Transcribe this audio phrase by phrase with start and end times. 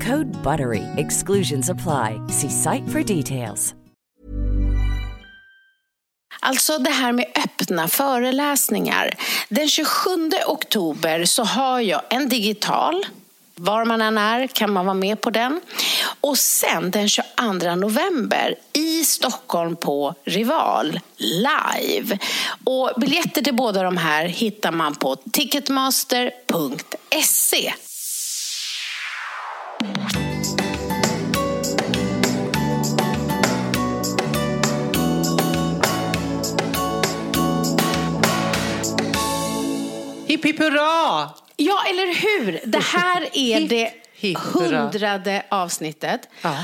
[0.00, 0.82] Code BUTTERY.
[0.96, 2.20] Exclusions apply.
[2.28, 3.74] See site for details.
[6.40, 9.14] Alltså det här med öppna föreläsningar.
[9.48, 10.10] Den 27
[10.46, 13.06] oktober så har jag en digital.
[13.54, 15.60] Var man än är kan man vara med på den.
[16.20, 17.24] Och sen den 22
[17.76, 22.18] november i Stockholm på Rival live.
[22.64, 27.72] Och biljetter till båda de här hittar man på ticketmaster.se.
[40.26, 41.30] Hipp hipp hurra!
[41.56, 42.60] Ja, eller hur?
[42.64, 43.92] Det här är det
[44.52, 46.28] hundrade avsnittet.
[46.42, 46.56] Ja.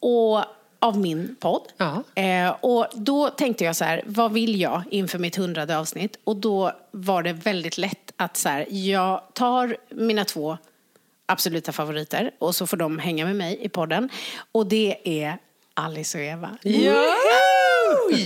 [0.00, 0.44] Och
[0.78, 1.62] av min podd.
[1.76, 2.02] Ja.
[2.22, 6.16] Eh, och då tänkte jag så här, vad vill jag inför mitt hundrade avsnitt?
[6.24, 10.58] Och då var det väldigt lätt att så här, jag tar mina två
[11.26, 14.08] absoluta favoriter och så får de hänga med mig i podden.
[14.52, 15.36] Och det är
[15.74, 16.56] Alice och Eva.
[16.62, 17.14] Ja!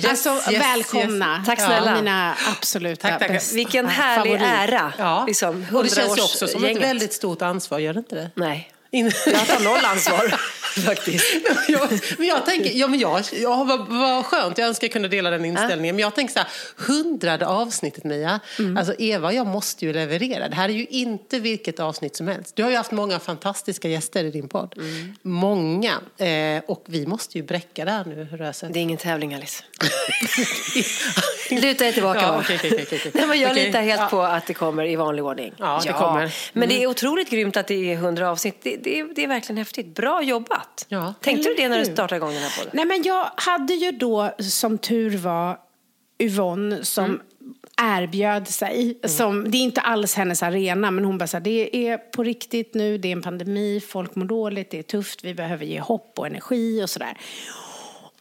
[0.09, 1.43] alltså, yes, välkomna.
[1.47, 1.95] Tack snälla.
[1.95, 3.29] Mina absoluta Tack, tack.
[3.29, 4.71] bästa Vilken härlig favorit.
[4.73, 4.93] ära.
[4.99, 5.25] Ja.
[5.27, 6.83] Liksom, och det känns ju 100 också som ett årsgänget.
[6.83, 8.31] väldigt stort ansvar, gör det inte det?
[8.35, 10.29] Nej, In- jag tar noll ansvar
[10.87, 11.25] faktiskt.
[11.69, 11.89] jag,
[12.19, 15.31] men jag tänker, ja men jag, ja, vad, vad skönt, jag önskar jag kunde dela
[15.31, 15.97] den inställningen.
[15.97, 18.41] Men jag tänker så här, hundrade avsnittet Mia,
[18.79, 20.49] alltså Eva jag måste ju leverera.
[20.49, 22.57] Det här är ju inte vilket avsnitt som helst.
[22.57, 24.75] Du har ju haft många fantastiska gäster i din podd.
[25.23, 25.93] Många.
[26.19, 28.73] Eh, och vi måste ju bräcka det här nu, Röset.
[28.73, 29.63] Det är ingen tävling Alice.
[31.51, 32.39] Luta dig tillbaka Ja, bara.
[32.41, 33.01] okej, okej, okej.
[33.15, 34.09] Nej, men jag Okej, litar helt ja.
[34.09, 35.55] på att det kommer i vanlig ordning.
[35.59, 36.21] Ja, det kommer.
[36.21, 36.31] Mm.
[36.53, 38.57] Men det är otroligt grymt att det är 100 avsnitt.
[38.63, 39.87] Det, det, är- det är verkligen häftigt.
[39.95, 40.87] Bra jobbat.
[40.89, 41.15] Ja.
[41.21, 42.71] Tänkte du det när du startade igång den här podden?
[42.75, 45.59] Nej, men jag hade ju då, som tur var,
[46.19, 47.21] Yvonne som Mm.
[48.03, 48.99] erbjöd sig.
[49.05, 52.75] Som, det är inte alls hennes arena, men hon bara sa det är på riktigt
[52.75, 56.19] nu, det är en pandemi, folk mår dåligt, det är tufft, vi behöver ge hopp
[56.19, 57.17] och energi och sådär.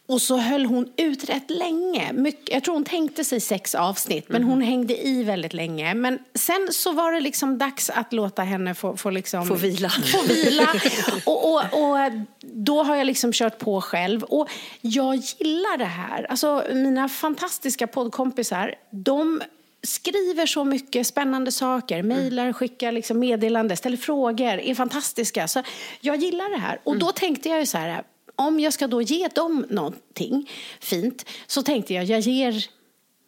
[0.08, 2.12] Och så höll hon ut rätt länge.
[2.12, 4.50] Mycket, jag tror hon tänkte sig sex avsnitt, men Mhm.
[4.50, 5.94] hon hängde i väldigt länge.
[5.94, 9.88] Men sen så var det liksom dags att låta henne få, få, liksom, Få vila.
[9.90, 10.68] Få vila.
[11.26, 11.96] och, och, och
[12.40, 14.22] då har jag liksom kört på själv.
[14.22, 14.48] Och
[14.80, 16.26] jag gillar det här.
[16.30, 19.42] Alltså, mina fantastiska poddkompisar, de
[19.82, 25.48] skriver så mycket spännande saker, mejlar, skickar liksom meddelanden, ställer frågor, är fantastiska.
[25.48, 25.62] Så
[26.00, 26.80] jag gillar det här.
[26.84, 28.02] Och då tänkte jag ju så här,
[28.36, 32.64] om jag ska då ge dem någonting fint, så tänkte jag, jag ger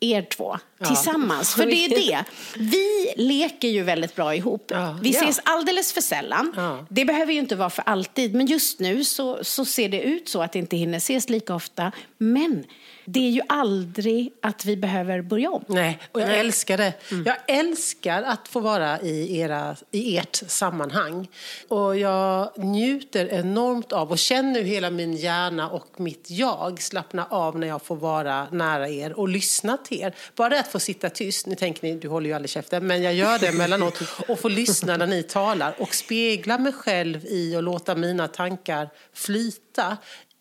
[0.00, 1.54] er två tillsammans.
[1.54, 2.24] För det är det.
[2.58, 4.66] Vi leker ju väldigt bra ihop.
[4.74, 4.98] Ja.
[5.02, 5.20] Vi Ja.
[5.20, 6.52] ses alldeles för sällan.
[6.56, 6.86] Ja.
[6.90, 8.34] Det behöver ju inte vara för alltid.
[8.34, 11.54] Men just nu så, så ser det ut så att det inte hinner ses lika
[11.54, 11.92] ofta.
[12.18, 12.64] Men
[13.10, 15.64] det är ju aldrig att vi behöver börja om.
[15.66, 16.92] Nej, och jag älskar det.
[17.24, 21.28] Jag älskar att få vara i, era, i ert sammanhang.
[21.68, 27.26] Och jag njuter enormt av och känner hur hela min hjärna och mitt jag slappna
[27.30, 30.14] av när jag får vara nära er och lyssna till er.
[30.34, 33.02] Bara det att få sitta tyst, nu tänker ni, du håller ju aldrig käften, men
[33.02, 37.56] jag gör det emellanåt och få lyssna när ni talar och spegla mig själv i
[37.56, 39.96] och låta mina tankar flyta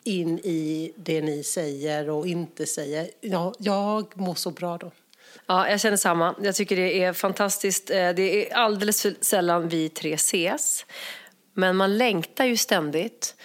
[0.08, 3.10] in i det ni säger och inte säger.
[3.22, 4.92] Ja, jag mår så bra då.
[5.46, 6.36] Ja, jag känner samma.
[6.42, 7.90] Jag tycker det är fantastiskt.
[7.90, 10.86] Eh, det är alldeles för sällan vi tre ses.
[11.54, 13.36] Men man längtar ju ständigt.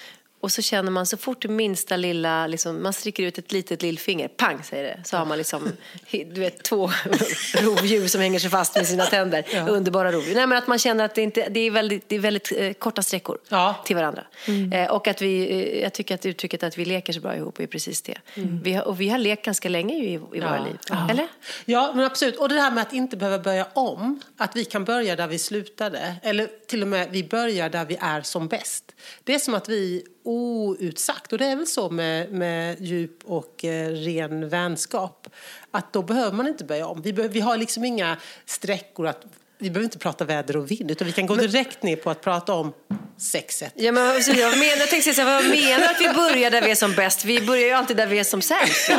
[0.43, 3.83] Och så känner man så fort det minsta lilla, liksom, man sträcker ut ett litet
[3.83, 5.73] lillfinger, pang säger det, så har man liksom,
[6.11, 6.91] du vet, två
[7.61, 9.45] rovdjur som hänger sig fast med sina tänder.
[9.69, 10.35] Underbara rovdjur.
[10.35, 12.73] Nej, men att man känner att det, inte, det är väldigt, det är väldigt eh,
[12.73, 13.83] korta sträckor Ja.
[13.87, 14.25] till varandra.
[14.73, 17.61] Eh, och att vi, eh, jag tycker att uttrycket att vi leker så bra ihop
[17.61, 18.19] är precis det.
[18.63, 20.79] Vi har, och vi har lekt ganska länge i, i våra liv.
[21.11, 21.29] Eller?
[21.65, 22.37] Ja, men absolut.
[22.37, 24.21] Och det här med att inte behöva börja om.
[24.37, 26.15] Att vi kan börja där vi slutade.
[26.23, 28.85] Eller till och med vi börjar där vi är som bäst.
[29.25, 33.65] Det är som att vi outsagt, och det är väl så med, med djup och
[33.65, 35.29] eh, ren vänskap,
[35.71, 37.03] att då behöver man inte börja om.
[37.03, 39.25] Vi, be, vi har liksom inga sträckor att
[39.63, 42.21] vi behöver inte prata väder och vind, utan vi kan gå direkt ner på att
[42.21, 42.73] prata om
[43.19, 43.73] sexet.
[43.77, 46.75] Ja, men, jag, menar, jag tänkte säga, vad menar att vi börjar där vi är
[46.75, 47.25] som bäst?
[47.25, 48.91] Vi börjar ju alltid där vi är som sämst.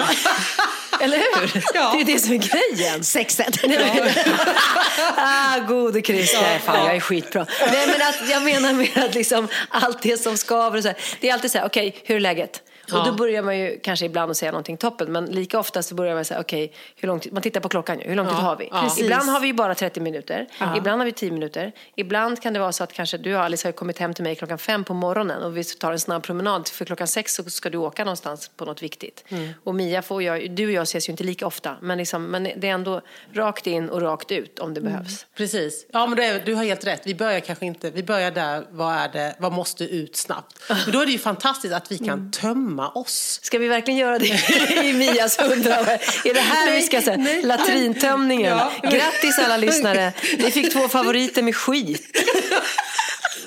[1.01, 1.63] Eller hur?
[1.73, 1.93] Ja.
[1.95, 3.03] Det är det som är grejen.
[3.03, 3.59] Sexet.
[5.17, 6.59] ah, gode Christer.
[6.59, 7.45] Fan, jag är skitbra.
[7.71, 10.97] Nej, men att, jag menar mer att liksom, allt det som skaver och så här,
[11.19, 12.61] Det är alltid så här, okej, hur är läget?
[12.93, 13.05] Och Ja.
[13.05, 16.15] då börjar man ju kanske ibland att säga någonting toppen, men lika ofta så börjar
[16.15, 18.55] man säga, okej, hur lång tid, man tittar på klockan ju, hur lång tid har
[18.55, 18.69] vi?
[18.71, 18.95] Ja.
[18.99, 20.47] Ibland har vi ju bara 30 minuter,
[20.77, 23.71] ibland har vi 10 minuter, ibland kan det vara så att kanske du Alice har
[23.71, 26.85] kommit hem till mig klockan fem på morgonen och vi tar en snabb promenad, för
[26.85, 29.23] klockan sex så ska du åka någonstans på något viktigt.
[29.63, 32.43] Och Mia får jag, du och jag ses ju inte lika ofta, men, liksom, men
[32.43, 33.01] det är ändå
[33.33, 35.25] rakt in och rakt ut om det behövs.
[35.37, 35.85] Precis.
[35.93, 37.01] Ja, men är, du har helt rätt.
[37.05, 40.59] Vi börjar kanske inte, vi börjar där, vad är det, vad måste ut snabbt?
[40.69, 43.39] Men då är det ju fantastiskt att vi kan tömma oss.
[43.43, 44.27] Ska vi verkligen göra det
[44.85, 45.87] i Mias hundra år?
[46.23, 47.17] Är det här vi ska säga?
[47.17, 47.41] nej.
[47.41, 48.57] Latrintömningen.
[48.57, 48.71] Ja.
[48.81, 50.13] Grattis alla lyssnare.
[50.37, 52.17] Ni fick två favoriter med skit.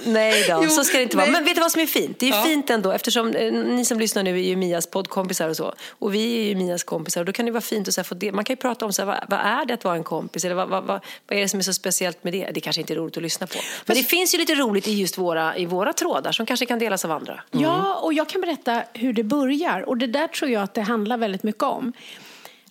[0.07, 1.31] Nej då, Jo, så ska det inte vara.
[1.31, 2.19] Men vet du vad som är fint?
[2.19, 2.43] Det är Ja.
[2.43, 5.75] fint ändå eftersom eh, ni som lyssnar nu är ju Mias poddkompisar och så.
[5.91, 8.15] Och vi är ju Mias kompisar och då kan det vara fint att så få
[8.15, 8.33] det.
[8.33, 10.45] Man kan ju prata om så här, vad, vad är det att vara en kompis?
[10.45, 12.51] Eller vad, vad, vad, är det som är så speciellt med det?
[12.55, 13.59] Det kanske inte är roligt att lyssna på.
[13.87, 16.79] Men det finns ju lite roligt i just våra, i våra trådar som kanske kan
[16.79, 17.41] delas av andra.
[17.51, 19.81] Ja, och jag kan berätta hur det börjar.
[19.89, 21.93] Och det där tror jag att det handlar väldigt mycket om.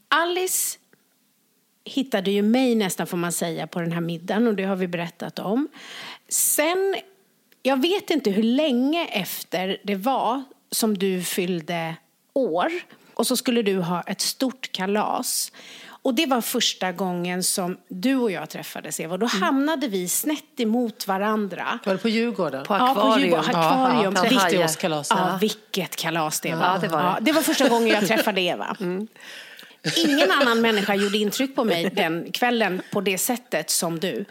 [0.07, 0.77] Alice
[1.83, 4.87] hittade ju mig nästan får man säga på den här middagen och det har vi
[4.87, 5.67] berättat om.
[6.29, 6.95] Sen,
[7.65, 11.95] jag vet inte hur länge efter det var som du fyllde
[12.33, 12.71] år
[13.13, 15.51] och så skulle du ha ett stort kalas.
[15.87, 19.17] Och det var första gången som du och jag träffades, Eva.
[19.17, 21.79] Då hamnade vi snett emot varandra.
[21.85, 22.65] Var det på Djurgården?
[22.65, 23.29] På Ja, på akvarium.
[23.29, 23.55] Djurgården.
[23.55, 24.13] Akvarium.
[24.15, 25.07] Ja, Vilket- 30-årskalas.
[25.09, 26.65] Ja, vilket kalas det var.
[26.65, 27.17] Ja, det var det.
[27.21, 28.77] det var första gången jag träffade Eva.
[29.97, 34.25] Ingen annan människa gjorde intryck på mig den kvällen på det sättet som du.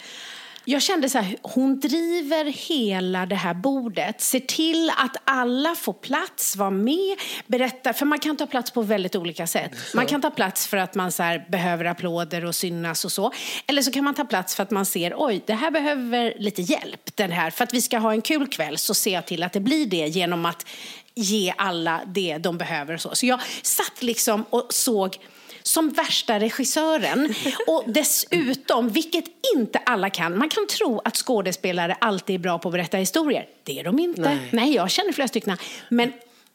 [0.65, 5.93] Jag kände så här, hon driver hela det här bordet, ser till att alla får
[5.93, 9.73] plats, var med, berättar, för man kan ta plats på väldigt olika sätt.
[9.95, 13.33] Man kan ta plats för att man så här, behöver applåder och synas och så.
[13.67, 16.63] Eller så kan man ta plats för att man ser, oj, det här behöver lite
[16.63, 17.51] hjälp, den här.
[17.51, 19.87] För att vi ska ha en kul kväll så ser jag till att det blir
[19.87, 20.67] det genom att
[21.15, 23.15] ge alla det de behöver och så.
[23.15, 25.19] Så jag satt liksom och såg
[25.67, 27.35] som värsta regissören.
[27.67, 29.25] Och dessutom, vilket
[29.57, 33.47] inte alla kan, man kan tro att skådespelare alltid är bra på att berätta historier.
[33.65, 34.39] Det är de inte.
[34.51, 35.57] Nej, jag känner flera stycken.
[35.89, 36.13] Men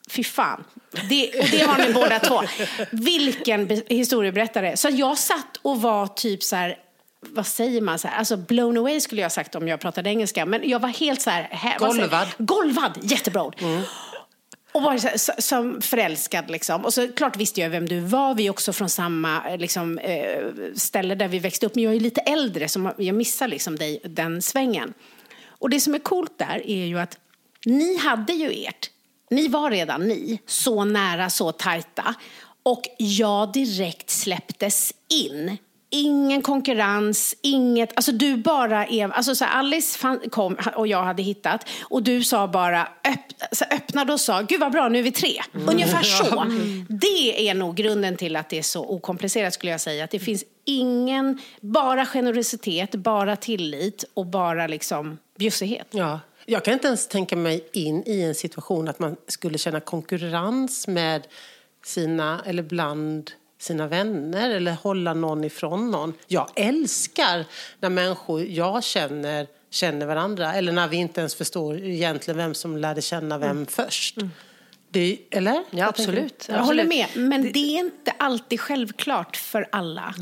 [0.10, 0.64] fy fan,
[1.10, 2.42] det, och det har ni båda två.
[2.92, 4.78] Vilken be- historieberättare.
[4.78, 6.78] Så jag satt och var typ så här
[7.22, 8.00] vad säger man?
[8.00, 10.46] Så här, alltså blown away skulle jag ha sagt om jag pratade engelska.
[10.46, 11.78] Men jag var helt så här...
[11.80, 12.28] Golvad.
[12.38, 13.56] Golvad, jättebra ord.
[14.80, 16.86] Och var så, som förälskad liksom.
[16.86, 18.36] Och så klart visste jag vem du var.
[18.36, 20.44] Vi är också från samma eh, liksom, eh,
[20.76, 21.76] ställe där vi växte upp.
[21.76, 24.94] Men jag är lite äldre så jag missar liksom dig, den svängen.
[25.48, 27.18] Och det som är coolt där är ju att
[27.66, 28.90] ni hade ju ert.
[29.30, 32.16] Ni var redan ni, så nära, så tajta.
[32.64, 35.58] Och jag direkt släpptes in.
[35.92, 37.90] Ingen konkurrens, inget...
[37.96, 39.10] Alltså du bara är...
[39.10, 43.66] Alltså så Alice fann, kom och jag hade hittat och du sa bara öpp, så
[43.72, 45.42] öppnade och sa gud vad bra, nu är vi tre.
[45.68, 46.46] Ungefär så.
[46.90, 50.04] Det är nog grunden till att det är så okomplicerat skulle jag säga.
[50.04, 51.40] Att det finns ingen...
[51.62, 55.88] Bara generositet, bara tillit och bara liksom bjussighet.
[55.92, 56.20] Ja.
[56.46, 60.88] Jag kan inte ens tänka mig in i en situation att man skulle känna konkurrens
[60.88, 61.28] med
[61.86, 66.14] sina, eller bland sina vänner eller hålla någon ifrån någon.
[66.28, 67.46] Jag älskar
[67.80, 72.78] när människor jag känner känner varandra eller när vi inte ens förstår egentligen vem som
[72.78, 74.18] lärde känna vem först.
[74.92, 75.64] Det, eller?
[75.70, 76.46] Ja, absolut.
[76.50, 80.14] Jag håller med, men det är inte alltid självklart för alla.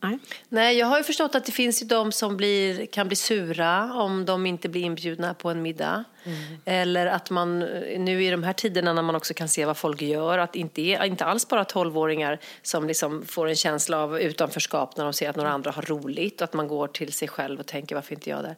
[0.00, 0.18] Nej.
[0.48, 3.92] Nej, jag har ju förstått att det finns ju de som blir, kan bli sura
[3.94, 6.04] om de inte blir inbjudna på en middag.
[6.64, 7.58] Eller att man,
[7.98, 10.82] nu i de här tiderna när man också kan se vad folk gör, att inte
[10.82, 15.36] inte alls bara 12-åringar som liksom får en känsla av utanförskap när de ser att
[15.36, 18.30] några andra har roligt och att man går till sig själv och tänker varför inte
[18.30, 18.56] jag där.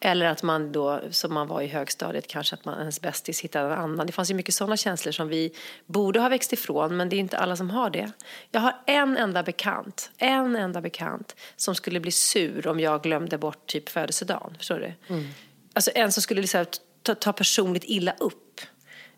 [0.00, 3.64] Eller att man då, som man var i högstadiet, kanske att man, ens bästis hittar
[3.64, 4.06] en annan.
[4.06, 5.52] Det fanns ju mycket sådana känslor som vi
[5.86, 8.12] borde ha växt ifrån, men det är inte alla som har det.
[8.50, 13.38] Jag har en enda bekant, en enda bekant som skulle bli sur om jag glömde
[13.38, 14.54] bort typ födelsedagen.
[14.58, 15.14] Förstår du?
[15.14, 15.28] Mm.
[15.72, 16.66] Alltså en som skulle liksom
[17.02, 18.49] ta, ta personligt illa upp.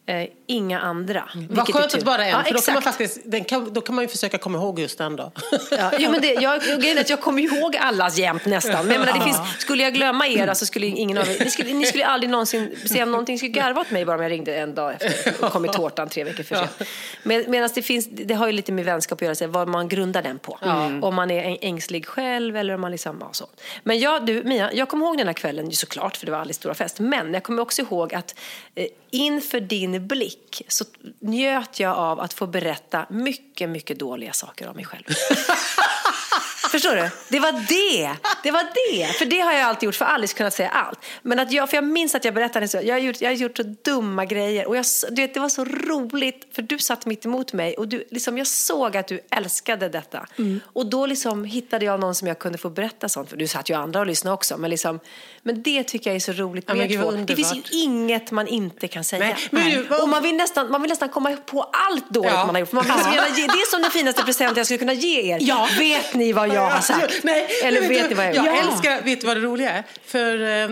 [0.07, 1.29] Eh, inga andra.
[1.35, 1.47] Mm.
[1.51, 4.05] Vad skönt att bara en, ja, för då kan, man faktiskt, kan, då kan man
[4.05, 5.33] ju försöka komma ihåg just den då.
[5.71, 8.87] Ja, jo, men det, jag, jag, jag kommer ihåg allas jämt nästan.
[8.87, 11.51] Men jag menar, det finns, skulle jag glömma er så skulle ingen av er, ni
[11.51, 14.57] skulle, ni skulle aldrig någonsin säga någonting, skulle garva åt mig bara om jag ringde
[14.57, 16.71] en dag efter och kom i tårtan tre veckor för sent.
[16.79, 16.85] Ja.
[17.23, 19.89] Med, Medan det finns, det har ju lite med vänskap att göra, så vad man
[19.89, 20.59] grundar den på.
[20.63, 21.05] Mm.
[21.05, 23.47] Om man är ängslig själv eller om man liksom, ja, så.
[23.83, 26.57] Men jag, du Mia, jag kommer ihåg den här kvällen såklart, för det var alldeles
[26.57, 27.01] stora fest.
[27.01, 28.35] Men jag kommer också ihåg att
[28.75, 30.85] eh, inför din blick så
[31.21, 35.05] njöt jag av att få berätta mycket, mycket dåliga saker om mig själv.
[36.73, 37.11] Förstår du?
[37.29, 38.17] Det var det.
[38.43, 39.07] Det var det.
[39.07, 40.99] För det har jag alltid gjort, för Alice kunnat säga allt.
[41.23, 42.81] Men att jag, för jag minns att jag berättade så.
[42.83, 44.69] Jag har gjort, jag har gjort så dumma grejer.
[44.69, 47.75] Och jag, du vet, det var så roligt, för du satt mitt emot mig.
[47.75, 50.27] Och du, liksom, jag såg att du älskade detta.
[50.39, 50.61] Mm.
[50.73, 53.37] Och då liksom hittade jag någon som jag kunde få berätta sånt för.
[53.37, 54.57] Du satt ju andra och lyssnade också.
[54.57, 55.01] Men, liksom,
[55.43, 58.89] men det tycker jag är så roligt med ja, Det finns ju inget man inte
[58.89, 59.25] kan säga.
[59.25, 62.47] Nej, men, och man vill, nästan, man vill nästan komma på allt dåligt ja.
[62.47, 62.73] man har gjort.
[62.73, 62.95] Man vill
[63.37, 65.39] det är som den finaste present jag skulle kunna ge er.
[65.41, 65.69] Ja.
[65.79, 67.25] Vet ni vad jag har sagt?
[67.25, 68.63] Nej, Eller vet, vet ni vad jag Jag ja.
[68.63, 69.85] älskar, vet du vad det roliga är?
[70.05, 70.69] För eh,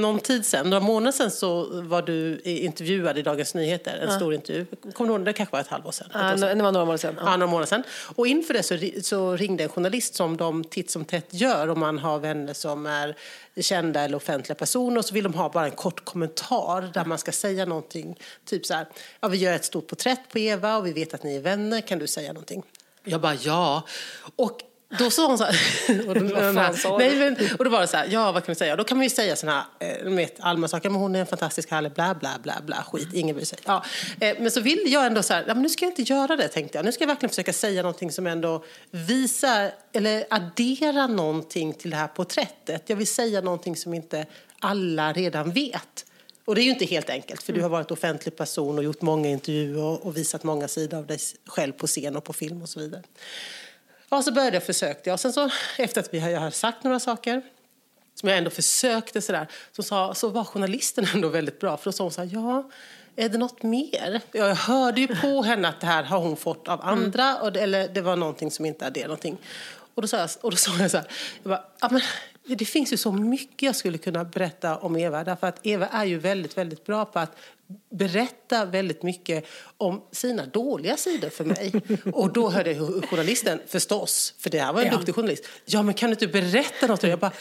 [0.00, 3.98] någon tid sedan, några månader sedan så var du intervjuad i Dagens Nyheter.
[4.02, 4.16] En ja.
[4.16, 4.66] stor intervju.
[4.92, 5.32] Kommer du ihåg det?
[5.32, 6.08] kanske var ett halvår sedan.
[6.12, 6.20] Ja,
[6.54, 7.14] det var några månader sedan.
[7.18, 7.22] Ja.
[7.24, 7.82] ja, några månader sedan.
[8.16, 11.80] Och inför det så, så ringde en journalist som de titt som tätt gör om
[11.80, 13.16] man har vänner som är
[13.60, 17.18] kända eller offentliga personer och så vill de ha bara en kort kommentar där man
[17.18, 18.18] ska säga någonting.
[18.44, 18.86] Typ så här,
[19.20, 21.80] ja, vi gör ett stort porträtt på Eva och vi vet att ni är vänner,
[21.80, 22.62] kan du säga någonting?
[23.04, 23.82] Jag bara ja.
[24.36, 25.54] Och då sa hon så här,
[26.08, 28.56] och, då, här, nej, men, och då var det så här, ja vad kan vi
[28.56, 28.76] säga?
[28.76, 31.70] då kan man ju säga sådana här eh, allmänna saker, men hon är en fantastisk
[31.70, 33.58] härlig bla bla bla bla skit, ingen bryr sig.
[33.64, 33.84] Ja,
[34.20, 36.36] eh, men så vill jag ändå så här, ja, men nu ska jag inte göra
[36.36, 36.84] det tänkte jag.
[36.84, 41.96] Nu ska jag verkligen försöka säga någonting som ändå visar eller adderar någonting till det
[41.96, 42.82] här porträttet.
[42.86, 44.26] Jag vill säga någonting som inte
[44.60, 46.04] alla redan vet.
[46.44, 49.02] Och det är ju inte helt enkelt, för du har varit offentlig person och gjort
[49.02, 52.68] många intervjuer och visat många sidor av dig själv på scen och på film och
[52.68, 53.02] så vidare.
[54.08, 55.20] Ja, så började jag försökte jag.
[55.20, 57.42] Sen så, efter att vi hade sagt några saker,
[58.14, 61.76] som jag ändå försökte sådär, så, sa, så var journalisten ändå väldigt bra.
[61.76, 62.70] För då sa hon så här, ja,
[63.16, 64.20] är det något mer?
[64.32, 67.60] Jag hörde ju på henne att det här har hon fått av andra, och det,
[67.60, 69.38] eller det var någonting som inte är det någonting.
[69.94, 71.06] Och då sa jag, och då sa jag så här,
[71.42, 72.00] jag bara, ja, men
[72.56, 75.24] det finns ju så mycket jag skulle kunna berätta om Eva.
[75.24, 77.36] Därför att Eva är ju väldigt, väldigt bra på att
[77.96, 79.44] berätta väldigt mycket
[79.76, 81.72] om sina dåliga sidor för mig.
[82.12, 82.74] Och då hörde
[83.10, 84.92] journalisten, förstås, för det här var en ja.
[84.92, 85.44] duktig journalist.
[85.64, 87.04] Ja, men kan du inte berätta något?
[87.04, 87.32] Och jag bara,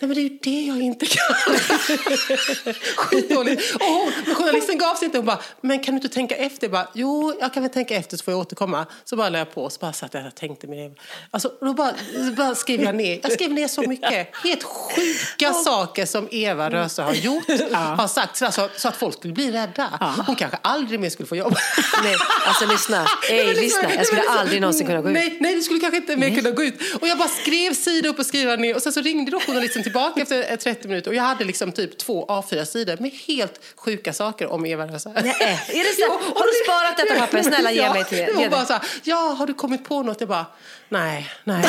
[0.00, 1.34] Nej, men det är ju det jag inte kan.
[2.96, 3.74] Skitdåligt.
[3.74, 5.18] Och hon, men journalisten gav sig inte.
[5.18, 6.66] Hon bara, men kan du inte tänka efter?
[6.66, 8.86] Jag bara, jo, jag kan väl tänka efter så får jag återkomma.
[9.04, 10.98] Så bara lade jag på och så bara satt jag och tänkte med
[11.30, 11.94] alltså, då bara,
[12.36, 13.20] bara skrev jag ner.
[13.22, 14.36] Jag skrev ner så mycket.
[14.44, 18.36] Helt sjuka saker som Eva Röse har gjort, har sagt.
[18.36, 19.97] Så, alltså, så att folk skulle bli rädda.
[20.26, 21.56] Hon kanske aldrig mer skulle få jobba.
[22.02, 23.06] Nej, alltså lyssna.
[23.30, 23.94] Ej, lyssna.
[23.94, 25.14] Jag skulle aldrig någonsin kunna gå ut.
[25.14, 26.74] Nej, nej, du skulle kanske inte mer kunna gå ut.
[27.00, 28.74] Och jag bara skrev sida upp och skriva ner.
[28.76, 31.98] Och sen så ringde då journalisten tillbaka efter 30 minuter och jag hade liksom typ
[31.98, 35.10] två A4-sidor med helt sjuka saker om Eva Rösa.
[35.14, 36.12] Nej, är det så?
[36.12, 37.42] Har du sparat detta papper?
[37.48, 38.48] Snälla ge ja, mig till det.
[38.50, 40.20] bara så här, ja, har du kommit på något?
[40.20, 40.46] Jag bara,
[40.88, 41.64] nej, nej.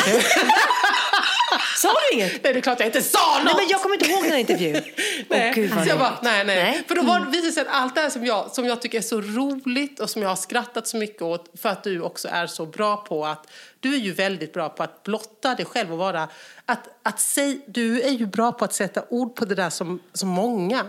[1.78, 2.44] Sa du inget?
[2.44, 3.46] Nej, det är klart jag inte sa något.
[3.46, 4.74] Nej, men jag kommer inte ihåg den här intervjun.
[5.28, 5.50] nej.
[5.50, 6.64] Oh, Gud, så jag bara, nej, nej.
[6.64, 6.84] nej.
[6.88, 8.98] För då var det visade sig att allt det här som jag, som jag tycker
[8.98, 12.28] är så roligt och som jag har skrattat så mycket åt för att du också
[12.28, 13.48] är så bra på att
[13.80, 16.28] du är ju väldigt bra på att blotta dig själv och vara...
[16.66, 20.00] Att, att säg, du är ju bra på att sätta ord på det där som,
[20.14, 20.86] som många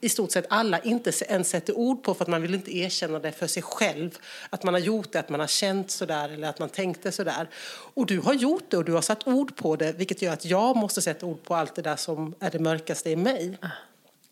[0.00, 3.18] i stort sett alla inte ens sätter ord på för att man vill inte erkänna
[3.18, 4.18] det för sig själv.
[4.50, 7.48] Att man har gjort det, att man har känt sådär eller att man tänkte sådär.
[7.94, 10.44] Och du har gjort det och du har satt ord på det vilket gör att
[10.44, 13.58] jag måste sätta ord på allt det där som är det mörkaste i mig.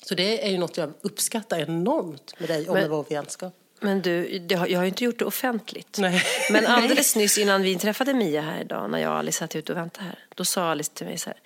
[0.07, 3.55] Så det är ju något jag uppskattar enormt med dig och med vår vänskap.
[3.81, 5.99] Men du, har, jag har ju inte gjort det offentligt.
[5.99, 6.23] Nej.
[6.51, 9.73] Men alldeles nyss innan vi träffade Mia här idag, när jag och Alice satt ute
[9.73, 11.39] och väntade här, då sa Alice till mig så här,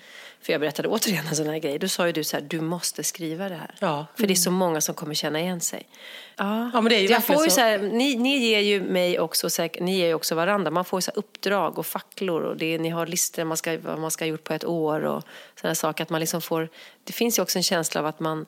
[0.48, 2.60] för jag berättade återigen en sån här grej, då sa ju du så här, du
[2.60, 3.74] måste skriva det här.
[3.78, 4.06] Ja.
[4.16, 5.88] För det är så många som kommer känna igen sig.
[6.36, 8.80] Ja, ja men det är ju jag får ju så här, ni, ni ger ju
[8.82, 9.48] mig också,
[9.80, 12.88] ni ger ju också varandra, man får ju så uppdrag och facklor och det, ni
[12.88, 15.22] har listor man ska, vad man ska ha gjort på ett år och
[15.60, 16.02] sådana saker.
[16.04, 16.68] Att man liksom får,
[17.04, 18.46] det finns ju också en känsla av att man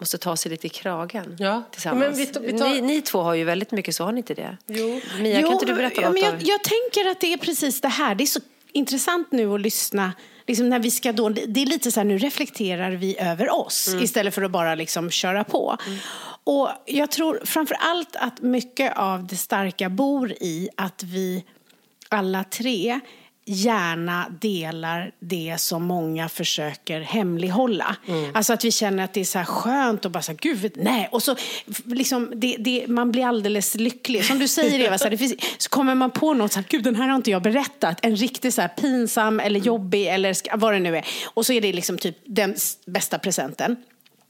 [0.00, 1.62] måste ta sig lite i kragen Ja.
[1.70, 2.00] tillsammans.
[2.06, 4.18] Men vi tar- vi tar- Ni, ni två har ju väldigt mycket så, har ni
[4.18, 4.56] inte det?
[4.66, 5.00] Jo.
[5.20, 7.36] Mia, kan Jo, inte du berätta ja, något men jag, jag tänker att det är
[7.36, 8.14] precis det här.
[8.14, 8.40] Det är så
[8.72, 10.12] intressant nu att lyssna.
[10.46, 13.88] Liksom när vi ska då, det är lite så här, nu reflekterar vi över oss
[13.88, 14.04] Mm.
[14.04, 15.76] istället för att bara liksom köra på.
[16.44, 21.44] Och jag tror framför allt att mycket av det starka bor i att vi
[22.08, 23.00] alla tre
[23.44, 27.96] gärna delar det som många försöker hemlighålla.
[28.34, 30.72] Alltså att vi känner att det är så här skönt och bara så här, gud,
[30.76, 31.08] nej.
[31.12, 31.36] Och så
[31.84, 34.24] liksom, det, det, man blir alldeles lycklig.
[34.24, 36.84] Som du säger Eva, så, här, finns, så kommer man på något så här, gud
[36.84, 37.98] den här har inte jag berättat.
[38.02, 41.04] En riktigt så här pinsam eller jobbig eller vad det nu är.
[41.24, 42.56] Och så är det liksom typ den
[42.86, 43.76] bästa presenten.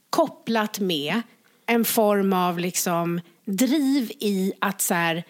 [0.09, 1.21] Kopplat med
[1.65, 5.23] en form av liksom driv i att så här,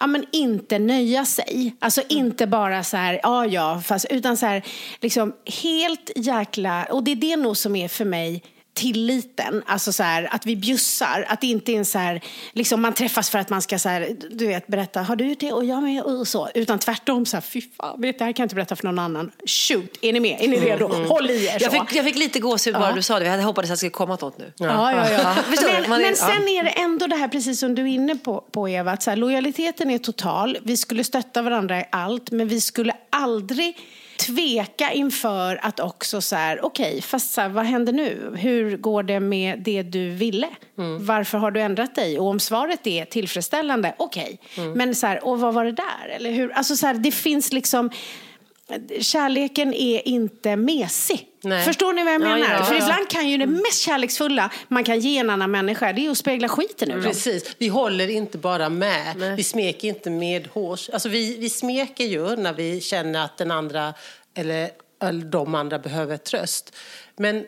[0.00, 1.76] ja, men inte nöja sig.
[1.78, 4.62] Alltså inte bara så här, ja ja, fast, utan så här,
[5.00, 5.32] liksom
[5.62, 8.42] helt jäkla, och det är det nog som är för mig
[8.74, 12.20] tilliten, alltså så här, att vi bjussar, att det inte är en så här,
[12.52, 15.52] liksom man träffas för att man ska så här, du vet, berätta, har du det
[15.52, 18.42] och jag med och så, utan tvärtom så här, fy fan, vet, det här kan
[18.42, 21.46] jag inte berätta för någon annan, shoot, är ni med, är ni redo, håll i
[21.46, 21.64] er så.
[21.64, 23.24] jag, fick, jag fick lite gåshud bara du sa det.
[23.24, 24.52] Jag hade hoppats att det skulle komma något nu.
[24.56, 25.34] Ja, ja, ja.
[25.48, 28.40] Men, är- men sen är det ändå det här, precis som du är inne på,
[28.52, 30.58] på Eva, att så här, lojaliteten är total.
[30.62, 33.76] Vi skulle stötta varandra i allt, men vi skulle aldrig
[34.16, 38.34] tveka inför att också så här, okej, fast så här, vad händer nu?
[38.36, 40.48] Hur går det med det du ville?
[41.00, 42.18] Varför har du ändrat dig?
[42.18, 44.38] Och om svaret är tillfredsställande, okej.
[44.76, 46.08] Men så här, och vad var det där?
[46.16, 46.52] Eller hur?
[46.52, 47.90] Alltså så här, det finns liksom,
[49.00, 51.28] kärleken är inte mesig.
[51.42, 51.64] Nej.
[51.64, 52.54] Förstår ni vad jag Ja, menar?
[52.58, 52.82] ja, För ja.
[52.82, 56.18] ibland kan ju det mest kärleksfulla man kan ge en annan människa, det är att
[56.18, 57.02] spegla skiten ur.
[57.02, 57.56] Precis.
[57.58, 59.34] Vi håller inte bara med.
[59.36, 60.90] Vi smeker inte med hårs.
[60.90, 63.94] Alltså vi, vi smeker ju när vi känner att den andra
[64.34, 64.70] eller,
[65.02, 66.76] eller de andra behöver tröst.
[67.16, 67.44] Men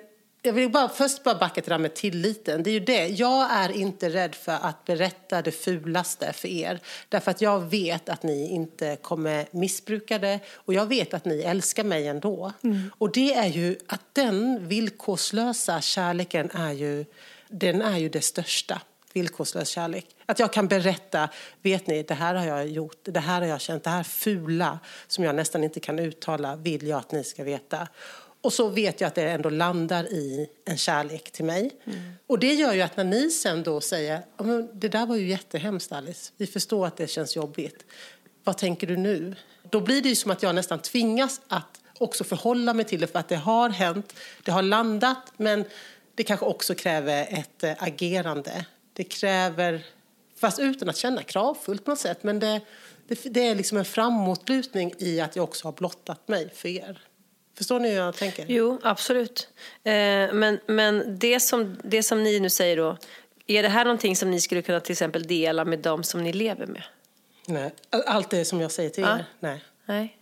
[0.47, 2.63] jag vill bara, först bara backa till det här med tilliten.
[2.63, 3.07] Det är ju det.
[3.07, 6.81] Jag är inte rädd för att berätta det fulaste för er.
[7.09, 10.41] Därför att jag vet att ni inte kommer missbruka det.
[10.55, 12.53] Och jag vet att ni älskar mig ändå.
[12.99, 17.05] Och det är ju att den villkorslösa kärleken är ju,
[17.49, 18.81] den är ju det största
[19.13, 20.07] villkorslös kärlek.
[20.27, 21.29] Att jag kan berätta,
[21.63, 24.79] vet ni, det här har jag gjort, det här har jag känt, det här fula
[25.07, 27.89] som jag nästan inte kan uttala vill jag att ni ska veta.
[28.47, 31.71] Och så vet jag att det ändå landar i en kärlek till mig.
[32.27, 34.23] Och det gör ju att när ni sen då säger,
[34.73, 37.85] det där var ju jättehemskt Alice, vi förstår att det känns jobbigt.
[38.45, 39.35] Vad tänker du nu?
[39.71, 43.07] Då blir det ju som att jag nästan tvingas att också förhålla mig till det
[43.07, 45.65] för att det har hänt, det har landat, men
[46.15, 48.67] det kanske också kräver ett eh, agerande.
[48.93, 49.87] Det kräver,
[50.37, 52.61] fast utan att känna kravfullt på något sätt, men det,
[53.09, 57.01] det, det är liksom en framåtlutning i att jag också har blottat mig för er.
[57.57, 58.45] Förstår ni hur jag tänker?
[58.49, 59.49] Jo, absolut.
[59.85, 59.93] Eh,
[60.33, 62.97] men men det, som, det som ni nu säger då,
[63.47, 66.33] är det här någonting som ni skulle kunna till exempel dela med dem som ni
[66.33, 66.83] lever med?
[67.47, 67.75] Nej.
[68.07, 69.25] Allt det som jag säger till er?
[69.41, 69.65] Nej.
[69.87, 70.17] Nej,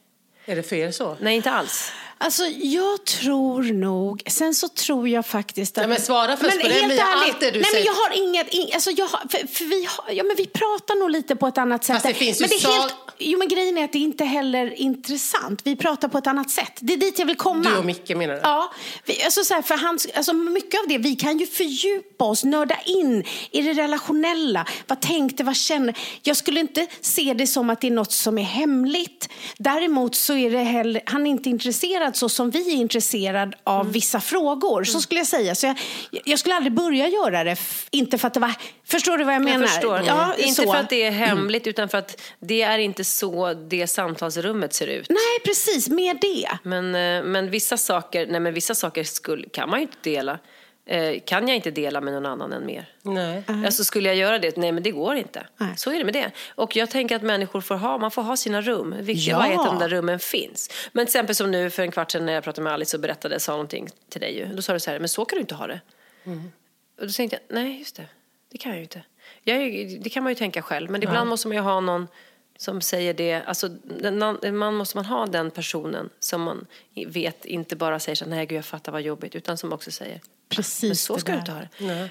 [0.47, 1.17] Är det för er så?
[1.21, 1.93] Nej inte alls.
[2.25, 4.23] Alltså, jag tror nog...
[4.27, 5.83] Sen så tror jag faktiskt att...
[5.83, 7.85] Ja, men svara först på det, Mia, allt det du nej, säger.
[7.85, 8.49] Men jag har inget...
[8.49, 11.47] In, alltså jag har, för, för vi, har, ja, men vi pratar nog lite på
[11.47, 11.95] ett annat sätt.
[11.95, 14.25] Fast det finns ju men det är helt, Jo, men grejen är att det inte
[14.25, 15.61] heller intressant.
[15.65, 16.73] Vi pratar på ett annat sätt.
[16.81, 17.71] Det är dit jag vill komma.
[17.71, 18.41] Du och Micke menar du?
[18.43, 18.73] Ja.
[19.05, 22.45] Vi, alltså så här, för han, alltså mycket av det, vi kan ju fördjupa oss,
[22.45, 24.67] nörda in i det relationella.
[24.87, 25.99] Vad tänkte, vad känner?
[26.23, 29.29] Jag skulle inte se det som att det är något som är hemligt.
[29.59, 33.81] Däremot så är det heller, han är inte intresserad så som vi är intresserad av
[33.81, 33.93] Mm.
[33.93, 34.85] vissa frågor.
[34.85, 35.55] Så skulle jag säga.
[35.55, 35.77] Så jag,
[36.25, 37.57] jag skulle aldrig börja göra det,
[37.91, 38.53] inte för att det var...
[38.85, 39.61] Förstår du vad jag menar?
[39.61, 40.03] Jag förstår.
[40.07, 40.63] Ja, inte.
[40.63, 40.75] Mm.
[40.75, 44.87] för att det är hemligt utan för att det är inte så det samtalsrummet ser
[44.87, 45.09] ut.
[45.09, 45.89] Nej, precis.
[45.89, 46.49] Mer det.
[46.63, 50.39] Men, eh, men vissa saker, nej men vissa saker skulle, kan man ju inte dela.
[50.87, 52.89] Eh, kan jag inte dela med någon annan än mer.
[53.03, 53.43] Nej.
[53.47, 54.57] Alltså skulle jag göra det?
[54.57, 55.47] Nej men det går inte.
[55.57, 55.75] Nej.
[55.77, 56.31] Så är det med det.
[56.55, 58.95] Och jag tänker att människor får ha, man får ha sina rum.
[59.01, 59.61] Viktiga Ja.
[59.61, 60.71] att de där rummen finns.
[60.93, 63.01] Men till exempel som nu för en kvart sedan när jag pratade med Alice och
[63.01, 64.47] berättade, sa någonting till dig ju.
[64.47, 65.81] Då sa du så här, men så kan du inte ha det.
[67.01, 68.07] Och då tänkte jag, nej just det,
[68.53, 69.03] det kan jag ju inte.
[69.43, 69.59] Jag,
[70.03, 72.09] det kan man ju tänka själv, men ibland måste man ju ha någon
[72.65, 73.69] som säger det, alltså
[74.53, 76.67] man måste man ha den personen som man
[77.07, 80.21] vet inte bara säger så nej gud jag fattar vad jobbigt, utan som också säger,
[80.49, 81.69] Precis men så det ska du inte ha det.
[81.79, 82.09] Nej.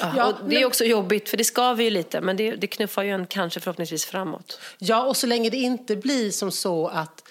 [0.00, 3.02] Ja, och det är också jobbigt, för det skaver ju lite, men det, det knuffar
[3.02, 4.60] ju en kanske förhoppningsvis framåt.
[4.78, 7.22] Ja, och så länge det inte blir som så att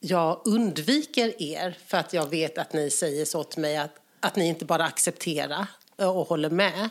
[0.00, 4.36] jag undviker er för att jag vet att ni säger så till mig att, att
[4.36, 6.90] ni inte bara accepterar och håller med,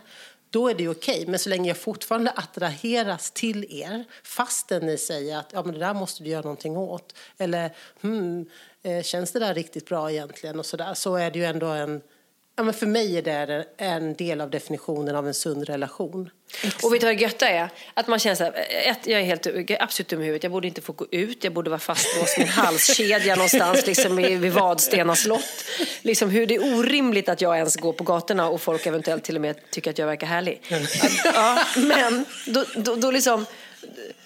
[0.49, 1.13] då är det okej.
[1.13, 1.27] okej.
[1.27, 5.79] Men så länge jag fortfarande attraheras till er fastän ni säger att ja, men det
[5.79, 8.49] där måste du göra någonting åt eller hmm,
[8.83, 11.67] eh, känns det där riktigt bra egentligen och så där, så är det ju ändå
[11.67, 12.01] en
[12.59, 16.29] Ja, men för mig är det en del av definitionen av en sund relation.
[16.83, 17.69] Och vet du vad det götta är?
[17.93, 19.47] Att man känner så här, ett, jag är helt
[19.79, 22.47] absolut dum i huvudet, jag borde inte få gå ut, jag borde vara fastlåst med
[22.47, 25.65] en halskedja någonstans liksom vid Vadstena slott.
[26.01, 29.35] Liksom hur det är orimligt att jag ens går på gatorna och folk eventuellt till
[29.35, 30.61] och med tycker att jag verkar härlig.
[31.01, 33.45] Att, ja, men då, då, då, liksom,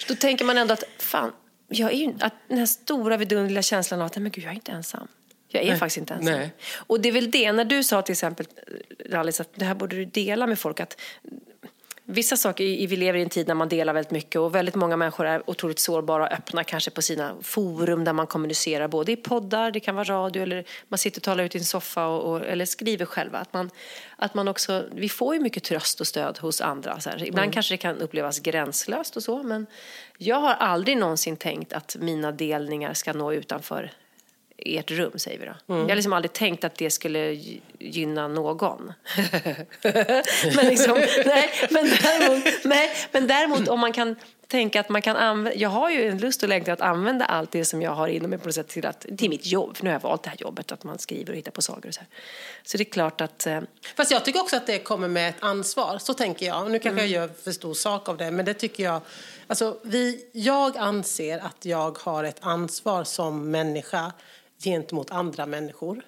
[0.07, 1.31] då tänker man ändå att fan,
[1.67, 4.55] jag är ju, att den här stora vidunderliga känslan av att men gud, jag är
[4.55, 5.07] inte ensam.
[5.51, 5.77] Jag är Nej.
[5.79, 6.33] faktiskt inte ensam.
[6.33, 6.53] Nej.
[6.87, 8.45] Och det är väl det, när du sa till exempel,
[9.09, 10.79] Rallis, att det här borde du dela med folk.
[10.79, 11.01] att
[12.05, 14.75] Vissa saker, i- vi lever i en tid när man delar väldigt mycket och väldigt
[14.75, 19.11] många människor är otroligt sårbara och öppna kanske på sina forum där man kommunicerar både
[19.11, 22.07] i poddar, det kan vara radio eller man sitter och talar ut i en soffa
[22.07, 23.37] och, och, eller skriver själva.
[23.37, 23.69] Att man,
[24.15, 26.99] att man också, vi får ju mycket tröst och stöd hos andra.
[26.99, 27.23] Så här.
[27.27, 29.65] Ibland kanske det kan upplevas gränslöst och så men
[30.17, 33.91] jag har aldrig någonsin tänkt att mina delningar ska nå utanför
[34.65, 35.53] ert rum, säger vi då.
[35.67, 38.93] Jag har liksom aldrig tänkt att det skulle gy- gynna någon.
[40.55, 44.15] men, liksom, nej, men, däremot, nej, men däremot om man kan
[44.47, 47.51] tänka att man kan använda, jag har ju en lust och längtan att använda allt
[47.51, 49.83] det som jag har inom mig på något sätt till, att, till mitt jobb, för
[49.83, 51.93] nu har jag valt det här jobbet, att man skriver och hittar på sagor och
[51.93, 52.09] så här.
[52.63, 53.59] Så det är klart att, eh,
[53.95, 55.97] Fast jag tycker också att det kommer med ett ansvar.
[55.97, 56.71] Så tänker jag.
[56.71, 59.01] Nu kanske jag gör för stor sak av det, men det tycker jag.
[59.47, 64.11] Alltså, vi, jag anser att jag har ett ansvar som människa
[64.63, 66.01] gentemot andra människor.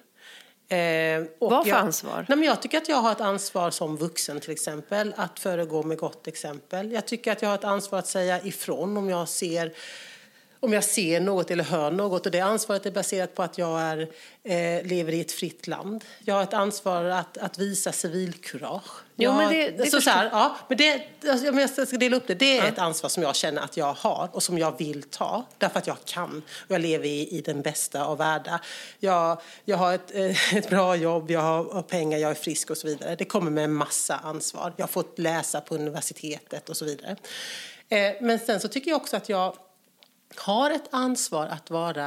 [0.68, 2.26] Eh, Vad för jag, ansvar?
[2.28, 5.82] Nej, men jag tycker att jag har ett ansvar som vuxen till exempel, att föregå
[5.82, 6.92] med gott exempel.
[6.92, 9.72] Jag tycker att jag har ett ansvar att säga ifrån om jag ser
[10.64, 12.26] om jag ser något eller hör något.
[12.26, 13.98] Och det ansvaret är baserat på att jag är,
[14.44, 16.04] eh, lever i ett fritt land.
[16.24, 18.82] Jag har ett ansvar att, att visa civilkurage.
[19.16, 21.70] Jo, Jag men har- det- det så, så här, ja, men det, alltså, om jag
[21.70, 24.42] ska dela upp det, det är ett ansvar som jag känner att jag har och
[24.42, 25.44] som jag vill ta.
[25.58, 26.42] Därför att jag kan.
[26.68, 28.60] Jag lever i, i den bästa av världar.
[28.98, 32.70] Jag, jag har ett, eh, ett bra jobb, jag har, har pengar, jag är frisk
[32.70, 33.16] och så vidare.
[33.16, 34.72] Det kommer med en massa ansvar.
[34.76, 37.16] Jag har fått läsa på universitetet och så vidare.
[37.88, 39.56] Eh, men sen så tycker jag också att jag
[40.38, 42.06] har ett ansvar att vara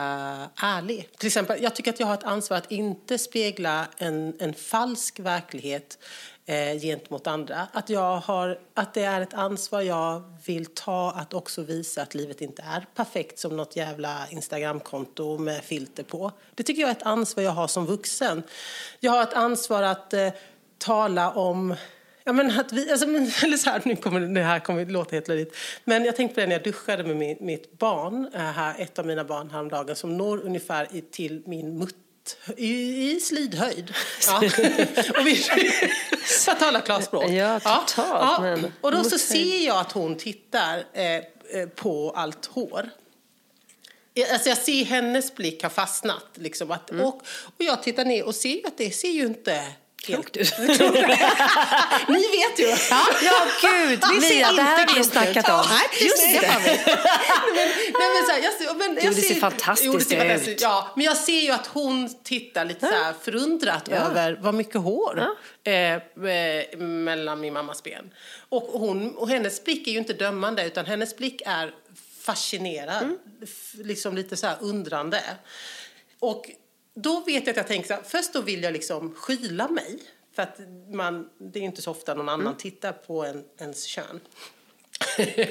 [0.55, 1.09] ärlig.
[1.17, 5.19] Till exempel, jag tycker att jag har ett ansvar att inte spegla en, en falsk
[5.19, 5.97] verklighet
[6.45, 7.67] eh, gentemot andra.
[7.71, 12.15] Att, jag har, att det är ett ansvar jag vill ta att också visa att
[12.15, 16.31] livet inte är perfekt som något jävla Instagramkonto med filter på.
[16.55, 18.43] Det tycker jag är ett ansvar jag har som vuxen.
[18.99, 20.29] Jag har ett ansvar att eh,
[20.77, 21.75] tala om
[22.27, 24.91] Ja, men att vi, alltså, men, eller så här, nu kommer det här kommer att
[24.91, 25.55] låta helt löjligt.
[25.83, 28.99] Men jag tänkte på det när jag duschade med min, mitt barn, äh, här, ett
[28.99, 31.95] av mina barn häromdagen, som når ungefär i, till min mutt
[32.57, 33.93] i, i slidhöjd.
[34.27, 34.37] Ja.
[35.19, 35.35] och vi,
[36.45, 37.29] för att tala klarspråk.
[37.29, 41.21] Ja, totalt, men Och då så ser jag att hon tittar eh, eh,
[41.75, 42.89] på allt hår.
[44.31, 46.25] Alltså jag ser hennes blick har fastnat.
[46.33, 47.05] Liksom, att, Mm.
[47.05, 49.63] och, och jag tittar ner och ser att det ser ju inte
[50.07, 50.53] Klokt ut.
[52.07, 52.65] Ni vet ju.
[52.89, 53.99] Ja, Ja, gud!
[53.99, 55.65] Det ser Mia, det här har inte vi ju snackat om.
[55.69, 56.39] Nej, Just det.
[56.41, 56.81] det.
[56.85, 57.67] men,
[57.99, 60.15] nej, men så här, jag ser, men jag Jo, det ser fantastiskt jo, det ser
[60.15, 60.21] ut.
[60.21, 64.53] fantastiskt Ja, men jag ser ju att hon tittar lite så här förundrat över vad
[64.53, 65.27] mycket hår
[65.63, 68.13] eh, eh, mellan min mammas ben.
[68.49, 71.71] Och, hon, och hennes blick är ju inte dömande utan hennes blick är
[72.21, 73.17] fascinerad, Mm.
[73.73, 75.21] liksom lite så här undrande.
[76.19, 76.49] Och
[77.01, 79.99] då vet jag att jag tänker så här, först då vill jag liksom skyla mig.
[80.33, 80.59] För att
[80.91, 82.41] man, det är inte så ofta någon Mm.
[82.41, 84.19] annan tittar på en, ens kön.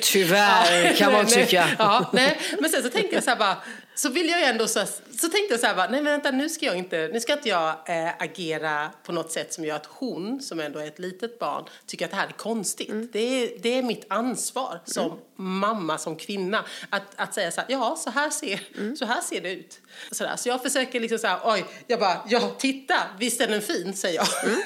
[0.03, 1.45] Tyvärr, kan man nej, nej.
[1.47, 1.69] tycka.
[1.79, 2.39] Ja, nej.
[2.61, 3.57] Men sen så tänkte jag så här bara,
[3.95, 4.81] så vill jag ju ändå så,
[5.21, 7.33] så tänkte jag så här bara, nej men vänta nu ska jag inte, nu ska
[7.33, 10.99] inte jag eh, agera på något sätt som gör att hon, som ändå är ett
[10.99, 12.89] litet barn, tycker att det här är konstigt.
[12.89, 13.09] Mm.
[13.13, 17.71] Det, är, det är mitt ansvar som mamma, som kvinna, att, att säga så här,
[17.71, 18.97] ja så här ser, Mm.
[18.97, 19.79] så här ser det ut.
[20.11, 20.37] Så, där.
[20.37, 23.97] så jag försöker liksom så här, oj, jag bara, ja titta, visst är den fin,
[23.97, 24.45] säger jag.
[24.45, 24.63] Mm.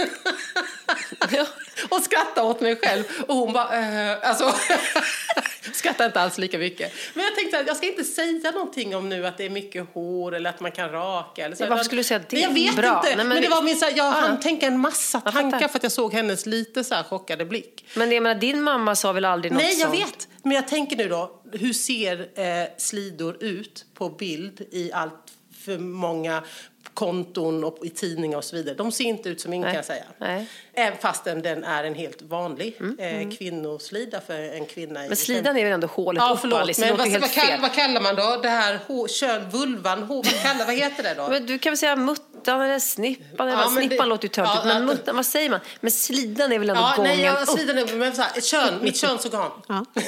[1.33, 1.47] Ja.
[1.89, 3.05] Och skrattar åt mig själv.
[3.29, 3.79] Och hon bara,
[4.13, 4.55] eh, alltså,
[5.73, 6.93] skrattar inte alls lika mycket.
[7.15, 9.87] Men jag tänkte att jag ska inte säga någonting om nu att det är mycket
[9.95, 11.45] hår eller att man kan raka.
[11.45, 11.67] Eller så.
[11.67, 12.37] Varför skulle du säga det?
[12.37, 12.97] Men jag vet Bra.
[12.97, 13.09] inte.
[13.09, 14.11] Nej, men men, det det- var min, så här, jag Ja.
[14.11, 17.85] hann tänka en massa tankar för att jag såg hennes lite så här chockade blick.
[17.95, 20.01] Men jag menar, din mamma sa väl aldrig något Nej, jag sånt?
[20.01, 20.29] vet.
[20.43, 25.15] Men jag tänker nu då, hur ser eh, slidor ut på bild i allt
[25.65, 26.43] för många
[26.95, 28.75] konton och i tidningar och så vidare.
[28.75, 29.69] De ser inte ut som min Nej.
[29.71, 30.05] kan jag säga.
[30.19, 30.47] Nej.
[30.73, 34.99] Även fastän den är en helt vanlig eh, kvinnoslida för en kvinna.
[35.01, 36.61] Mm, Men slidan är väl ändå hålet Ja, upp, förlåt.
[36.61, 36.83] Alice?
[36.83, 38.37] Det Men vad, vad, kall, vad kallar man då?
[38.43, 41.29] Det här hår, kön, vulvan, hår, vad, kallar, vad heter det då?
[41.31, 43.49] Men du kan väl säga muttan eller snippan?
[43.49, 43.73] Eller Ja, vad?
[43.73, 45.61] snippan det- låter ju töntigt, ja, men muttan, vad säger man?
[45.81, 47.49] Men slidan är väl ändå Ja, gången nej, jag upp?
[47.49, 49.51] slidan är, men så här, kön, mitt könsorgan.
[49.69, 49.85] Ja.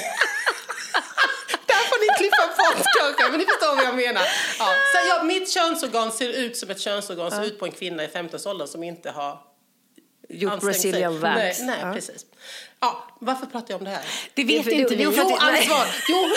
[2.03, 2.85] Ni klippa bort
[3.17, 4.21] kanske, men ni förstår vad jag menar.
[4.59, 8.03] Ja, så jag, mitt könsorgan ser ut som ett könsorgan ser ut på en kvinna
[8.03, 9.37] i 15-årsåldern som inte har
[10.29, 10.59] Gjort.
[10.61, 11.35] Brazilian wax.
[11.35, 11.93] Nej, nej Ja.
[11.93, 12.25] precis.
[12.79, 14.01] Ja, varför pratar jag om det här?
[14.33, 15.03] Det vet för- inte vi.
[15.03, 15.85] jo, Jo, ansvar!
[16.09, 16.29] Jo!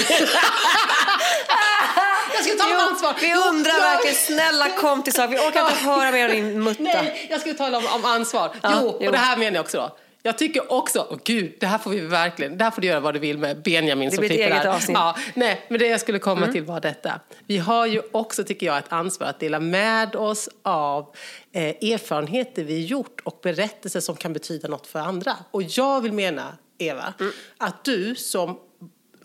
[2.34, 3.14] jag ska ta om ansvar!
[3.20, 6.82] Vi Jo, undrar verkligen, snälla kompisar, vi orkar inte höra mer av din mutta.
[6.82, 8.56] Nej, jag skulle tala om, om ansvar.
[8.62, 9.06] Ja, jo, jo.
[9.06, 9.96] och det här menar jag också då.
[10.26, 13.00] Jag tycker också, åh gud, det här får vi verkligen, det här får du göra
[13.00, 14.66] vad du vill med Benjamin Det som klipper här.
[14.66, 14.80] Mm.
[14.88, 17.20] Ja, nej, men det jag skulle komma till var detta.
[17.46, 21.14] Vi har ju också, tycker jag, ett ansvar att dela med oss av
[21.52, 25.36] eh, erfarenheter vi gjort och berättelser som kan betyda något för andra.
[25.50, 27.14] Och jag vill mena, Eva,
[27.58, 28.58] att du som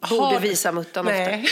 [0.04, 0.18] Mm.
[0.18, 1.46] Borde har- visa muttan Nej,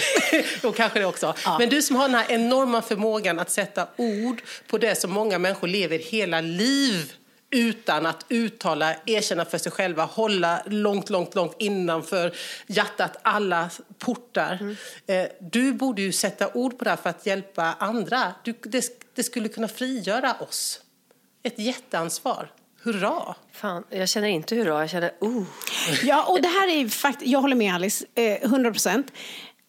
[0.63, 1.33] jo, kanske det också.
[1.59, 5.39] Men du som har den här enorma förmågan att sätta ord på det som många
[5.39, 7.13] människor lever hela liv
[7.51, 12.35] utan att uttala, erkänna för sig själva, hålla långt, långt, långt innanför
[12.67, 14.75] hjärtat alla portar.
[15.07, 18.33] Eh, du borde ju sätta ord på det här för att hjälpa andra.
[18.43, 18.85] Du, det,
[19.15, 20.81] det skulle kunna frigöra oss.
[21.43, 22.51] Ett jätteansvar.
[22.83, 23.35] Hurra!
[23.51, 25.43] Fan, jag känner inte hurra, jag känner oh.
[26.03, 29.11] Ja, och det här är fakt- jag håller med Alice, eh, 100 procent.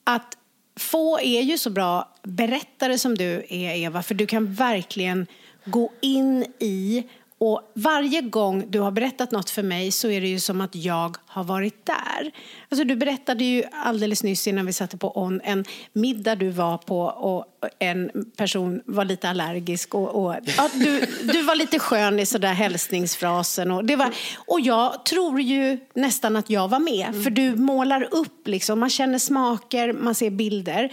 [0.05, 0.37] Att
[0.77, 5.27] få är ju så bra berättare som du är, Eva, för du kan verkligen
[5.65, 7.05] gå in i
[7.41, 10.75] och varje gång du har berättat något för mig så är det ju som att
[10.75, 12.33] jag har varit där.
[12.69, 16.79] Alltså du berättade ju alldeles nyss innan vi satte på on en middag du var
[16.79, 17.47] på och
[17.79, 21.01] en person var lite allergisk och, och ja, du,
[21.33, 26.37] du var lite skön i sådär hälsningsfrasen och det var, och jag tror ju nästan
[26.37, 30.93] att jag var med för du målar upp liksom, man känner smaker, man ser bilder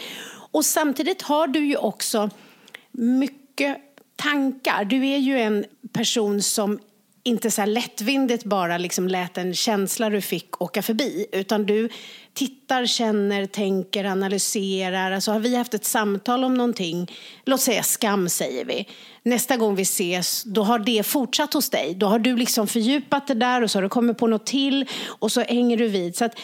[0.51, 2.29] och samtidigt har du ju också
[2.91, 3.77] mycket
[4.17, 4.85] tankar.
[4.85, 6.79] Du är ju en person som
[7.27, 11.25] inte så här lättvindigt bara liksom lät en känsla du fick åka förbi.
[11.31, 11.89] Utan du
[12.33, 15.11] tittar, känner, tänker, analyserar.
[15.11, 17.11] Alltså har vi haft ett samtal om någonting,
[17.45, 18.87] låt säga skam säger vi.
[19.23, 21.95] Nästa gång vi ses, då har det fortsatt hos dig.
[21.95, 24.85] Då har du liksom fördjupat det där och så har du kommit på något till
[25.05, 26.15] och så hänger du vid.
[26.15, 26.39] Så att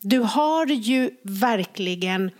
[0.00, 2.30] du har ju verkligen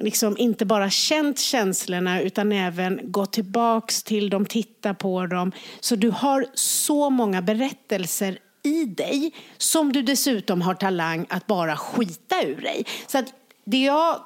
[0.00, 5.52] liksom inte bara känt känslorna utan även gått tillbaks till dem, tittat på dem.
[5.80, 11.76] Så du har så många berättelser i dig som du dessutom har talang att bara
[11.76, 12.86] skita ur dig.
[13.06, 13.26] Så att
[13.64, 14.20] det jag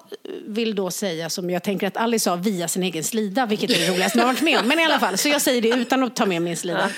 [0.46, 3.78] vill då säga, som jag tänker att Alice sa via sin egen slida, vilket är
[3.78, 5.68] det roligaste jag har varit med om, men i alla fall, så jag säger det
[5.68, 6.90] utan att ta med min slida,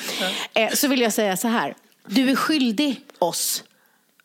[0.55, 1.75] eh, så vill jag säga så här.
[2.07, 3.65] Du är skyldig oss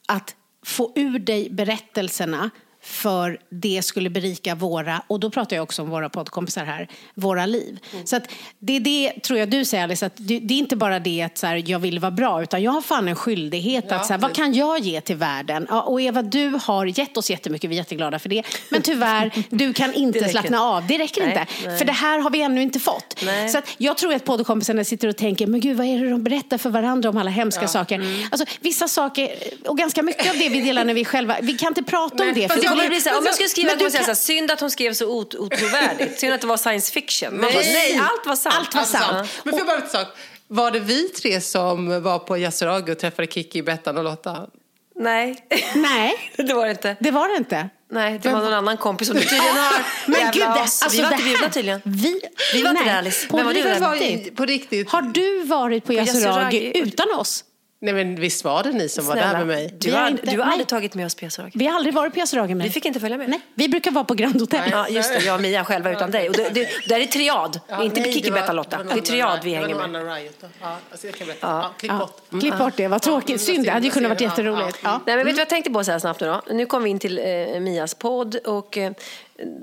[0.08, 0.36] att
[0.66, 2.50] få ur dig berättelserna
[2.84, 7.46] för det skulle berika våra, och då pratar jag också om våra poddkompisar här, våra
[7.46, 7.80] liv.
[8.06, 8.24] Så att
[8.60, 11.22] det är det, tror jag du säger Alice, att det, det är inte bara det
[11.22, 14.13] att så här, jag vill vara bra, utan jag har fan en skyldighet att så
[14.13, 15.67] här, vad kan jag ge till världen?
[15.70, 18.44] Ja, och Eva, du har gett oss jättemycket, vi är jätteglada för det.
[18.70, 21.48] Men tyvärr, du kan inte slappna av, det räcker Nej, inte.
[21.65, 21.78] nej.
[21.78, 23.22] För det här har vi ännu inte fått.
[23.26, 23.50] Nej.
[23.50, 26.24] Så att jag tror att poddkompisarna sitter och tänker, men gud vad är det de
[26.24, 27.96] berättar för varandra om alla hemska saker.
[27.96, 28.28] Mm.
[28.32, 29.32] Alltså vissa saker,
[29.65, 32.34] och ganska mycket av det vi delar när vi själva, vi kan inte prata om
[32.34, 32.52] det.
[32.52, 34.13] För jag det kommer bli så här, om jag skulle skriva, Men säga kan- här,
[34.15, 36.19] synd att hon skrev så ot- otrovärdigt.
[36.19, 37.31] Synd att det var science fiction.
[37.41, 38.55] Man bara, nej, allt var sant.
[38.57, 39.29] Allt var Alltså, sant.
[39.43, 40.07] Men får jag bara ett sak?
[40.47, 44.47] Var det vi tre som var på Yasuragi och träffade Kiki, Bettan och Lotta?
[44.95, 46.95] Nej, Nej, det var det inte.
[46.99, 47.69] det var det inte.
[47.91, 49.84] Nej, det var någon annan kompis som du tydligen har.
[50.05, 51.81] Men Jävla gud, alltså vi var inte bjudna tydligen.
[51.86, 52.21] Vi,
[52.53, 53.27] Vi var inte nej, där, Alice.
[53.27, 53.79] På Vem var du där?
[53.79, 54.89] var på riktigt.
[54.89, 57.43] Har du varit på Yasuragi utan oss?
[57.84, 59.74] Nej men visst var det ni som var där Snälla, med mig?
[59.78, 60.52] Du har, inte- du har nej.
[60.52, 61.60] aldrig tagit med oss på Yasuragi.
[61.60, 63.30] Vi har aldrig varit på Yasuragi med Vi fick inte följa med.
[63.30, 64.70] Nej, vi brukar vara på Grand Hotel.
[64.72, 65.26] Ja, just det.
[65.26, 66.30] Jag och Mia själva utan dig.
[66.30, 67.60] Och det, det, det här är triad.
[67.67, 68.78] Ja, inte det var- Betta, Lotta.
[68.78, 69.91] var Det är triad vi hänger Det var med.
[69.91, 70.48] någon annan riot då.
[70.62, 71.48] Ja, alltså jag kan berätta.
[71.48, 72.22] Ja, klipp bort.
[72.30, 73.30] Ja, klipp bort det, vad tråkigt.
[73.30, 74.80] Mm, Synd, det hade ju kunnat varit jätteroligt.
[74.84, 75.02] Ja.
[75.06, 76.41] Nej, men vet du vad jag tänkte på så här snabbt nu då?
[76.52, 78.91] Nu kom vi in till eh, Mias podd och eh,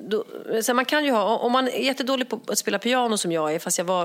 [0.09, 0.25] då,
[0.63, 3.55] så man kan ju ha, om man är jättedålig på att spela piano som jag
[3.55, 4.05] är, fast jag var,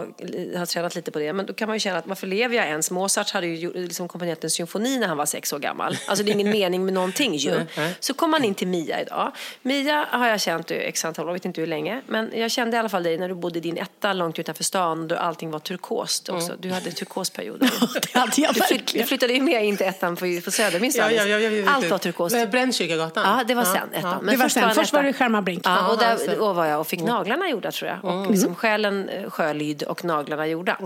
[0.57, 2.65] har tränat lite på det, men då kan man ju känna att varför lever jag
[2.67, 2.91] ens?
[2.91, 5.97] Mozart hade ju gjort- liksom komponerat en symfoni när han var sex år gammal.
[6.07, 7.65] Alltså det är ingen mening med någonting ju.
[7.99, 9.31] Så kom man in till Mia idag.
[9.61, 12.51] Mia har jag känt i x antal år, jag vet inte hur länge, men jag
[12.51, 15.15] kände i alla fall dig när du bodde i din etta långt utanför stan, då
[15.15, 16.53] allting var turkost också.
[16.59, 17.69] Du hade turkosperioder.
[18.13, 20.79] Det hade jag Du, flytt, du flyttade ju med in till ettan på, på Söder,
[20.79, 22.35] minns du Ja, ja, ja, Allt var turkost.
[22.51, 23.23] Brännkyrkagatan?
[23.37, 24.17] Ja, det var sen ettan.
[24.23, 24.63] Men Det var först sen.
[24.63, 25.62] han Först var det Skärmarbrink.
[25.63, 28.05] Ja, och där då var jag och fick naglarna gjorda tror jag.
[28.05, 30.77] Och liksom själen eh, sjölyd och naglarna gjorda.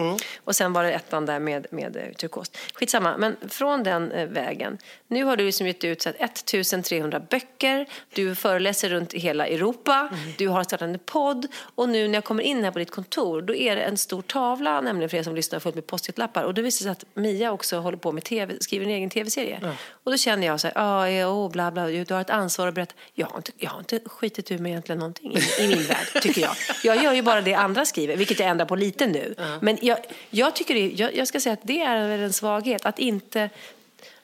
[0.44, 2.58] Och sen var det ettan där med, med eh, turkost.
[2.74, 4.78] Skitsamma, men från den eh, vägen.
[5.08, 7.86] Nu har du liksom gett ut så att 1300 böcker.
[8.14, 10.10] Du föreläser runt i hela Europa.
[10.38, 11.48] Du har startat en podd.
[11.76, 14.22] Och nu när jag kommer in här på ditt kontor då är det en stor
[14.22, 16.44] tavla, nämligen för er som lyssnar, fullt med post-it-lappar.
[16.44, 19.10] Och då visar det sig att Mia också håller på med TV, skriver en egen
[19.10, 19.76] tv-serie.
[19.90, 22.68] Och då känner jag så här, ah, ja, oh, bla bla, du har ett ansvar
[22.68, 22.96] att berätta.
[23.14, 25.84] Jag har inte, jag har inte skitit ur mig mig egentligen någonting i, i min
[25.84, 26.56] värld, tycker jag.
[26.84, 29.36] Jag gör ju bara det andra skriver, vilket jag ändrar på lite nu.
[29.62, 29.98] Men jag,
[30.30, 33.50] jag tycker det, jag, jag ska säga att det är en svaghet, att inte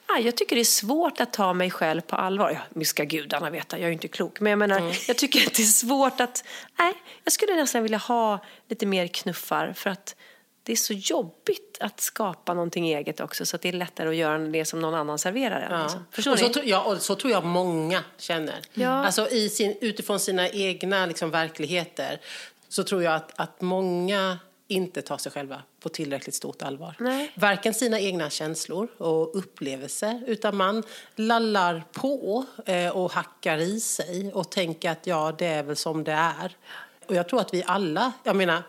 [0.06, 2.62] Ah, jag tycker det är svårt att ta mig själv på allvar.
[2.75, 4.39] Ja, ska gudarna veta, jag är ju inte klok.
[4.39, 4.93] Men jag menar, Mm.
[5.08, 6.43] jag tycker att det är svårt att...
[6.79, 10.15] Nej, jag skulle nästan vilja ha lite mer knuffar för att
[10.63, 14.15] det är så jobbigt att skapa någonting eget också så att det är lättare att
[14.15, 15.71] göra det som någon annan serverar en.
[15.71, 15.84] Ja.
[15.84, 16.06] Liksom.
[16.12, 16.54] Förstår och så, ni?
[16.54, 18.60] tror- ja, och så tror jag många känner.
[18.73, 19.06] Ja.
[19.06, 22.21] Alltså i sin, utifrån sina egna liksom, verkligheter
[22.69, 26.95] så tror jag att, att många inte tar sig själva på tillräckligt stort allvar.
[26.99, 27.32] Nej.
[27.36, 30.84] Varken sina egna känslor och upplevelser utan man
[31.15, 36.04] lallar på eh, och hackar i sig och tänker att ja, det är väl som
[36.04, 36.58] det är.
[37.06, 38.63] Och jag tror att vi alla, jag menar,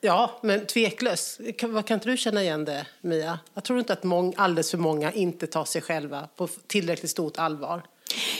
[0.00, 1.40] Ja, men tveklöst.
[1.58, 3.38] Kan, kan inte du känna igen det, Mia?
[3.54, 7.38] Jag tror inte att mång, alldeles för många inte tar sig själva på tillräckligt stort
[7.38, 7.82] allvar.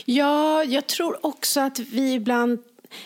[0.05, 2.59] Ja, jag tror också att vi ibland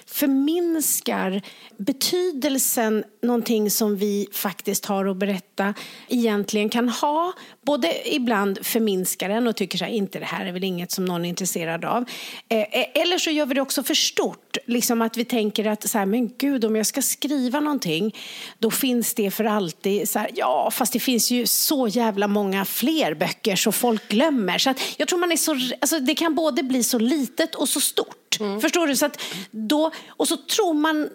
[0.05, 1.41] förminskar
[1.77, 5.73] betydelsen någonting som vi faktiskt har att berätta
[6.07, 7.33] egentligen kan ha.
[7.65, 11.05] Både ibland förminskar den och tycker så här, inte det här är väl inget som
[11.05, 12.05] någon är intresserad av.
[12.49, 14.57] Eh, eh, eller så gör vi det också för stort.
[14.65, 18.15] Liksom att vi tänker att så här, men gud om jag ska skriva någonting
[18.59, 20.09] då finns det för alltid.
[20.09, 24.57] Så här, ja, fast det finns ju så jävla många fler böcker så folk glömmer.
[24.57, 27.69] Så att jag tror man är så, alltså det kan både bli så litet och
[27.69, 28.24] så stort.
[28.39, 28.61] Mm.
[28.61, 28.95] Förstår du?
[28.95, 29.21] Så att
[29.51, 31.09] då, och så tror man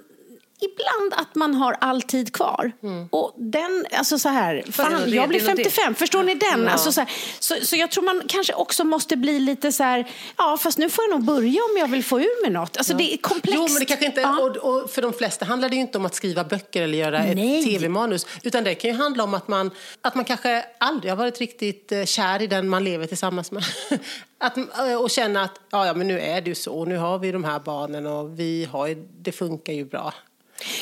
[0.61, 2.73] ibland att man har all tid kvar.
[3.11, 5.65] Och den, alltså så här, fan, jag blir det är nog det.
[5.65, 6.65] 55, förstår ni den?
[6.65, 6.71] Ja.
[6.71, 10.11] Alltså så, här, så, så jag tror man kanske också måste bli lite så här,
[10.37, 12.77] ja fast nu får jag nog börja om jag vill få ur mig något.
[12.77, 13.57] Alltså det är komplext.
[13.57, 14.41] Jo, men det kanske inte, Ja.
[14.41, 17.19] och, och för de flesta handlar det ju inte om att skriva böcker eller göra
[17.23, 17.59] Nej.
[17.59, 18.27] ett tv-manus.
[18.43, 19.71] Utan det kan ju handla om att man,
[20.03, 23.63] att man kanske aldrig har varit riktigt eh, kär i den man lever tillsammans med.
[24.39, 27.19] att, eh, och känna att ja, ja, men nu är det ju så, nu har
[27.19, 30.15] vi de här barnen och vi har, det funkar ju bra.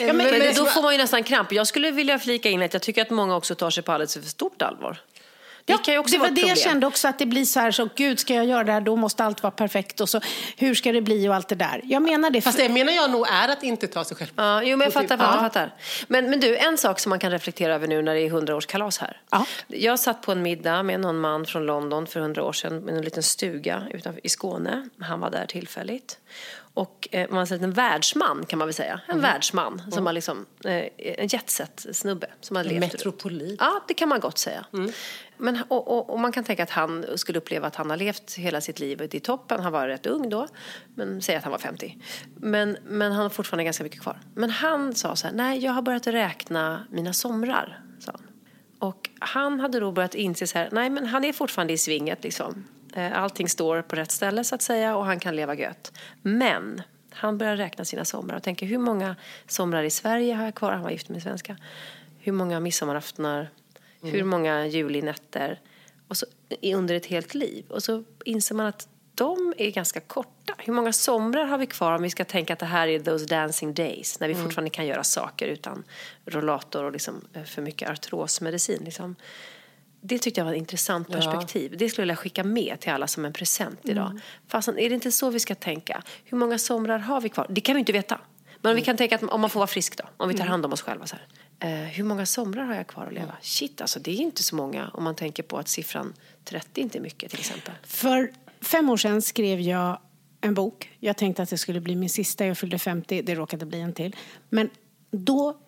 [0.00, 1.52] Ja, men- Men, men- då får man ju nästan kramp.
[1.52, 4.14] Jag skulle vilja flika in att jag tycker att många också tar sig på alldeles
[4.14, 5.00] för stort allvar.
[5.64, 7.70] Det kan ju också det var det jag kände också, att det blir så här,
[7.70, 10.20] så gud ska jag göra det här, då måste allt vara perfekt och så
[10.56, 11.80] hur ska det bli och allt det där.
[11.84, 12.40] Jag menar det.
[12.40, 14.92] Fast det menar jag nog är att inte ta sig själv Ja, jo, men jag
[14.92, 15.40] fattar, fattar, Ja.
[15.40, 15.74] fattar.
[16.06, 19.00] Men, men du, en sak som man kan reflektera över nu när det är 100-årskalas
[19.00, 19.20] här.
[19.30, 19.46] Ja.
[19.66, 22.94] Jag satt på en middag med någon man från London för 100 år sedan med
[22.94, 24.88] en liten stuga utanför, i Skåne.
[25.00, 26.18] Han var där tillfälligt.
[26.78, 29.00] Och eh, man säger en världsman kan man väl säga.
[29.06, 32.80] En världsman som har liksom, eh, en jetset-snubbe som har levt.
[32.80, 33.60] Metropolit.
[33.60, 34.66] Ja, det kan man gott säga.
[35.36, 38.34] Men, och, och, och man kan tänka att han skulle uppleva att han har levt
[38.34, 39.60] hela sitt liv i toppen.
[39.60, 40.46] Han var rätt ung då,
[40.94, 41.98] men säg att han var 50.
[42.36, 44.20] Men, men han har fortfarande ganska mycket kvar.
[44.34, 48.22] Men han sa så här, nej jag har börjat räkna mina somrar, sa han.
[48.78, 52.24] Och han hade då börjat inse så här, nej men han är fortfarande i svinget
[52.24, 52.64] liksom.
[52.94, 55.92] Eh, Allting står på rätt ställe så att säga och han kan leva gött.
[56.22, 60.54] Men han börjar räkna sina somrar och tänker hur många somrar i Sverige har jag
[60.54, 60.72] kvar?
[60.72, 61.56] Han var gift med en svenska.
[62.18, 63.50] Hur många midsommaraftnar?
[64.02, 65.60] Hur många julinätter?
[66.08, 66.26] Och så,
[66.62, 67.64] under ett helt liv.
[67.68, 70.54] Och så inser man att de är ganska korta.
[70.58, 73.26] Hur många somrar har vi kvar om vi ska tänka att det här är those
[73.26, 75.84] dancing days när vi fortfarande kan göra saker utan
[76.26, 78.82] rollator och liksom eh, för mycket artrosmedicin.
[78.84, 79.16] Liksom.
[80.00, 81.74] Det tyckte jag var ett intressant perspektiv.
[81.78, 84.20] Det skulle jag vilja skicka med till alla som en present idag.
[84.48, 86.02] Fastän, är det inte så vi ska tänka?
[86.24, 87.46] Hur många somrar har vi kvar?
[87.48, 88.20] Det kan vi inte veta.
[88.62, 90.44] Men om vi kan tänka att om man får vara frisk då, om vi tar
[90.44, 91.26] hand om oss själva så här.
[91.60, 93.36] Eh, hur många somrar har jag kvar att leva?
[93.42, 96.98] Shit, alltså det är inte så många om man tänker på att siffran 30 inte
[96.98, 97.74] är mycket till exempel.
[97.82, 98.30] För
[98.60, 99.98] fem år sedan skrev jag
[100.40, 100.90] en bok.
[101.00, 102.46] Jag tänkte att det skulle bli min sista.
[102.46, 104.16] Jag fyllde 50, det råkade bli en till.
[104.48, 104.70] Men
[105.10, 105.58] då,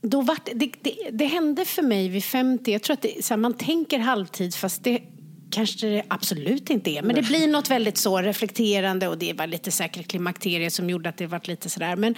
[0.00, 2.72] då vart, det, det, det hände för mig vid 50.
[2.72, 5.02] Jag tror att det, här, man tänker halvtid fast det
[5.50, 7.02] kanske det absolut inte är.
[7.02, 11.08] Men det blir något väldigt så reflekterande och det var lite säkert klimakteriet som gjorde
[11.08, 11.96] att det var lite sådär.
[11.96, 12.14] Men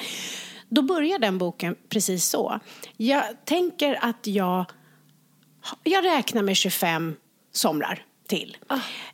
[0.69, 2.61] då började den boken precis så.
[2.97, 4.67] Jag tänker att jag
[5.83, 7.17] jag räknar med 25
[7.53, 8.57] somrar till.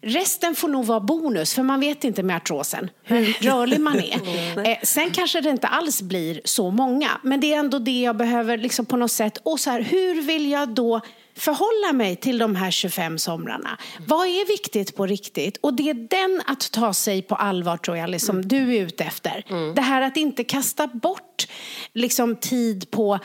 [0.00, 4.20] Resten får nog vara bonus, för man vet inte med artrosen hur rörlig man är.
[4.66, 8.16] Eh, sen kanske det inte alls blir så många, men det är ändå det jag
[8.16, 9.38] behöver liksom på något sätt.
[9.42, 11.00] Och så här, hur vill jag då
[11.37, 13.79] förhålla mig till de här 25 somrarna?
[14.07, 15.57] Vad är viktigt på riktigt?
[15.57, 19.05] Och det är den att ta sig på allvar, tror jag, liksom, du är ute
[19.05, 19.44] efter.
[19.74, 21.46] Det här att inte kasta bort
[21.92, 23.18] liksom, tid på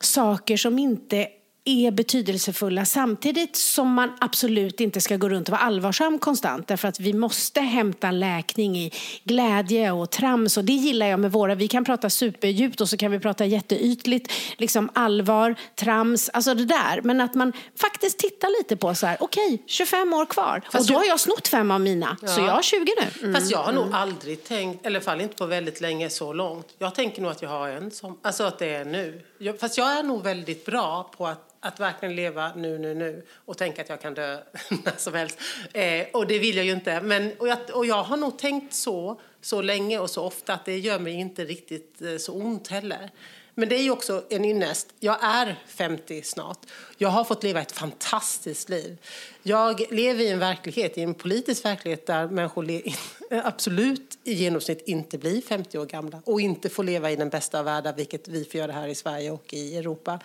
[0.00, 1.28] saker som inte
[1.68, 6.88] är betydelsefulla samtidigt som man absolut inte ska gå runt och vara allvarsam konstant därför
[6.88, 8.92] att vi måste hämta läkning i
[9.24, 11.54] glädje och trams och det gillar jag med våra.
[11.54, 16.64] Vi kan prata superdjupt och så kan vi prata jätteytligt, liksom allvar, trams, alltså det
[16.64, 17.00] där.
[17.02, 20.74] Men att man faktiskt tittar lite på så här, okej, okay, 25 år kvar Fast
[20.74, 20.98] och då jag...
[20.98, 22.28] har jag snott fem av mina, ja.
[22.28, 23.20] så jag har 20 nu.
[23.22, 23.34] Mm.
[23.34, 23.94] Fast jag har nog mm.
[23.94, 26.66] aldrig tänkt, eller fall inte på väldigt länge så långt.
[26.78, 29.22] Jag tänker nog att jag har en som, alltså att det är nu.
[29.38, 33.26] Jag, fast jag är nog väldigt bra på att att verkligen leva nu, nu, nu
[33.44, 34.38] och tänka att jag kan dö
[34.84, 35.38] när som helst.
[35.72, 37.00] Eh, och det vill jag ju inte.
[37.00, 40.64] Men, och, jag, och jag har nog tänkt så, så länge och så ofta att
[40.64, 43.10] det gör mig inte riktigt eh, så ont heller.
[43.54, 44.88] Men det är ju också en ynnest.
[45.00, 46.58] Jag är 50 snart.
[46.96, 48.98] Jag har fått leva ett fantastiskt liv.
[49.42, 52.64] Jag lever i en verklighet, i en politisk verklighet där människor
[53.30, 57.28] Eh, absolut i genomsnitt inte blir 50 år gamla och inte får leva i den
[57.28, 60.20] bästa av världar, vilket vi får göra här i Sverige och i Europa.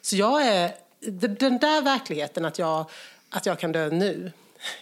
[0.00, 0.70] Så jag är,
[1.38, 2.90] den där verkligheten att jag,
[3.30, 4.32] att jag kan dö nu,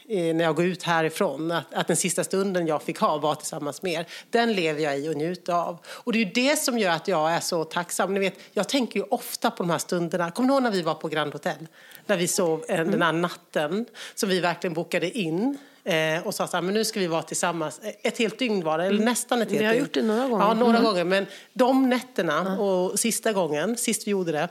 [0.08, 3.34] eh, när jag går ut härifrån, att, att den sista stunden jag fick ha var
[3.34, 5.78] tillsammans med er, den lever jag i och njuter av.
[5.86, 8.14] Och det är ju det som gör att jag är så tacksam.
[8.14, 10.30] Ni vet, jag tänker ju ofta på de här stunderna.
[10.30, 11.66] Kommer ni ihåg när vi var på Grand Hotel?
[12.06, 15.58] När vi sov den här natten som vi verkligen bokade in.
[15.86, 17.80] Eh, och sa så här, men nu ska vi vara tillsammans.
[18.02, 19.04] Ett helt dygn var det, eller mm.
[19.04, 19.60] nästan ett helt dygn.
[19.60, 20.44] Vi har gjort det några gånger.
[20.44, 20.84] Ja, några mm.
[20.84, 21.04] gånger.
[21.04, 22.58] Men de nätterna mm.
[22.58, 24.48] och sista gången, sist vi gjorde det,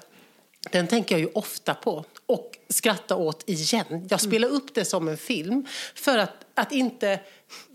[0.72, 4.08] den tänker jag ju ofta på och skrattar åt igen.
[4.10, 5.66] Jag spelar upp det som en film
[5.96, 7.20] för att, att inte...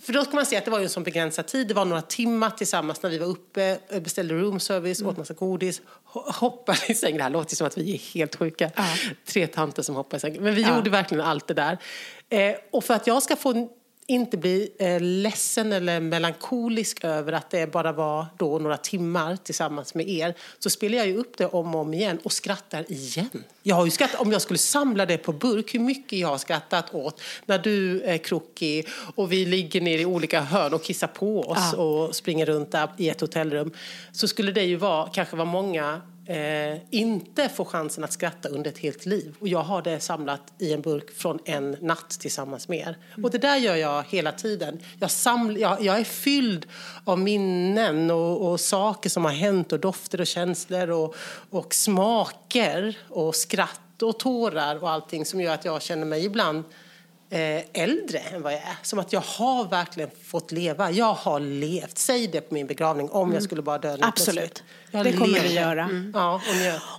[0.02, 1.68] För då kan man säga att det var ju en sån begränsad tid.
[1.68, 5.10] Det var några timmar tillsammans när vi var uppe, beställde roomservice, mm.
[5.10, 7.16] åt massa godis, hoppade i sängen.
[7.16, 8.70] Det här låter som att vi är helt sjuka.
[8.76, 8.84] Ja.
[9.24, 10.42] Tre tanter som hoppar i sängen.
[10.42, 10.76] Men vi ja.
[10.76, 11.78] gjorde verkligen allt det där.
[12.28, 13.68] Eh, och för att jag ska få
[14.10, 19.94] inte bli eh, ledsen eller melankolisk över att det bara var då några timmar tillsammans
[19.94, 23.44] med er så spelar jag ju upp det om och om igen och skrattar igen.
[23.62, 26.38] Jag har ju skrattat, om jag skulle samla det på burk, hur mycket jag har
[26.38, 31.06] skrattat åt när du är krokig och vi ligger ner i olika hörn och kissar
[31.06, 31.78] på oss ja.
[31.78, 33.72] och springer runt där i ett hotellrum
[34.12, 36.00] så skulle det ju vara, kanske vara många
[36.30, 39.34] eh, inte får chansen att skratta under ett helt liv.
[39.40, 42.98] Och jag har det samlat i en burk från en natt tillsammans med er.
[43.12, 43.24] Mm.
[43.24, 44.80] Och det där gör jag hela tiden.
[44.98, 46.66] Jag, saml, jag, jag är fylld
[47.04, 51.14] av minnen och, och, saker som har hänt och dofter och känslor och,
[51.50, 56.64] och smaker och skratt och tårar och allting som gör att jag känner mig ibland
[57.72, 58.76] äldre än vad jag är.
[58.82, 60.90] Som att jag har verkligen fått leva.
[60.90, 61.98] Jag har levt.
[61.98, 63.34] Säg det på min begravning om mm.
[63.34, 64.62] jag skulle bara dö Absolut.
[64.90, 65.84] Det kommer vi göra.
[65.84, 66.12] Mm.
[66.14, 66.40] Ja,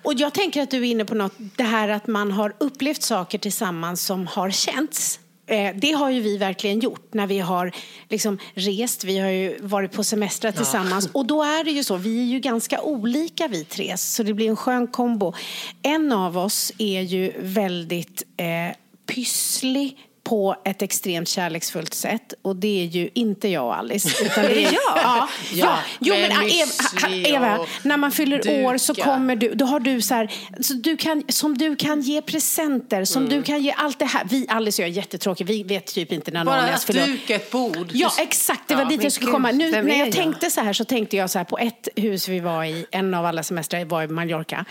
[0.04, 3.02] och jag tänker att du är inne på något, det här att man har upplevt
[3.02, 5.20] saker tillsammans som har känts.
[5.52, 7.72] Eh, det har ju vi verkligen gjort när vi har
[8.10, 9.04] liksom rest.
[9.04, 11.06] Vi har ju varit på semestrar tillsammans.
[11.06, 11.20] Ja.
[11.20, 13.98] Och då är det ju så, vi är ju ganska olika vi tre.
[13.98, 15.34] Så det blir en skön kombo.
[15.82, 18.76] En av oss är ju väldigt eh,
[19.16, 22.34] pysslig, på ett extremt kärleksfullt sätt.
[22.42, 24.24] Och det är ju inte jag och Alice.
[24.26, 24.74] Utan det är jag?
[24.96, 25.30] Ja.
[25.54, 25.80] ja.
[26.00, 28.68] Jo, men Eva, Eva, när man fyller duka.
[28.68, 32.02] år så kommer du, då har du så här, så du kan, som du kan
[32.02, 33.38] ge presenter, som mm.
[33.38, 34.28] du kan ge allt det här.
[34.30, 37.36] Vi, Alice och jag är jättetråkiga, vi vet typ inte när någon Bara att duka
[37.36, 37.90] ett bord.
[37.94, 39.52] Ja, exakt, det var ja, dit jag skulle komma.
[39.52, 42.40] Nu när jag tänkte så här så tänkte jag så här på ett hus vi
[42.40, 44.66] var i, en av alla semestrar var i Mallorca.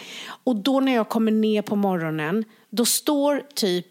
[0.45, 3.87] Och då när jag kommer ner på morgonen, då står typ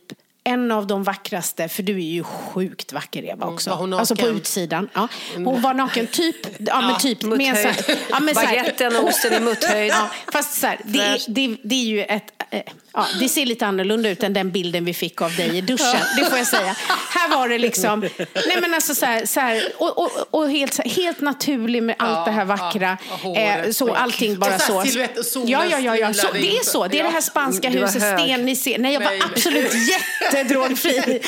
[0.49, 3.71] en av de vackraste, för du är ju sjukt vacker Eva mm, också.
[3.71, 4.89] Mm, alltså på utsidan.
[4.93, 5.07] Ja.
[5.35, 7.23] Hon var naken typ, ja men typ.
[7.23, 7.75] Med så här,
[8.09, 9.91] ja, Baguetten och osten i mutthöjd.
[9.91, 12.61] Ja, fast så här, det, är, det, det är ju ett, eh,
[12.93, 15.99] ja, det ser lite annorlunda ut än den bilden vi fick av dig i duschen.
[16.17, 16.75] Det får jag säga.
[17.09, 17.99] Här var det liksom,
[18.47, 22.25] nej men alltså så här, så här och, och, och helt, helt naturlig med allt
[22.25, 22.97] det här vackra.
[23.35, 24.83] Eh, så allting bara så.
[25.23, 25.43] så.
[25.47, 26.13] Ja, ja, ja, ja.
[26.13, 26.87] Så, det är så.
[26.87, 28.79] Det är det här spanska huset, sten ni ser.
[28.79, 31.21] Nej, jag var absolut jätte drogfri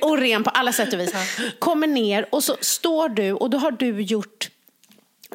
[0.00, 1.12] och ren på alla sätt och vis.
[1.58, 4.48] Kommer ner och så står du och då har du gjort,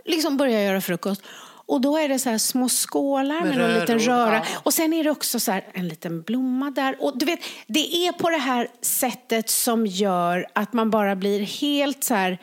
[0.06, 1.22] liksom börjar göra frukost.
[1.68, 4.44] Och då är det så små skålar med, med en liten röra.
[4.64, 6.96] Och sen är det också så en liten blomma där.
[7.00, 11.40] Och du vet, det är på det här sättet som gör att man bara blir
[11.42, 12.40] helt så här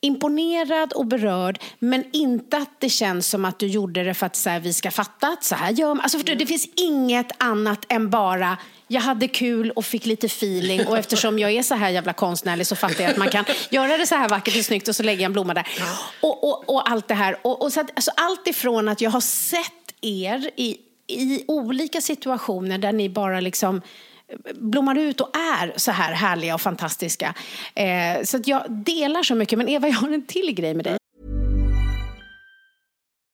[0.00, 4.36] imponerad och berörd men inte att det känns som att du gjorde det för att
[4.36, 6.00] så här, vi ska fatta att så här gör man.
[6.00, 8.58] Alltså, för det finns inget annat än bara
[8.88, 12.66] jag hade kul och fick lite feeling och eftersom jag är så här jävla konstnärlig
[12.66, 15.02] så fattar jag att man kan göra det så här vackert och snyggt och så
[15.02, 15.66] lägger jag en blomma där.
[16.20, 17.38] Och, och, och allt det här.
[17.42, 20.76] Och, och så att, alltså allt ifrån att jag har sett er i,
[21.06, 23.82] i olika situationer där ni bara liksom
[24.54, 27.34] blommar ut och är så här härliga och fantastiska.
[27.74, 29.58] Eh, så att jag delar så mycket.
[29.58, 30.96] Men Eva, jag har en till grej med dig.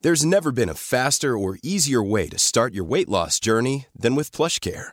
[0.05, 4.17] There's never been a faster or easier way to start your weight loss journey than
[4.17, 4.93] with PlushCare.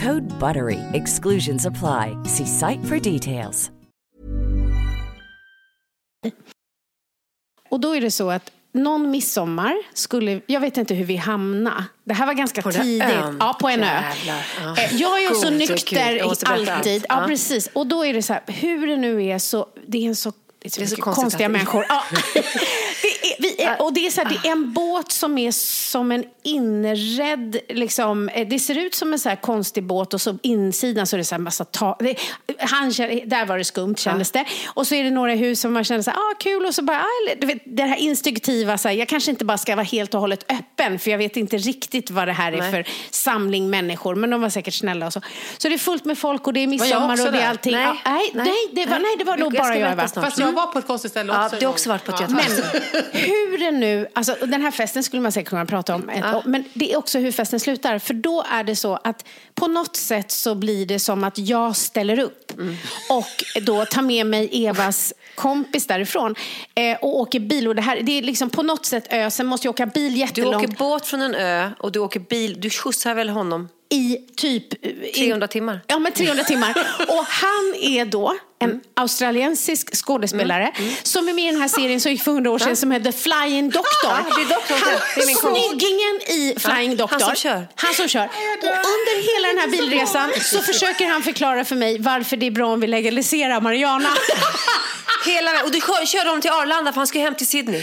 [0.00, 0.78] Code BUTTERY.
[0.92, 2.16] Exclusions apply.
[2.28, 3.70] See site for details.
[7.68, 11.84] Och då är det så att någon midsommar skulle, jag vet inte hur vi hamnade.
[12.04, 13.02] Det här var ganska På tidigt.
[13.14, 13.36] ön?
[13.40, 14.00] Ja, på en ö.
[14.26, 14.34] Ja.
[14.82, 16.48] Eh, Jag är ju så nykter alltid.
[16.48, 16.86] allt.
[16.86, 17.24] Ja, Ja.
[17.28, 17.70] precis.
[17.72, 20.32] Och då är det så här, hur det nu är så, det är en så
[20.62, 21.86] det är så, Det är så konstigt konstiga att människor.
[21.88, 22.02] Ja.
[23.38, 25.50] Det är, är, och det är, så här, det är en båt som är
[25.90, 30.38] som en inredd, liksom, eh, det ser ut som en så konstig båt och så
[30.42, 32.16] insidan så är det så här massa ta, det,
[32.58, 34.44] han, känner- Där var det skumt kändes det.
[34.66, 36.82] Och så är det några hus som man känner så här, ah, kul och så
[36.82, 39.84] bara, ah, du vet, det här instinktiva, så här, jag kanske inte bara ska vara
[39.84, 42.70] helt och hållet öppen för jag vet inte riktigt vad det här är Nej.
[42.70, 44.14] för samling människor.
[44.14, 45.20] Men de var säkert snälla och så.
[45.58, 47.72] Så det är fullt med folk och det är midsommar och det är allting.
[47.72, 47.84] Nej.
[48.04, 49.96] Ja, nej, nej, det var, nej, det var nog bara jag.
[49.96, 50.08] Va?
[50.08, 52.20] Fast jag var på ett konstigt ställe också Ja, du har också varit på ett
[52.20, 52.28] Ja.
[52.28, 52.42] Men
[53.12, 56.64] hur det nu, alltså den här festen skulle man säkert kunna prata om, ett, men
[56.74, 57.98] det är också hur festen slutar.
[57.98, 59.24] För då är det så att
[59.54, 62.52] på något sätt så blir det som att jag ställer upp
[63.10, 66.34] och då tar med mig Evas kompis därifrån
[66.74, 67.68] eh, och åker bil.
[67.68, 70.12] Och det, här, det är liksom på något sätt ö, sen måste jag åka bil
[70.12, 72.60] Du jättelångt åker båt från en ö och du åker bil.
[72.60, 74.84] Du skjutsar väl honom i typ...
[74.84, 75.80] i- 300 timmar?
[75.86, 76.70] Ja, men 300 timmar.
[77.08, 82.12] Och han är då en australiensisk skådespelare som är med i den här serien som
[82.12, 84.10] gick för 100 år sedan som heter Flying Doctor.
[84.10, 84.78] Ja, det är doktorn.
[84.80, 85.62] han, Det är min kompis.
[85.64, 87.18] snyggingen i Flying han Doctor.
[87.18, 87.68] som kör.
[87.74, 88.24] Han som kör.
[88.24, 92.50] Och under hela den här bilresan så försöker han förklara för mig varför det är
[92.50, 94.08] bra om vi legaliserar marijuana.
[95.26, 97.80] Hela, och du kör- körde honom till Arlanda för han skulle hem till Sydney.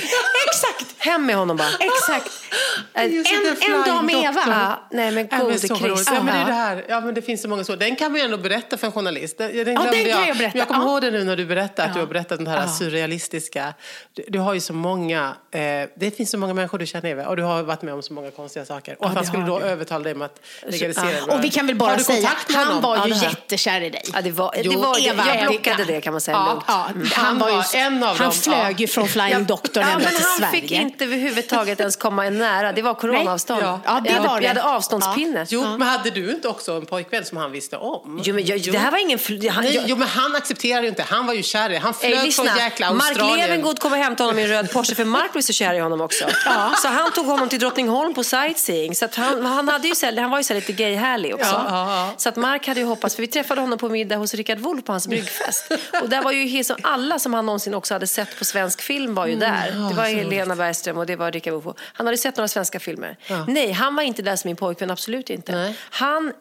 [0.48, 0.86] Exakt!
[0.98, 1.68] Hem med honom bara.
[1.80, 2.32] Exakt.
[3.10, 4.44] Just En, en dag med Eva.
[4.48, 5.84] Ja, nej men Ja, men gode så roligt.
[5.96, 6.10] Krist.
[6.14, 6.86] Ja, men det, är det, här.
[6.90, 7.76] Ja, men det finns så många så.
[7.76, 9.38] Den kan man ju ändå berätta för en journalist.
[9.38, 10.28] Den, den glömde den kan jag.
[10.28, 10.58] jag berätta.
[10.58, 10.92] Jag kommer Ja.
[10.92, 13.74] ihåg det nu när du berättade att du har berättat den här surrealistiska.
[14.14, 15.60] Du, du har ju så många, eh,
[15.96, 18.14] det finns så många människor du känner Eva, och du har varit med om så
[18.14, 18.96] många konstiga saker.
[19.00, 21.26] Och att det han skulle då övertala dig om att legalisera Ja.
[21.26, 21.34] det.
[21.34, 22.82] Och vi kan väl bara säga, han honom?
[22.82, 24.02] var Ja, ju det jättekär i dig.
[24.14, 26.50] Ja, det var, det Jo, var, Eva, jag det- blockade det kan man säga Ja.
[26.50, 26.64] lugnt.
[26.68, 27.08] Ja, Mm.
[27.14, 28.32] han, Han var ju, en av han dem.
[28.34, 30.62] flög ju från Flying Doctor Ja, ända men till han Sverige.
[30.62, 32.72] fick inte överhuvudtaget ens komma en nära.
[32.72, 33.62] Det var coronaavstånd.
[33.64, 34.44] Ja, det jag, hade, var det.
[34.44, 35.46] jag hade avståndspinne.
[35.50, 38.22] Jo, men hade du inte också en pojkvän som han visste om?
[38.24, 39.20] Jo, men det här var ingen...
[39.52, 41.04] Han, jo, men han accepterade ju inte.
[41.04, 41.76] Han var ju kär i.
[41.78, 43.40] Han flög Ey, från jäkla Mark Australien.
[43.40, 46.02] Levengood kommer hämta honom i en röd Porsche för Mark blev så kär i honom
[46.02, 46.26] också.
[46.82, 48.96] Så han tog honom till Drottningholm på sightseeing.
[48.96, 51.46] Så att han, han, hade ju så, här- han var ju så lite gay-härlig också.
[51.52, 52.14] Ja, ja, ja.
[52.18, 54.86] Så att Mark hade ju hoppats, för vi träffade honom på middag hos Rickard Wolff
[54.86, 55.72] på hans bryggfest.
[56.02, 59.26] Och där var ju alla som han någonsin också hade sett på svensk film var
[59.26, 59.40] ju Mm.
[59.54, 59.90] där.
[59.90, 61.78] Det var Helena Bergström och det var Rickard Wolff.
[61.94, 63.18] Han hade sett några svenska filmer.
[63.48, 65.52] Nej, han var inte där som min pojkvän, absolut inte.
[65.52, 65.76] Nej.
[65.90, 66.32] Han...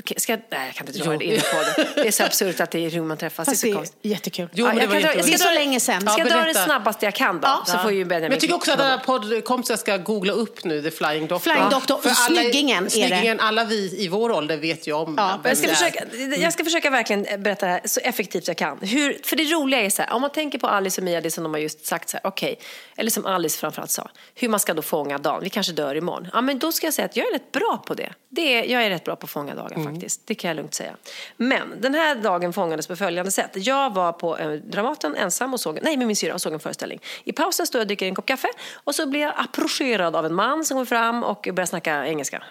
[0.00, 1.88] Okej, ska jag, nej, jag kan inte dra det in på det.
[2.02, 3.46] Det är så absurt att det är i rum man träffas.
[3.48, 3.98] Fast det är det så är konstigt.
[4.02, 4.48] jättekul.
[4.52, 5.30] Jo, Ja, men det jag var kan dra- jätteroligt.
[5.30, 6.00] jag ska dra- så länge sedan.
[6.00, 6.64] Ska Ja, jag dra det berätta.
[6.64, 7.62] snabbast jag kan då?
[7.66, 10.82] Så får ju Benjamin Men jag tycker också att alla poddkompisar ska googla upp nu
[10.82, 11.52] The Flying Doctor.
[11.52, 12.90] Flying Doctor, För alla, snyggingen är det.
[12.90, 16.04] snyggingen, alla vi i vår ålder vet ju om Ja, Jag ska, försöka,
[16.38, 18.78] jag ska försöka verkligen berätta det här så effektivt jag kan.
[18.80, 21.30] Hur, för det roliga är så här, om man tänker på Alice och Mia, det
[21.30, 22.58] som de har just sagt så här, okej,
[22.96, 26.28] eller som Alice framförallt sa, hur man ska då fånga dagen, vi kanske dör imorgon.
[26.32, 28.12] Ja, men då ska jag säga att jag är rätt bra på det.
[28.30, 30.00] det är, jag är rätt bra på att fånga dagar Mm.
[30.00, 30.96] faktiskt, det kan jag lugnt säga.
[31.36, 33.50] Men den här dagen fångades på följande sätt.
[33.54, 36.60] Jag var på eh, Dramaten ensam och såg, nej med min syra och såg en
[36.60, 37.00] föreställning.
[37.24, 38.48] I pausen stod jag och dricker en kopp kaffe
[38.84, 42.42] och så blev jag approcherad av en man som kom fram och började snacka engelska.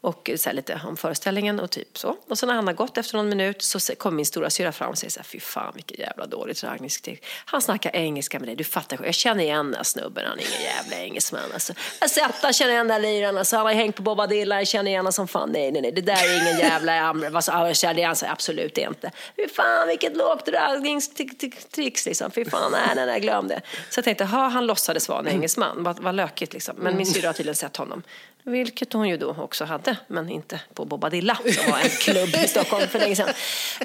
[0.00, 2.16] Och så lite om föreställningen och typ så.
[2.28, 4.90] Och så när han har gått efter någon minut så kommer min stora syra fram
[4.90, 7.22] och säger så här, fy fan vilket jävla dåligt raggningskrig.
[7.44, 9.06] Han snackar engelska med dig, du fattar själv.
[9.06, 11.72] Jag känner igen den här snubben, han är ingen jävla engelsman alltså.
[12.00, 13.56] Jag sett han känner igen den där liraren, alltså.
[13.56, 15.52] han har hängt på Bobadilla, jag känner igen honom som fan.
[15.52, 19.10] Nej, nej, nej, det där är ingen jävla sa jag känner igen absolut inte.
[19.36, 22.30] Fy fan vilket lågt raggningstricks liksom.
[22.30, 23.60] Fy fan, nej, nej, nej, glöm det.
[23.90, 26.76] Så jag tänkte, ha han låtsades vara en engelsman, vad, vad lökigt liksom.
[26.78, 28.02] Men min syrra har tydligen sett honom.
[28.44, 29.96] Vilket hon ju då också hade.
[30.06, 33.28] men inte på Bobadilla som var en klubb i Stockholm för länge sedan.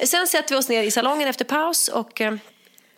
[0.04, 2.36] Sen sätter vi oss ner i salongen efter paus och eh,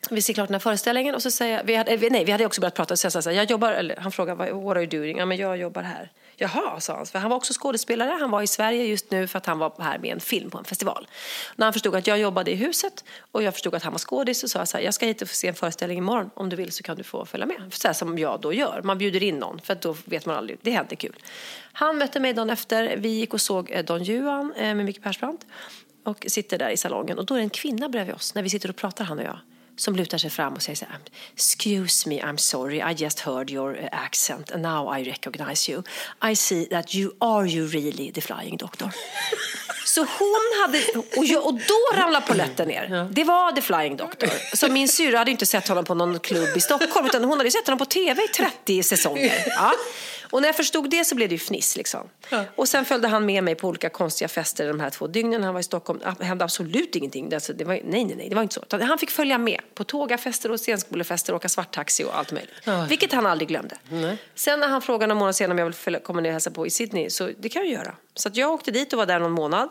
[0.09, 2.45] vi ser klart den här föreställningen och så säger jag, vi hade, nej, vi hade
[2.45, 2.97] också börjat prata.
[2.97, 5.17] Så jag sa så här, jag jobbar, eller, han frågade, what are you doing?
[5.17, 6.11] Ja, men jag jobbar här.
[6.39, 7.05] Jaha, sa han.
[7.05, 8.17] För han var också skådespelare.
[8.19, 10.57] Han var i Sverige just nu för att han var här med en film på
[10.57, 11.07] en festival.
[11.55, 14.39] När han förstod att jag jobbade i huset och jag förstod att han var skådis
[14.39, 16.29] så sa jag så här, jag ska hit och se en föreställning imorgon.
[16.33, 17.73] Om du vill så kan du få följa med.
[17.73, 18.81] Så här som jag då gör.
[18.83, 20.59] Man bjuder in någon för då vet man aldrig.
[20.61, 21.15] Det händer kul.
[21.71, 22.97] Han mötte mig dagen efter.
[22.97, 25.45] Vi gick och såg eh, Don Juan eh, med Micke Persbrandt
[26.03, 28.49] och sitter där i salongen och då är det en kvinna bredvid oss när vi
[28.49, 29.39] sitter och pratar han och jag
[29.77, 30.99] som lutar sig fram och säger så här,
[31.33, 35.83] Excuse me, I'm sorry, I just heard your uh, accent and now I recognize you.
[36.31, 38.91] I see that you are you really the flying doctor.
[39.85, 43.09] Så hon hade, och, jag, och då ramlade polletten ner.
[43.11, 44.29] Det var The Flying Doctor.
[44.55, 47.51] Så min syrra hade inte sett honom på någon klubb i Stockholm utan hon hade
[47.51, 49.43] sett honom på tv i 30 säsonger.
[49.45, 49.73] Ja.
[50.29, 51.77] Och när jag förstod det så blev det ju fniss.
[51.77, 52.09] Liksom.
[52.29, 52.43] Ja.
[52.55, 55.43] Och sen följde han med mig på olika konstiga fester de här två dygnen.
[55.43, 55.99] Han var i Stockholm.
[56.19, 57.33] Det hände absolut ingenting.
[57.33, 58.83] Alltså, det var, nej, nej, nej, det var inte så.
[58.83, 62.53] Han fick följa med på tågafester och scenskolefester, åka svarttaxi och allt möjligt.
[62.63, 62.85] Ja.
[62.89, 63.77] Vilket han aldrig glömde.
[63.89, 64.17] Nej.
[64.35, 66.67] Sen när han frågade någon månad senare om jag ville komma ner och hälsa på
[66.67, 67.95] i Sydney, så det kan jag göra.
[68.15, 69.69] Så jag åkte dit och var där någon månad.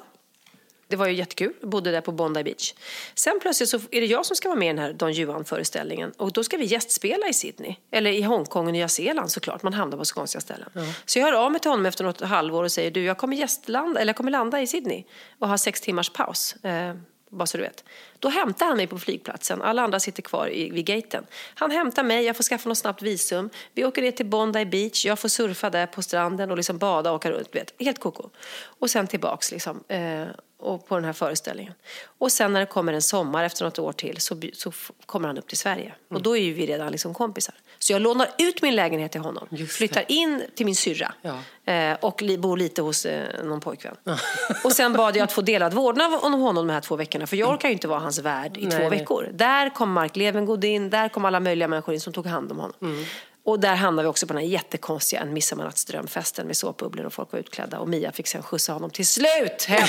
[0.88, 1.52] Det var ju jättekul.
[1.62, 2.74] Bodde där på Bondi Beach.
[3.14, 6.12] Sen plötsligt så är det jag som ska vara med i den här Don Juan-föreställningen.
[6.16, 7.74] Och då ska vi gästspela i Sydney.
[7.90, 9.62] Eller i Hongkong och Nya Zeeland såklart.
[9.62, 10.70] Man hamnar på så konstiga ställen.
[10.72, 10.82] Ja.
[11.04, 13.36] Så jag hör av mig till honom efter något halvår och säger du, jag kommer,
[13.36, 15.04] gästlanda, eller jag kommer landa i Sydney
[15.38, 16.56] och ha sex timmars paus.
[16.64, 16.94] Eh,
[17.30, 17.84] bara så du vet.
[18.18, 19.62] Då hämtar han mig på flygplatsen.
[19.62, 21.26] Alla andra sitter kvar i, vid gaten.
[21.54, 23.50] Han hämtar mig, jag får skaffa något snabbt visum.
[23.74, 25.06] Vi åker ner till Bondi Beach.
[25.06, 27.54] Jag får surfa där på stranden och liksom bada och åka runt.
[27.54, 27.74] Vet.
[27.78, 28.30] Helt koko.
[28.78, 29.84] Och sen tillbaks liksom.
[29.88, 30.24] Eh,
[30.58, 31.74] och på den här föreställningen.
[32.18, 34.72] Och sen när det kommer en sommar efter något år till så, så
[35.06, 35.84] kommer han upp till Sverige.
[35.84, 36.16] Mm.
[36.16, 37.54] Och då är ju vi redan liksom kompisar.
[37.78, 39.48] Så jag lånar ut min lägenhet till honom.
[39.68, 41.14] Flyttar in till min syrra.
[41.22, 41.38] Ja.
[41.72, 43.96] Eh, och li, bor lite hos eh, någon pojkvän.
[44.04, 44.18] Ja.
[44.64, 47.26] och sen bad jag att få delad vårdnad om honom de här två veckorna.
[47.26, 48.90] För jag orkar ju inte vara hans värd i nej, två nej.
[48.90, 49.28] veckor.
[49.32, 50.90] Där kom Mark Levengood in.
[50.90, 52.76] Där kom alla möjliga människor in som tog hand om honom.
[52.82, 53.04] Mm.
[53.46, 57.32] Och där hamnade vi också på den här jättekonstiga En midsommarnattsdrömfesten med såpbubblor och folk
[57.32, 57.78] var utklädda.
[57.78, 59.88] Och Mia fick sen skjutsa honom till slut hem.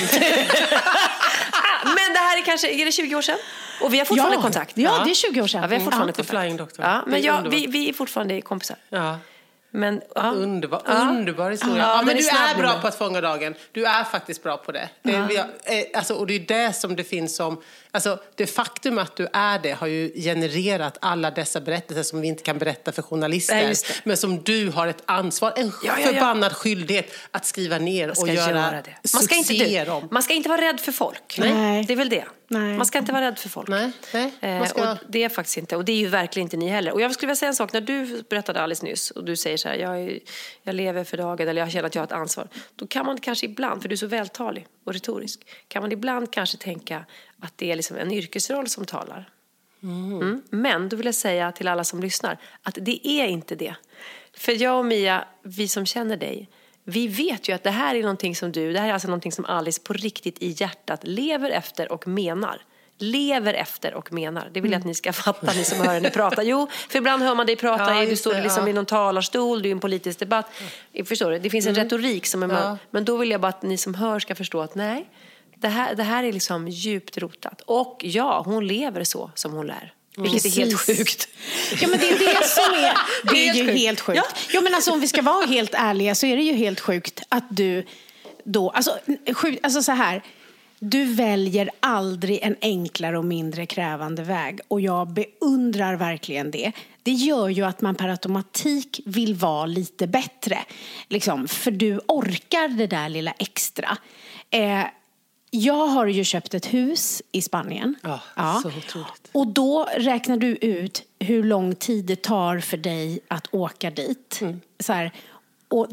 [1.84, 3.38] men det här är kanske, är det 20 år sedan?
[3.82, 4.78] Och vi har fortfarande ja, kontakt.
[4.78, 5.62] Ja, det är 20 år sedan.
[5.62, 6.30] Ja, vi har fortfarande ja, kontakt.
[6.30, 6.84] Flying Doctor.
[6.84, 8.76] Ja, men jag, vi, vi är fortfarande kompisar.
[8.88, 9.18] Ja.
[9.70, 10.30] Men, ja.
[10.30, 11.08] Underbar, ja.
[11.10, 11.82] underbar historia.
[11.82, 13.54] Ja, ja men du är bra på att fånga dagen.
[13.72, 14.88] Du är faktiskt bra på det.
[15.02, 15.44] det ja.
[15.64, 17.62] Eh, alltså, och det är det som det finns som...
[17.90, 22.28] Alltså, det faktum att du är det har ju genererat alla dessa berättelser som vi
[22.28, 23.74] inte kan berätta för journalister.
[24.04, 28.28] Men som du har ett ansvar, en ja, ja, förbannad skyldighet att skriva ner och
[28.28, 28.94] göra, göra det.
[29.14, 30.08] Man ska, inte, om.
[30.10, 31.38] man ska inte vara rädd för folk.
[31.38, 31.84] Nej.
[31.84, 32.24] Det är väl det.
[32.50, 32.76] Nej.
[32.76, 33.68] Man ska inte vara rädd för folk.
[33.68, 33.90] Nej.
[34.12, 34.32] Nej.
[34.40, 34.92] Eh, ska...
[34.92, 35.76] och det är faktiskt inte.
[35.76, 36.92] Och det är ju verkligen inte ni heller.
[36.92, 37.72] Och jag skulle vilja säga en sak.
[37.72, 40.18] När du berättade alldeles nyss och du säger så här, jag, är,
[40.62, 42.48] jag lever för dagen eller jag känner att jag har ett ansvar.
[42.76, 46.32] Då kan man kanske ibland, för du är så vältalig och retorisk, kan man ibland
[46.32, 47.04] kanske tänka
[47.40, 49.30] att det är liksom en yrkesroll som talar.
[49.82, 50.12] Mm.
[50.12, 50.42] Mm.
[50.50, 53.74] Men då vill jag säga till alla som lyssnar att det är inte det.
[54.36, 56.48] För jag och Mia, vi som känner dig,
[56.84, 59.32] vi vet ju att det här är någonting som du, det här är alltså någonting
[59.32, 62.62] som Alice på riktigt i hjärtat lever efter och menar.
[63.00, 64.50] Lever efter och menar.
[64.52, 66.42] Det vill jag att ni ska fatta, ni som hör henne prata.
[66.42, 68.68] Jo, för ibland hör man dig prata, ja, du står det, liksom ja.
[68.68, 70.50] i någon talarstol, du är i en politisk debatt.
[71.04, 71.38] Förstår du?
[71.38, 71.84] Det finns en mm.
[71.84, 72.78] retorik som är ja.
[72.90, 75.08] Men då vill jag bara att ni som hör ska förstå att nej,
[75.60, 77.60] det här, det här är liksom djupt rotat.
[77.66, 79.92] Och ja, hon lever så som hon lär.
[80.16, 80.58] Vilket Precis.
[80.58, 81.28] är helt sjukt.
[81.80, 82.94] Ja, men det är det som är,
[83.32, 84.16] det är ju helt sjukt.
[84.16, 84.24] Ja.
[84.52, 87.22] ja, men alltså, om vi ska vara helt ärliga så är det ju helt sjukt
[87.28, 87.86] att du
[88.44, 88.98] då, alltså,
[89.34, 90.22] sjuk, alltså så här,
[90.78, 96.72] du väljer aldrig en enklare och mindre krävande väg och jag beundrar verkligen det.
[97.02, 100.58] Det gör ju att man per automatik vill vara lite bättre.
[101.08, 103.96] Liksom, för du orkar det där lilla extra.
[104.50, 104.84] Eh,
[105.50, 107.94] jag har ju köpt ett hus i Spanien.
[108.02, 108.60] Ja, ja.
[108.62, 109.28] Så otroligt.
[109.32, 114.38] Och då räknar du ut hur lång tid det tar för dig att åka dit.
[114.40, 114.60] Mm.
[114.80, 115.12] Så här,
[115.68, 115.88] och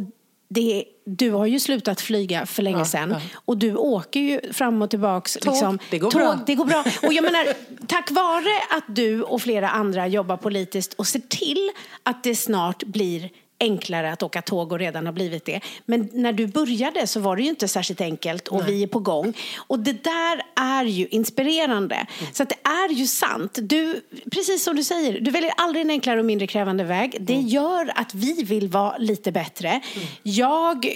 [0.47, 3.21] det, du har ju slutat flyga för länge ja, sedan ja.
[3.45, 5.33] och du åker ju fram och tillbaks.
[5.33, 6.39] Tåg, liksom, det går tåg, bra.
[6.45, 6.83] Det går bra.
[7.03, 7.47] Och jag menar,
[7.87, 11.71] tack vare att du och flera andra jobbar politiskt och ser till
[12.03, 13.29] att det snart blir
[13.59, 15.59] enklare att åka tåg och redan har blivit det.
[15.85, 18.71] Men när du började så var det ju inte särskilt enkelt och Nej.
[18.71, 19.33] vi är på gång.
[19.55, 21.95] Och det där är ju inspirerande.
[21.95, 22.33] Mm.
[22.33, 23.59] Så det är ju sant.
[23.61, 24.01] Du,
[24.31, 27.17] precis som du säger, du väljer aldrig en enklare och mindre krävande väg.
[27.19, 27.47] Det mm.
[27.47, 29.69] gör att vi vill vara lite bättre.
[29.69, 30.07] Mm.
[30.23, 30.91] Jag eh,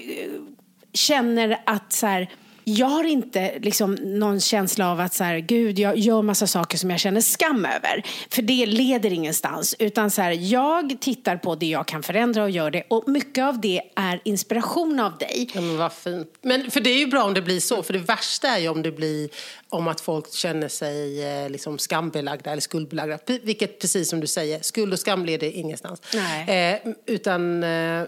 [0.93, 2.29] känner att så här,
[2.75, 6.77] jag har inte liksom någon känsla av att så här, gud, jag gör massa saker
[6.77, 8.03] som jag känner skam över.
[8.29, 9.75] För det leder ingenstans.
[9.79, 12.83] Utan så här, jag tittar på det jag kan förändra och gör det.
[12.87, 15.49] Och mycket av det är inspiration av dig.
[15.53, 16.33] Ja, men vad fint.
[16.41, 17.83] Men för det är ju bra om det blir så.
[17.83, 19.29] För det värsta är ju om det blir
[19.69, 23.17] om att folk känner sig eh, liksom skambelagda eller skuldbelagda.
[23.43, 26.01] Vilket precis som du säger, skuld och skam leder ingenstans.
[26.13, 26.79] Nej.
[26.85, 28.03] Eh, utan, eh,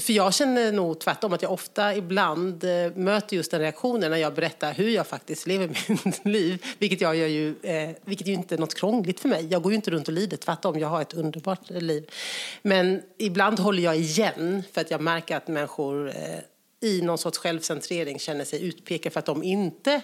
[0.00, 4.18] för jag känner nog tvärtom att jag ofta ibland eh, möter just den reaktionen när
[4.18, 5.68] jag berättar hur jag faktiskt lever
[6.04, 6.64] mitt liv.
[6.78, 9.46] Vilket, jag gör ju, eh, vilket ju inte är något krångligt för mig.
[9.50, 10.78] Jag går ju inte runt och lider, tvärtom.
[10.78, 12.10] Jag har ett underbart liv.
[12.62, 16.14] Men ibland håller jag igen för att jag märker att människor eh,
[16.80, 20.02] i någon sorts självcentrering känner sig utpekade för att de inte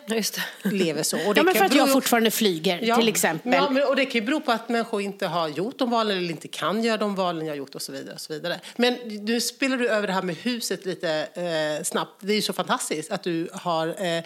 [0.62, 1.16] lever så.
[1.36, 3.52] Ja, men för att jag fortfarande flyger, Ja, till exempel.
[3.52, 6.18] Ja, men, och det kan ju bero på att människor inte har gjort de valen
[6.18, 8.14] eller inte kan göra de valen jag har gjort och så vidare.
[8.14, 8.60] Och så vidare.
[8.76, 12.20] Men nu spelar du över det här med huset lite eh, snabbt.
[12.20, 14.24] Det är ju så fantastiskt att du har eh,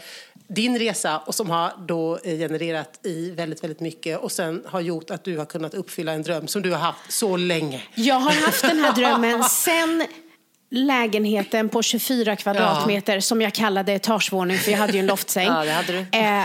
[0.49, 4.80] din resa och som har då eh, genererat i väldigt, väldigt mycket och sen har
[4.80, 7.82] gjort att du har kunnat uppfylla en dröm som du har haft så länge.
[7.94, 10.07] Jag har haft den här drömmen sen
[10.71, 15.49] lägenheten på 24 kvadratmeter som jag kallade etagevåning för jag hade ju en loftsäng.
[16.12, 16.19] Ja.
[16.19, 16.45] Eh,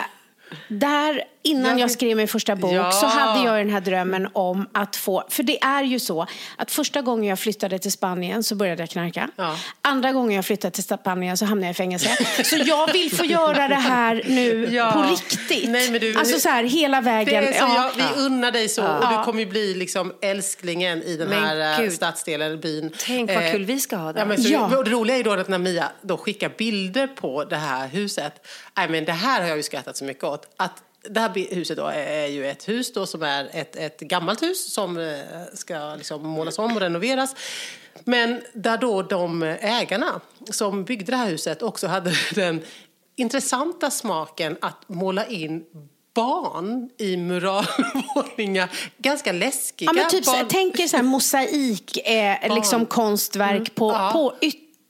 [0.68, 2.92] där, innan Ja, jag men- skrev min första bok, Ja.
[2.92, 5.24] så hade jag den här drömmen om att få...
[5.30, 6.28] För det är ju så
[6.58, 9.30] att första gången jag flyttade till Spanien så började jag knarka.
[9.36, 9.56] Ja.
[9.82, 12.10] Andra gången jag flyttade till Spanien så hamnade jag i fängelse.
[12.44, 14.92] Så jag vill få göra det här nu Ja.
[14.92, 15.70] på riktigt.
[15.70, 17.44] Nej, men du- alltså så här hela Det vägen.
[17.54, 17.92] så, Ja.
[17.98, 21.44] jag, vi unnar dig så och du kommer ju bli liksom älsklingen i den Men
[21.44, 21.94] här eh, gud.
[21.94, 22.92] stadsdelen, byn.
[23.00, 24.20] Tänk vad Eh, kul vi ska ha där.
[24.22, 24.84] Ja, men så, Ja.
[24.86, 28.34] Det roliga är då att när Mia då skickar bilder på det här huset.
[28.78, 30.54] Nej, men det här har jag ju skrattat så mycket åt.
[30.58, 30.74] Att
[31.10, 34.74] det här huset då är ju ett hus då som är ett, ett gammalt hus
[34.74, 35.18] som eh,
[35.54, 37.36] ska liksom målas om och renoveras.
[38.04, 42.62] Men där då de ägarna som byggde det här huset också hade den
[43.16, 45.64] intressanta smaken att måla in
[46.16, 48.70] barn i muralmålningar.
[48.98, 50.46] Ganska läskiga Ja, men typ, barn.
[50.50, 54.10] tänk er så här mosaik, eh, liksom konstverk på, Ja.
[54.14, 54.34] på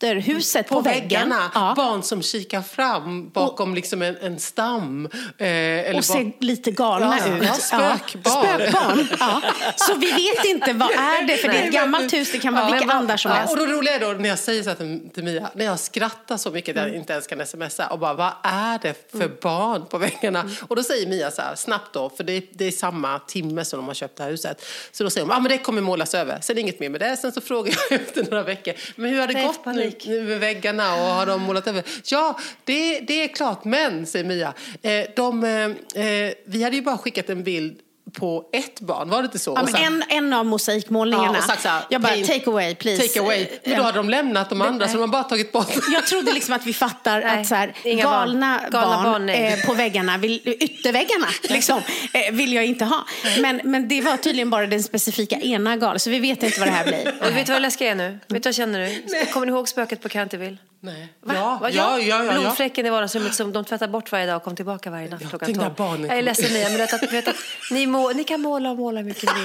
[0.04, 1.02] ytterhuset på, på väggen.
[1.04, 1.52] väggarna.
[1.54, 1.74] Ja.
[1.78, 5.06] Barn som kikar fram bakom liksom en, en stam.
[5.38, 7.44] Eh, eller och ser lite galna Ja, ut.
[7.44, 8.44] ja, spökbarn.
[8.44, 9.08] Spökbarn.
[9.20, 9.42] Ja.
[9.76, 12.54] Så vi vet inte vad är det för det är ett gammalt hus, det kan
[12.54, 13.54] vara Ja, vilka andar som helst.
[13.54, 15.80] Och då roliga är då när jag säger så här till, till Mia, när jag
[15.80, 16.94] skrattar så mycket att Mm.
[16.94, 20.40] jag inte ens kan smsa och bara, vad är det för barn på väggarna?
[20.40, 20.54] Mm.
[20.68, 23.78] Och då säger Mia så här, snabbt då, för det, det är samma timme som
[23.80, 24.66] de har köpt det här huset.
[24.92, 26.40] Så då säger de, ah, men det kommer målas över.
[26.42, 27.18] Sen inget mer med det.
[27.18, 30.08] Sen så frågar jag efter några veckor, men hur har det Nej, gått nu, panik.
[30.08, 31.84] nu med väggarna och har de målat över?
[32.06, 36.82] Ja, det, det är klart, men, säger Mia, eh, de, eh, eh vi hade ju
[36.82, 37.80] bara skickat en bild
[38.12, 39.54] på ett barn, var det inte så?
[39.56, 41.34] Ja, sen- en, en av mosaikmålningarna.
[41.34, 43.08] Ja, och sagt så här, jag bara, take away please.
[43.08, 43.48] Take away.
[43.66, 45.68] Men då hade de lämnat de andra så de har bara tagit bort.
[45.94, 47.98] Jag trodde liksom att vi fattar Nej, att så här, barn.
[47.98, 51.82] galna, Galna barn, barn, eh, på väggarna, vill, ytterväggarna, liksom,
[52.14, 53.06] eh, vill jag inte ha.
[53.42, 56.68] Men, men det var tydligen bara den specifika ena gal, så vi vet inte vad
[56.68, 57.14] det här blir.
[57.22, 58.20] Och vet du vad läskiga är nu?
[58.28, 59.26] Vet du vad känner du?
[59.26, 60.58] Kommer ni ihåg spöket på Canterville?
[60.86, 61.08] Nej.
[61.22, 61.34] Va?
[61.36, 61.70] Ja, Va?
[61.70, 62.40] ja, ja, ja, ja.
[62.40, 65.30] Blodfläcken i vardagsrummet som de tvättar bort varje dag och kom tillbaka varje natt Ja,
[65.30, 65.76] klockan tänk när 12.
[65.76, 67.36] barnen Jag är ledsen Mia, men vet att, vet att
[67.72, 69.44] ni, må, ni kan måla och måla mycket ni.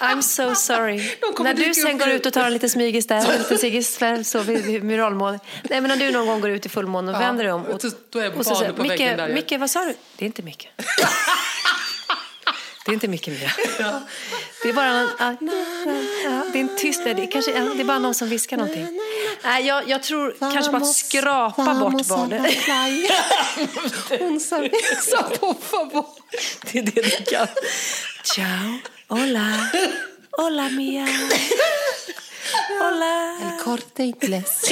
[0.00, 0.96] I'm so sorry.
[1.38, 3.58] När du sen går ut och tar en liten smygis där, en liten
[3.98, 5.38] där, så vid, muralmål.
[5.62, 7.64] Nej men när du någon gång går ut i fullmåne och Ja, vänder dig om.
[7.64, 7.80] Och,
[8.10, 9.94] då är och så säger på Micke, där ju." Micke, vad sa du?
[10.16, 10.68] Det är inte Micke.
[12.84, 13.50] Det är inte Micke Mia.
[14.62, 14.86] Det är bara
[15.18, 15.36] ja,
[16.24, 18.56] ja, det är en tyst, det är, kanske, ja, det är bara någon som viskar
[18.56, 18.86] någonting.
[19.44, 22.56] Nej, jag, jag tror kanske bara att skrapa bort barnet.
[24.18, 24.68] Hon sa,
[25.40, 26.06] på favor.
[26.72, 27.46] Det är det du kan.
[28.22, 28.78] Ciao,
[29.08, 29.70] hola,
[30.30, 31.08] hola Mia.
[32.80, 33.34] Hola.
[33.64, 34.70] Corte inglés.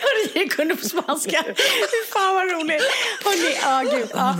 [0.00, 1.44] Hörru, jag kunde på spanska.
[2.12, 2.82] Fan vad roligt.
[3.24, 4.36] Hörrni, ja, gud, ja.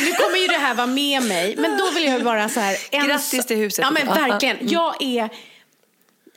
[0.00, 2.76] Nu kommer ju det här vara med mig, men då vill jag bara så här...
[2.90, 3.82] En Grattis till huset.
[3.82, 4.56] Ja, men verkligen.
[4.60, 5.30] Jag är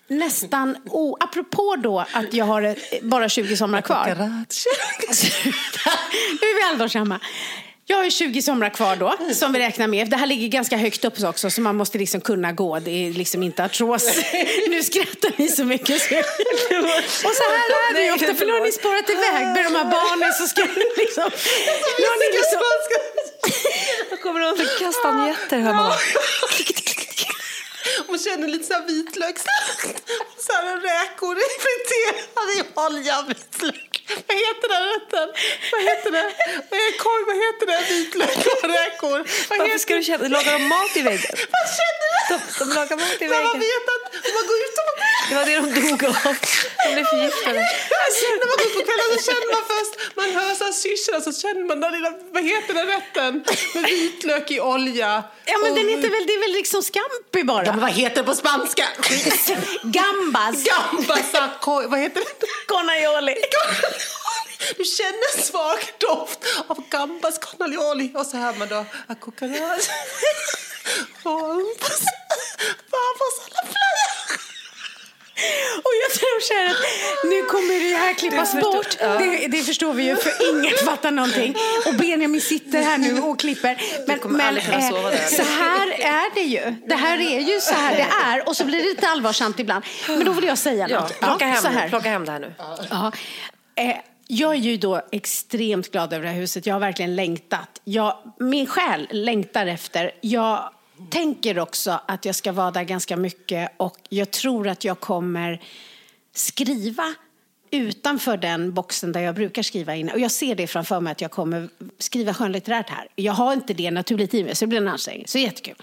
[0.07, 0.77] nästan...
[0.85, 4.05] Oh, apropå då att jag har eh, bara 20 somrar kvar.
[6.41, 7.19] nu är vi allvarsamma.
[7.85, 10.09] Jag har ju 20 somrar kvar då, som vi räknar med.
[10.09, 12.79] Det här ligger ganska högt upp också, så man måste liksom kunna gå.
[12.79, 14.03] Det är liksom inte artros.
[14.69, 16.01] Nu skrattar ni så mycket.
[16.01, 16.17] Så...
[17.27, 19.75] Och så här är det ju ofta, för nu har ni spårat iväg med de
[19.75, 20.33] här barnen.
[20.33, 21.23] Så ska ni liksom...
[21.99, 22.59] Nu har ni liksom...
[24.09, 26.72] Då kommer de med kastanjetter här bak.
[28.13, 29.37] Man känner lite så här vitlök.
[30.37, 33.21] Så här räkor i friterade i olja.
[33.27, 33.92] Vitlök.
[34.27, 35.27] Vad heter den rätten?
[35.71, 36.27] Vad heter det?
[37.03, 37.79] Korg, vad heter det?
[37.93, 39.17] Vitlök och räkor.
[39.49, 40.27] Vad Varför ska du känna?
[40.27, 41.33] Lagar de mat i väggen?
[41.55, 42.13] Vad känner du?
[42.31, 43.59] De, de lagar mat i När man väggen.
[43.59, 44.05] vet att
[44.37, 44.95] man går ut och man...
[45.29, 46.35] Det var det de dog av.
[46.85, 47.59] De blev förgiftade.
[48.39, 51.19] När man går ut på kvällen så känner man först, man hör så här syrsorna
[51.27, 53.31] så känner man den lilla, vad heter den rätten?
[53.73, 55.23] Med vitlök i olja.
[55.45, 57.65] Ja, men och, den heter väl, det är väl liksom scampi bara?
[57.65, 58.85] Ja, men vad heter det på spanska?
[59.83, 60.63] Gambas.
[60.63, 62.47] Gambasa, ko- vad heter det?
[62.67, 63.35] Conaioli.
[64.77, 69.89] Du känner en svag doft av gambas cornalioli och så hör man då acucaras.
[72.91, 74.09] Vamos a la playa.
[75.83, 78.97] Och jag tror så här att nu kommer det här klippas förstår- bort.
[78.99, 79.07] ja.
[79.17, 81.55] Det, det förstår vi ju, för ingen fattar någonting.
[81.85, 83.81] Och Benjamin sitter här nu och klipper.
[84.07, 85.29] Men, men där.
[85.35, 86.75] så här är det ju.
[86.87, 88.47] Det här är ju så här det är.
[88.47, 89.85] Och så blir det lite allvarsamt ibland.
[90.07, 91.19] Men då vill jag säga Ja, något.
[91.19, 91.89] plocka, hem, så här.
[91.89, 92.53] plocka hem det här nu.
[92.89, 93.11] Ja.
[93.75, 93.95] Eh,
[94.27, 96.65] jag är ju då extremt glad över det här huset.
[96.65, 97.81] Jag har verkligen längtat.
[97.83, 100.11] Jag, min själ längtar efter.
[100.21, 100.69] Jag
[101.09, 105.61] tänker också att jag ska vara där ganska mycket och jag tror att jag kommer
[106.35, 107.13] skriva
[107.71, 110.09] utanför den boxen där jag brukar skriva in.
[110.09, 111.69] Och jag ser det framför mig att jag kommer
[111.99, 113.07] skriva skönlitterärt här.
[113.15, 115.27] Jag har inte det naturligt i mig så det blir en ansträngning.
[115.27, 115.75] Så jättekul.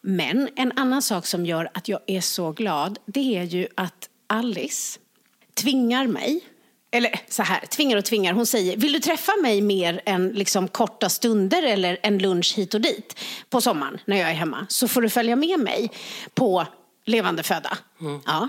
[0.00, 4.08] Men en annan sak som gör att jag är så glad det är ju att
[4.26, 4.98] Alice
[5.54, 6.40] tvingar mig
[6.96, 8.32] eller så här, tvingar och tvingar.
[8.32, 12.74] Hon säger, vill du träffa mig mer än liksom korta stunder eller en lunch hit
[12.74, 13.18] och dit
[13.50, 15.90] på sommaren när jag är hemma så får du följa med mig
[16.34, 16.66] på
[17.04, 17.78] levande föda.
[18.26, 18.48] Ja.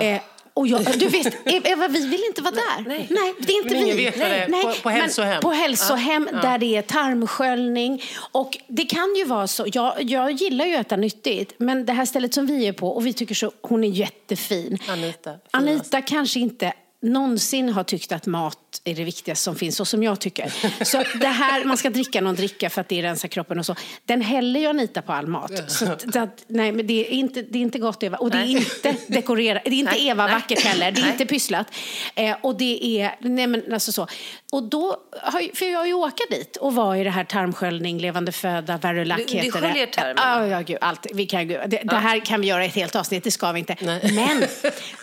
[0.00, 0.20] Eh,
[0.54, 2.84] och jag, du vet, Eva, vi vill inte vara där.
[2.88, 3.06] Nej.
[3.10, 4.04] Nej det är inte Men vi.
[4.04, 4.48] vet det är.
[4.48, 5.40] Nej, På- på hälsohem.
[5.42, 8.02] På hälsohem där det är tarmsköljning.
[8.32, 11.92] Och det kan ju vara så, jag, jag gillar ju att äta nyttigt, men det
[11.92, 14.78] här stället som vi är på, och vi tycker så, hon är jättefin.
[14.88, 15.38] Anita, finast.
[15.50, 16.72] Anita kanske inte
[17.02, 20.52] någonsin har tyckt att mat är det viktigaste som finns, så som jag tycker.
[20.84, 23.74] Så det här, man ska dricka någon dricka för att det rensar kroppen och så.
[24.04, 25.70] Den häller ju Anita på all mat.
[25.70, 25.86] Så
[26.18, 28.16] att, nej, men det är, inte, det är inte gott Eva.
[28.18, 28.52] Och det är Nej.
[28.56, 30.34] inte dekorerat, det är inte Nej, Eva nej.
[30.34, 30.90] vackert heller.
[30.92, 31.12] Det är Nej.
[31.12, 31.66] inte pysslat.
[32.14, 34.06] Eh, och det är, nej men alltså så.
[34.52, 38.32] Och då, har, för jag ju åka dit och vara i det här tarmsköljning, levande
[38.32, 39.68] föda, Verulac Du- du heter det.
[39.68, 40.14] sköljer tarmen?
[40.16, 41.06] Ja, ja, gud, allt.
[41.14, 43.58] Vi kan, ju- det, det här kan vi göra ett helt avsnitt, det ska vi
[43.58, 43.76] inte.
[44.14, 44.44] Men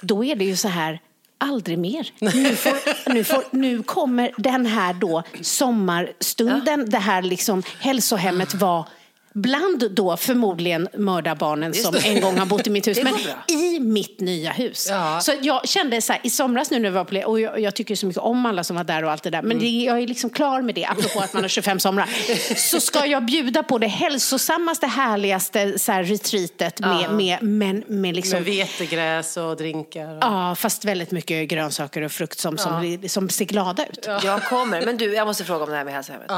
[0.02, 1.00] då är det ju så här,
[1.44, 2.12] aldrig mer.
[2.20, 8.88] Nu, får, nu, får, nu kommer den här då sommarstunden, det här liksom hälsohemmet var
[9.34, 13.14] Bland då förmodligen mördarbarnen som en gång har bott i mitt hus, men
[13.48, 14.88] i mitt nya hus.
[14.90, 15.20] Ja.
[15.22, 17.76] Så jag kände så här, i somras nu när vi var på och jag, jag
[17.76, 20.00] tycker så mycket om alla som var där och allt det där, men det, jag
[20.00, 22.10] är liksom klar med det, apropå att man har 25 somrar.
[22.56, 28.16] Så ska jag bjuda på det hälsosammaste, härligaste så här, retreatet med, med, med, med
[28.16, 30.18] liksom Med vetegräs och drinkar.
[30.18, 30.24] Och...
[30.24, 34.08] Ja, fast väldigt mycket grönsaker och frukt som, som, som ser glada ut.
[34.24, 34.86] Jag kommer.
[34.86, 36.32] Men du, jag måste fråga om det här med hälsohemmet.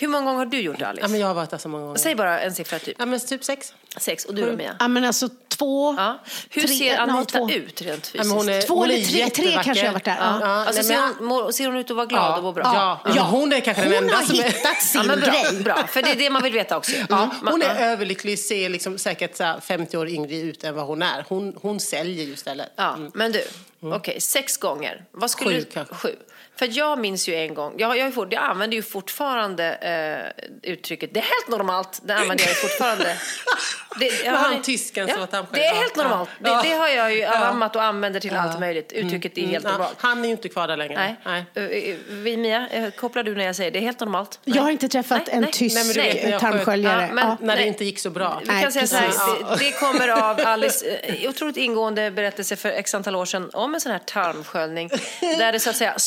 [0.00, 1.02] Hur många gånger har du gjort det, Alice?
[1.04, 1.98] Ja, men jag har varit där så många gånger.
[1.98, 2.96] Säg bara en siffra, typ.
[2.98, 3.74] Ja, men typ sex.
[3.96, 4.24] Sex.
[4.24, 4.76] Och du då, Mia?
[4.78, 6.18] Ja, men alltså två, Ja.
[6.50, 7.50] Hur tre, ser Anita två.
[7.50, 8.14] ut rent fysiskt?
[8.14, 9.62] Ja, men hon är, Två hon eller är tre- tre jättevacker.
[9.64, 10.46] kanske jag har varit där, ja.
[10.46, 12.62] Alltså, nej, ser, hon, mår- ser hon ut att vara glad och mår bra?
[12.64, 13.22] Ja, ja.
[13.22, 14.42] hon är kanske den Hon enda har som är...
[14.42, 15.62] hittat sin Ja, bra, grej.
[15.62, 16.92] bra, för det är det man vill veta också.
[17.08, 17.52] Ja, Mm.
[17.52, 17.74] hon är Ja.
[17.86, 21.24] överlycklig, ser liksom säkert så här 50 år yngre ut än vad hon är.
[21.28, 22.72] Hon, hon säljer ju istället.
[22.76, 23.44] Ja, men du,
[23.80, 25.04] okej, sex gånger.
[25.12, 25.94] Vad skulle Sju du, kanske.
[25.94, 26.14] Sju.
[26.60, 31.20] För jag minns ju en gång, jag, jag, jag använder ju fortfarande eh, uttrycket det
[31.20, 33.16] är helt normalt, det använder jag ju fortfarande.
[33.98, 35.56] Det, jag han tysken som var tandskär?
[35.58, 36.02] Det är helt Ja.
[36.02, 36.30] normalt.
[36.44, 36.62] Ja.
[36.62, 37.30] Det, det har jag ju Ja.
[37.36, 38.92] anammat och använder till allt möjligt.
[38.92, 39.96] Uttrycket är helt Ja, normalt.
[40.00, 40.94] han är ju inte kvar där längre.
[41.24, 41.44] Nej.
[41.54, 41.84] Nej.
[41.84, 44.40] Eh, eh, Vi, Mia, eh, kopplar du när jag säger det är helt normalt?
[44.44, 45.52] Jag har inte träffat Nej, en nej.
[45.52, 47.06] tysk Nej, men vet tarmsköljare.
[47.08, 47.36] Ja, men- Ja.
[47.40, 47.68] När det Nej.
[47.68, 48.38] inte gick så bra.
[48.42, 49.08] Vi Nej, kan säga så här,
[49.58, 53.80] det, det kommer av Alice otroligt ingående berättelse för x antal år sedan om en
[53.80, 54.88] sån här tarmsköljning
[55.20, 55.98] där det så att säga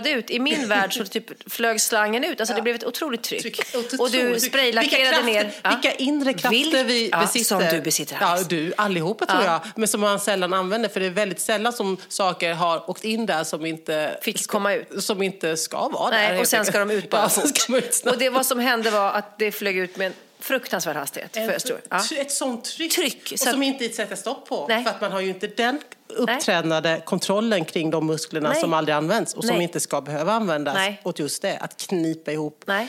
[0.00, 0.30] spårade ut.
[0.30, 3.42] I min värld så typ flög slangen ut, alltså det blev ett otroligt tryck.
[3.42, 3.60] Tryck.
[3.74, 5.44] Otroligt Och du spraylackerade ner.
[5.44, 7.44] krafter- Vilka inre krafter Vil- vi ja, besitter.
[7.44, 9.60] Som du besitter Ja, du, allihopa tror Ja.
[9.64, 9.72] jag.
[9.76, 13.26] Men som man sällan använder för det är väldigt sällan som saker har åkt in
[13.26, 15.04] där som inte Fick komma ut.
[15.04, 16.16] Som inte ska vara där.
[16.18, 18.02] Nej, och helt sen ska de ut bara ja, ska ut.
[18.06, 21.32] Och det vad som hände var att det flög ut med en fruktansvärd hastighet.
[21.32, 21.80] För jag tror.
[21.90, 22.00] Ja.
[22.16, 22.92] Ett sånt tryck.
[22.92, 24.66] Tryck, Och så att- som inte sätter stopp på.
[24.68, 24.84] Nej.
[24.84, 28.60] För att man har ju inte den upptränade kontrollen kring de musklerna Nej.
[28.60, 29.62] som aldrig används och som Nej.
[29.62, 31.00] inte ska behöva användas Nej.
[31.04, 32.62] åt just det, att knipa ihop.
[32.66, 32.88] Nej.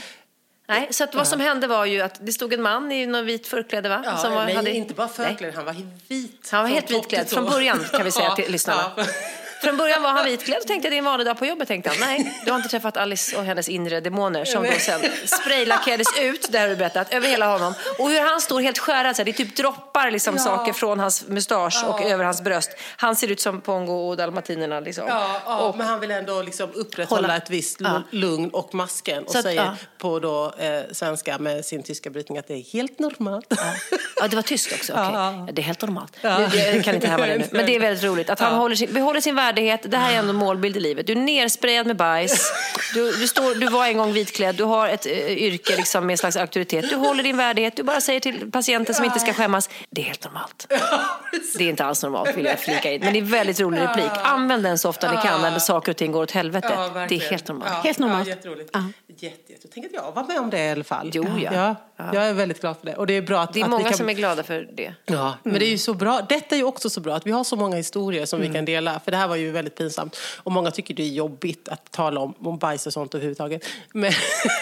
[0.68, 3.26] Nej, så att vad som hände var ju att det stod en man i någon
[3.26, 4.02] vit förkläde va?
[4.06, 4.72] Ja, som var, nej, hade...
[4.72, 5.28] inte bara Nej.
[5.28, 5.76] förklädd, han var
[6.08, 6.50] vit.
[6.52, 8.91] Han var helt vitklädd från början, kan vi säga till lyssnarna.
[8.97, 9.04] Ja.
[9.64, 11.68] Från början var han vitklädd och tänkte att det är en vanlig dag på jobbet.
[11.68, 11.99] Tänkte han.
[11.99, 16.47] Nej, du har inte träffat Alice och hennes inre demoner som då sen spraylackerades ut,
[16.51, 17.74] det har du berättat, över hela honom.
[17.99, 21.28] Och hur han står helt skärrad, så här, det typ droppar liksom saker från hans
[21.28, 22.72] mustasch och över hans bröst.
[22.97, 25.03] Han ser ut som Pongo och dalmatinerna liksom.
[25.07, 28.03] Ja, ja men han vill ändå liksom upprätthålla Hålla- ett visst Ja.
[28.12, 29.76] lugn och masken och att, säger ja.
[29.97, 33.53] på då, eh, svenska med sin tyska brytning att det är helt normalt.
[34.22, 34.93] Ja, det var tyst också.
[34.93, 35.05] okej.
[35.14, 35.34] Ja.
[35.47, 36.18] Ja, det är helt normalt.
[36.24, 37.45] Nu, det kan inte härma det nu.
[37.51, 39.91] Men det är väldigt roligt att han håller sin, behåller sin värdighet.
[39.91, 41.08] Det här är ändå målbild i livet.
[41.08, 42.52] Du är nersprayad med bajs.
[42.93, 44.56] Du, du, står, du var en gång vitklädd.
[44.56, 46.89] Du har ett eh, yrke liksom, med en slags auktoritet.
[46.89, 47.76] Du håller din värdighet.
[47.76, 49.70] Du bara säger till patienten som inte ska skämmas.
[49.89, 50.68] Det är helt normalt.
[51.58, 53.02] Det är inte alls normalt vill jag flika in.
[53.02, 54.12] Men det är en väldigt rolig replik.
[54.24, 56.68] Använd den så ofta ni kan när saker och ting går åt helvete.
[57.10, 57.84] Det är helt normalt.
[57.84, 58.28] Helt normalt.
[58.28, 58.70] Ja, jätteroligt.
[58.74, 58.84] Ja.
[59.22, 59.68] Jätte, jätte.
[59.74, 61.12] Tänk att jag var med om det i alla fall.
[61.14, 61.52] Jo, ja.
[61.54, 61.76] ja.
[62.00, 62.10] Ja.
[62.14, 62.95] Jag är väldigt glad för det.
[62.95, 63.97] Och det är bra att, Det är att många vi kan...
[63.97, 64.93] som är glada för det.
[65.06, 66.22] Ja, men det är ju så bra.
[66.30, 68.66] Detta är ju också så bra att vi har så många historier som vi kan
[68.66, 69.00] dela.
[69.00, 70.18] För det här var ju väldigt pinsamt.
[70.38, 73.66] Och många tycker det är jobbigt att tala om, om bajs och sånt överhuvudtaget.
[73.94, 74.12] Men,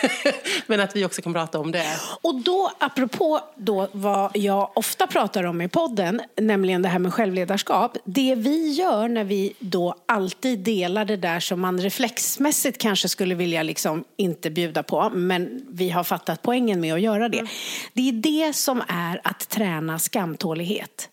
[0.68, 1.86] men att vi också kan prata om det.
[2.22, 7.14] Och då, apropå då vad jag ofta pratar om i podden, nämligen det här med
[7.14, 7.98] självledarskap.
[8.06, 13.36] Det vi gör när vi då alltid delar det där som man reflexmässigt kanske skulle
[13.36, 17.48] vilja liksom inte bjuda på, men vi har fattat poängen med att göra det.
[17.94, 21.10] Det är det som är att träna skamtålighet.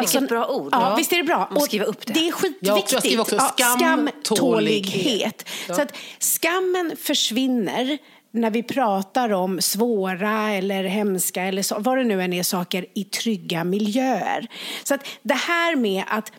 [0.00, 0.68] Vilket bra ord.
[0.72, 1.48] Ja, visst är det bra?
[1.54, 2.12] Och skriva upp det.
[2.12, 2.98] Det är Jag också- jag skitviktigt.
[3.00, 4.14] skriver också skamtålighet.
[4.26, 5.48] skamtålighet.
[5.66, 7.98] Så att skammen försvinner
[8.32, 12.86] när vi pratar om svåra eller hemska eller så, vad det nu än är saker
[12.94, 14.46] i trygga miljöer.
[14.84, 16.32] Så att det här med att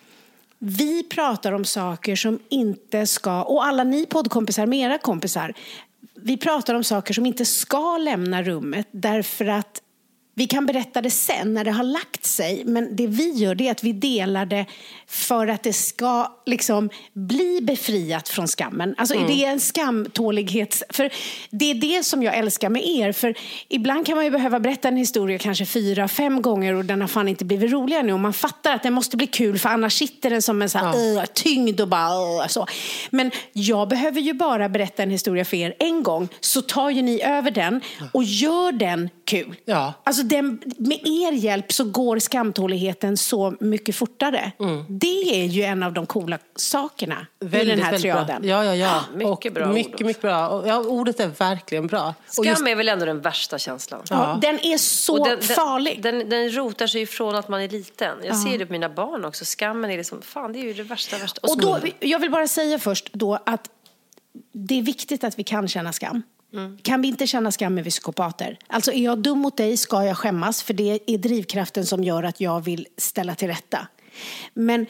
[0.60, 5.54] vi pratar om saker som inte ska, och alla ni poddkompisar med era kompisar,
[6.16, 9.82] vi pratar om saker som inte ska lämna rummet därför att
[10.34, 13.68] vi kan berätta det sen när det har lagt sig, men det vi gör det
[13.68, 14.66] är att vi delar det
[15.08, 18.96] för att det ska liksom bli befriat från skammen.
[18.98, 20.84] Alltså det är en skamtålighets...
[20.90, 21.10] För
[21.50, 23.36] det är det som jag älskar med er, för
[23.68, 27.08] ibland kan man ju behöva berätta en historia kanske fyra, fem gånger och den har
[27.08, 29.94] fan inte blivit roligare nu och man fattar att den måste bli kul för annars
[29.94, 32.68] sitter den som en sån här, "Ugh", tyngd och bara så.
[33.10, 37.02] Men jag behöver ju bara berätta en historia för er en gång så tar ju
[37.02, 37.82] ni över den
[38.14, 39.56] och gör den kul.
[39.66, 39.94] Ja.
[40.04, 44.52] Alltså den, med er hjälp så går skamtåligheten så mycket fortare.
[44.88, 48.42] Det är ju en av de coola sakerna i den här triaden.
[48.42, 48.50] bra.
[48.50, 49.04] Ja, ja, ja.
[49.14, 50.06] mycket och bra ord mycket, också.
[50.06, 50.50] mycket bra.
[50.50, 52.14] Och, ja, ordet är verkligen bra.
[52.28, 54.02] Och Skam just- är väl ändå den värsta känslan.
[54.10, 56.02] Ja, Den är så Och den, farlig.
[56.02, 58.18] Den, den, den rotar sig ifrån att man är liten.
[58.24, 59.46] Jag ser det på mina barn också.
[59.46, 61.40] Skammen är liksom, fan det är ju det värsta, värsta.
[61.44, 61.94] och då, skuld.
[62.00, 63.70] jag vill bara säga först då att
[64.54, 66.24] det är viktigt att vi kan känna skam.
[66.54, 66.78] Mm.
[66.82, 68.58] Kan vi inte känna skam över psykopater.
[68.68, 72.24] Alltså är jag dum mot dig ska jag skämmas för det är drivkraften som gör
[72.24, 73.88] att jag vill ställa till rätta.
[74.54, 74.86] Men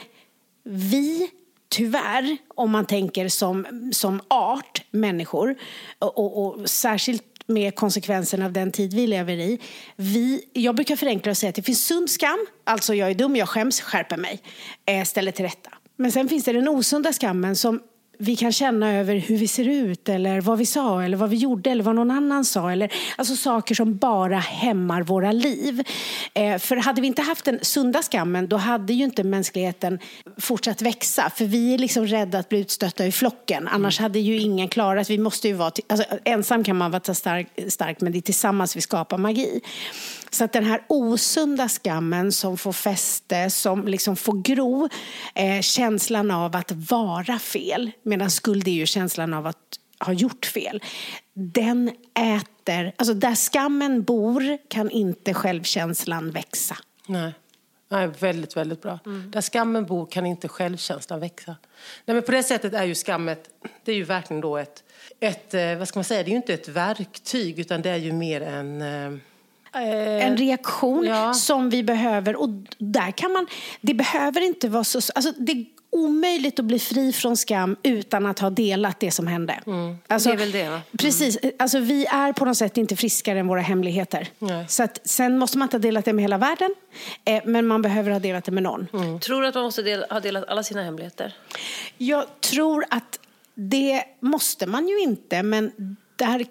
[0.64, 1.30] vi,
[1.70, 5.55] tyvärr, om man tänker som, som art, människor,
[5.99, 9.59] och, och, och särskilt med konsekvenserna av den tid vi lever i.
[9.95, 13.36] Vi, jag brukar förenkla och säga att det finns sund skam, alltså jag är dum,
[13.36, 14.41] jag skäms, skärper mig,
[14.86, 15.70] eh, ställer till rätta.
[15.95, 17.82] Men sen finns det den osunda skammen som
[18.22, 21.38] vi kan känna över hur vi ser ut eller vad vi sa eller vad vi
[21.38, 22.72] gjorde eller vad någon annan sa.
[22.72, 25.84] Eller, alltså saker som bara hämmar våra liv.
[26.34, 29.99] Eh, för hade vi inte haft den sunda skammen då hade ju inte mänskligheten
[30.38, 31.30] fortsatt växa.
[31.36, 33.67] För vi är liksom rädda att bli utstötta i flocken.
[33.67, 35.09] Annars hade ju ingen klarat.
[35.09, 38.76] Vi måste ju vara, alltså, ensam kan man vara stark, stark men det är tillsammans
[38.76, 39.61] vi skapar magi.
[40.34, 44.89] Så att den här osunda skammen som får fäste, som liksom får gro,
[45.36, 50.45] eh, känslan av att vara fel, medan skuld är ju känslan av att ha gjort
[50.45, 50.84] fel.
[51.34, 56.77] Den äter, alltså där skammen bor kan inte självkänslan växa.
[57.07, 57.34] Nej.
[57.89, 58.99] Nej, väldigt, väldigt bra.
[59.29, 61.55] Där skammen bor kan inte självkänslan växa.
[62.05, 63.49] Nej, men på det sättet är ju skammet,
[63.84, 64.84] det är ju verkligen då ett,
[65.19, 67.97] ett eh, vad ska man säga, det är ju inte ett verktyg utan det är
[67.97, 68.82] ju mer en...
[69.76, 71.34] eh, en reaktion ja.
[71.34, 72.36] som vi behöver.
[72.36, 73.47] Och där kan man,
[73.82, 74.97] det behöver inte vara så...
[75.15, 79.28] Alltså det är omöjligt att bli fri från skam utan att ha delat det som
[79.28, 79.59] hände.
[80.07, 80.82] Alltså, Det är väl det, va?
[80.97, 81.38] Precis.
[81.59, 84.28] Alltså, vi är på något sätt inte friskare än våra hemligheter.
[84.39, 84.65] Nej.
[84.67, 86.76] Så att, sen måste man inte ha delat det med hela världen,
[87.26, 88.88] eh, men man behöver ha delat det med någon.
[89.19, 91.36] Tror du att man måste dela, ha delat alla sina hemligheter?
[91.97, 93.19] Jag tror att
[93.53, 95.72] det måste man ju inte, men
[96.15, 96.45] där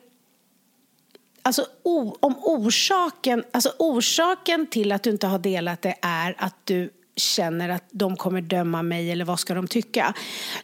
[1.43, 6.55] Alltså, o, om orsaken, alltså orsaken till att du inte har delat det är att
[6.65, 10.15] du känner att de kommer döma mig eller vad ska de tycka.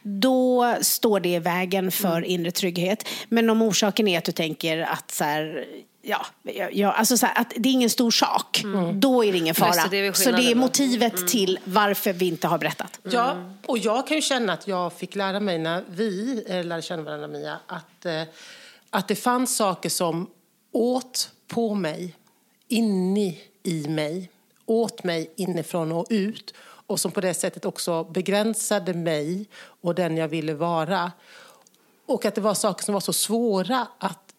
[0.01, 3.07] Då står det i vägen för inre trygghet.
[3.29, 5.65] Men om orsaken är att du tänker att så här,
[6.01, 6.25] Ja,
[6.71, 8.63] ja, alltså så här, att det är ingen stor sak.
[8.93, 9.75] Då är det ingen fara.
[9.75, 12.99] Just det, det så det är motivet till varför vi inte har berättat.
[13.03, 16.81] Ja, och jag kan ju känna att jag fick lära mig när vi eh, lärde
[16.81, 18.21] känna varandra, Mia, att, eh,
[18.89, 20.27] att det fanns saker som
[20.77, 22.15] åt på mig,
[22.67, 24.31] inne i mig,
[24.65, 26.53] åt mig inifrån och ut
[26.87, 29.49] och som på det sättet också begränsade mig
[29.81, 31.11] och den jag ville vara.
[32.05, 34.33] Och att det var saker som var så svåra att,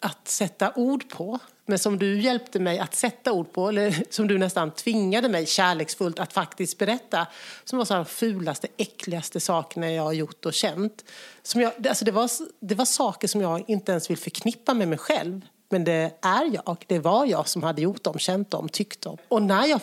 [0.00, 1.38] att sätta ord på.
[1.66, 5.46] Men som du hjälpte mig att sätta ord på, eller som du nästan tvingade mig
[5.46, 7.26] kärleksfullt att faktiskt berätta.
[7.64, 11.04] Som var så de fulaste, äckligaste sakerna jag har gjort och känt.
[11.42, 14.88] Som jag, alltså det, var, det var saker som jag inte ens vill förknippa med
[14.88, 15.40] mig själv.
[15.74, 19.16] Men det är jag, det var jag som hade gjort dem, känt dem, tyckt dem.
[19.28, 19.80] Och när jag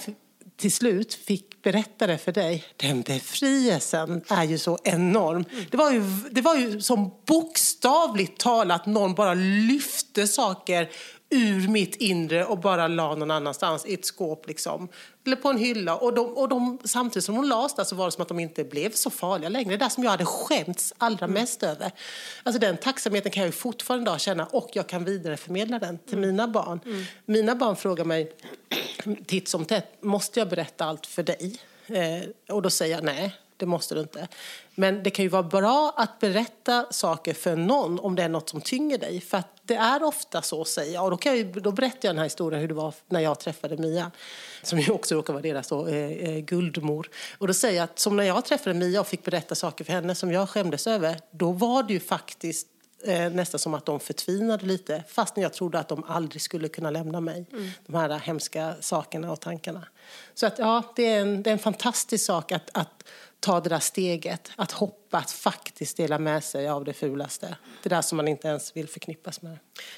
[0.58, 5.46] till slut fick berätta det för dig, den befrielsen är ju så enorm.
[5.72, 10.90] Det var ju, det var ju som bokstavligt talat någon bara lyfte saker
[11.32, 14.90] ur mitt inre och bara la någon annanstans i ett skåp liksom.
[15.26, 15.96] Eller på en hylla.
[15.96, 18.40] Och, de, och de, samtidigt som de lades där så var det som att de
[18.40, 19.72] inte blev så farliga längre.
[19.72, 21.92] Det där som jag hade skämts allra mest över.
[22.44, 26.18] Alltså den tacksamheten kan jag ju fortfarande idag känna och jag kan vidareförmedla den till
[26.18, 26.80] mina barn.
[27.26, 28.32] Mina barn frågar mig
[29.26, 31.60] titt som tätt, måste jag berätta allt för dig?
[31.88, 34.28] Eh, och då säger jag nej, det måste du inte.
[34.76, 38.50] Men det kan ju vara bra att berätta saker för någon om det är något
[38.50, 39.22] som tynger dig.
[39.22, 41.04] För det är ofta så, säger jag.
[41.04, 43.40] Och då, kan jag då berättar jag den här historien hur det var när jag
[43.40, 44.12] träffade Mia.
[44.64, 47.10] Som ju också råkar vara deras då, eh, eh, guldmor.
[47.38, 49.94] Och då säger jag att som när jag träffade Mia och fick berätta saker för
[49.94, 51.20] henne som jag skämdes över.
[51.32, 52.68] Då var det ju faktiskt
[53.04, 55.04] eh, nästan som att de förtvinade lite.
[55.08, 57.46] Fastän jag trodde att de aldrig skulle kunna lämna mig.
[57.86, 59.88] De här hemska sakerna och tankarna.
[60.34, 63.04] Så att ja, det är en, det är en fantastisk sak att, att
[63.42, 64.52] ta det där steget.
[64.56, 67.58] Att hoppa, att faktiskt dela med sig av det fulaste.
[67.84, 69.58] Det där som man inte ens vill förknippas med.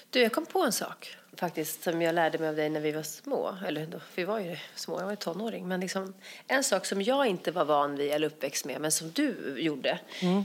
[0.10, 2.92] Du, jag kom på en sak faktiskt som jag lärde mig av dig när vi
[2.92, 3.58] var små.
[3.68, 5.68] Eller då, vi var ju små, jag var ju tonåring.
[5.68, 6.14] Men liksom,
[6.48, 10.00] en sak som jag inte var van vid eller uppväxt med, men som du gjorde,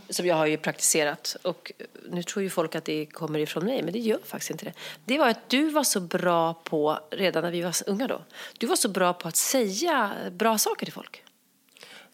[0.09, 1.37] som jag har ju praktiserat.
[1.43, 1.73] Och
[2.11, 4.73] nu tror ju folk att det kommer ifrån mig, men det gör faktiskt inte det.
[5.05, 8.23] Det var att du var så bra på, redan när vi var unga då,
[8.59, 11.25] du var så bra på att säga bra saker till folk.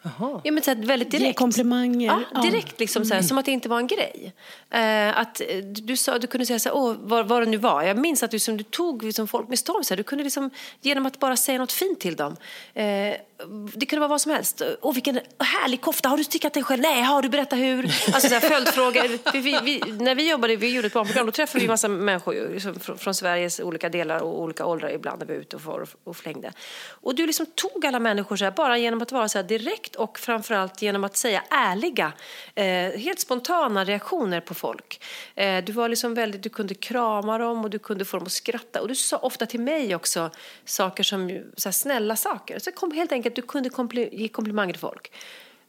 [0.05, 0.41] Jaha.
[0.45, 1.27] Ja, men så här, väldigt direkt.
[1.27, 2.07] Ge komplimanger.
[2.07, 2.41] Ja, Ja.
[2.43, 4.33] direkt, liksom, så här, som att det inte var en grej.
[4.71, 7.57] Eh, att eh, du, sa, du kunde säga så här, Åh, vad, vad det nu
[7.57, 7.83] var.
[7.83, 9.85] Jag minns att du, som, du tog liksom, folk med storm.
[9.85, 10.51] Så här, du kunde liksom,
[10.81, 12.37] genom att bara säga något fint till dem.
[12.75, 13.15] Eh,
[13.75, 14.63] det kunde vara vad som helst.
[14.81, 16.09] Åh, vilken härlig kofta.
[16.09, 16.83] Har du stickat den själv?
[16.83, 17.29] Nej, har du?
[17.29, 17.85] Berätta hur.
[17.85, 19.33] Alltså, så här, följdfrågor.
[19.33, 21.89] Vi, vi, vi, när vi jobbade, vi gjorde ett barnprogram, då träffade vi en massa
[21.89, 25.57] människor liksom, från, från Sveriges olika delar och olika åldrar ibland när vi var ute
[25.57, 26.53] och, for, och, flängde.
[26.89, 29.97] Och du liksom tog alla människor så här, bara genom att vara så här direkt
[29.97, 32.13] och framförallt genom att säga ärliga,
[32.55, 32.65] eh,
[33.01, 35.05] helt spontana reaktioner på folk.
[35.35, 38.33] Eh, du var liksom väldigt, du kunde krama dem och du kunde få dem att
[38.33, 38.81] skratta.
[38.81, 40.31] Och du sa ofta till mig också
[40.65, 42.59] saker som, så här, snälla saker.
[42.59, 45.13] Så kom helt enkelt, du kunde kompli- ge komplimanger till folk.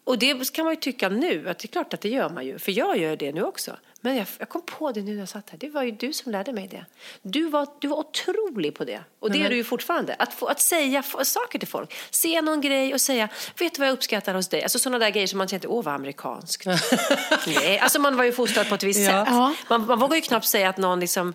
[0.03, 2.45] Och det kan man ju tycka nu, att det är klart att det gör man
[2.45, 3.77] ju, för jag gör det nu också.
[4.01, 6.13] Men jag, jag kom på det nu när jag satt här, det var ju du
[6.13, 6.85] som lärde mig det.
[7.21, 10.15] Du var, du var otrolig på det, och det är du ju fortfarande.
[10.19, 13.29] Att, få, att säga saker till folk, se någon grej och säga,
[13.59, 14.63] vet du vad jag uppskattar hos dig?
[14.63, 16.65] Alltså sådana där grejer som man känner, åh vad amerikanskt.
[17.47, 19.23] Nej, alltså man var ju fostrad på ett visst sätt.
[19.27, 19.55] Ja.
[19.69, 21.33] Man, man vågar ju knappt säga att någon liksom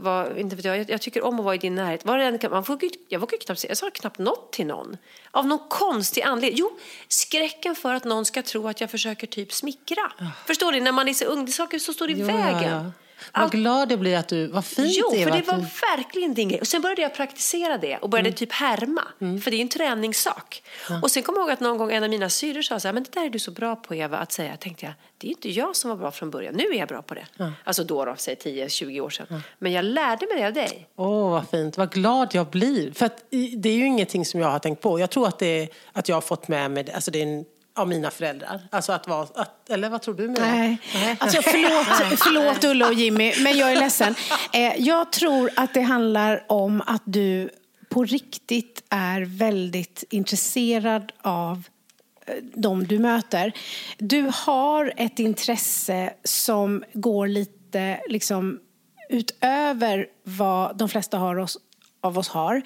[0.00, 2.04] vad, inte vet jag, jag, tycker om att vara i din närhet.
[2.04, 4.96] Var det man ju- jag vågar knappt säga, jag sa knappt något till någon.
[5.30, 6.58] Av någon konstig anledning.
[6.58, 6.78] Jo,
[7.08, 10.12] skräcken för att någon ska tro att jag försöker typ smickra.
[10.46, 10.80] Förstår ni?
[10.80, 12.62] När man är så ung, det saker som står i Jo, vägen.
[12.62, 12.92] ja, ja.
[13.34, 14.46] Vad Allt- glad jag blir att du...
[14.46, 16.60] Vad fint Jo, för det var du- verkligen din grej.
[16.60, 19.02] Och sen började jag praktisera det och började typ härma.
[19.18, 20.62] För det är en träningssak.
[21.02, 22.92] Och sen kommer jag ihåg att någon gång en av mina syrror sa så här,
[22.92, 24.56] men det där är du så bra på Eva att säga.
[24.56, 26.54] Tänkte jag, det är inte jag som var bra från början.
[26.54, 27.26] Nu är jag bra på det.
[27.64, 29.42] Alltså då, då säg 10-20 år sedan.
[29.58, 30.88] Men jag lärde mig det av dig.
[30.96, 31.76] Åh, vad fint.
[31.78, 32.92] Vad glad jag blir.
[32.92, 33.24] För att,
[33.56, 35.00] det är ju ingenting som jag har tänkt på.
[35.00, 36.92] Jag tror att, det att jag har fått med mig.
[36.92, 37.44] Alltså det är en,
[37.76, 38.60] av mina föräldrar.
[38.70, 39.26] Alltså att vara...
[39.34, 40.78] Att, eller vad tror du med Nej.
[41.18, 44.14] Alltså, förlåt, förlåt Ulla och Jimmy, men jag är ledsen.
[44.52, 47.50] Eh, jag tror att det handlar om att du
[47.88, 51.62] på riktigt är väldigt intresserad av
[52.26, 53.52] eh, de du möter.
[53.98, 58.60] Du har ett intresse som går lite liksom,
[59.08, 61.58] utöver vad de flesta har oss,
[62.00, 62.62] av oss har.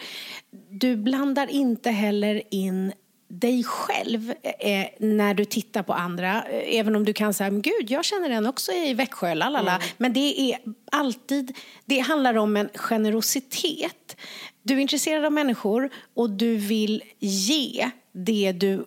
[0.71, 2.93] Du blandar inte heller in
[3.31, 6.43] dig själv eh, när du tittar på andra.
[6.43, 9.81] Eh, Även om du kan säga, men gud, jag känner den också i Växjö, lalala.
[9.99, 10.59] Men det är
[10.93, 14.17] alltid, det handlar om en generositet.
[14.63, 18.85] Du är intresserad av människor och du vill ge det du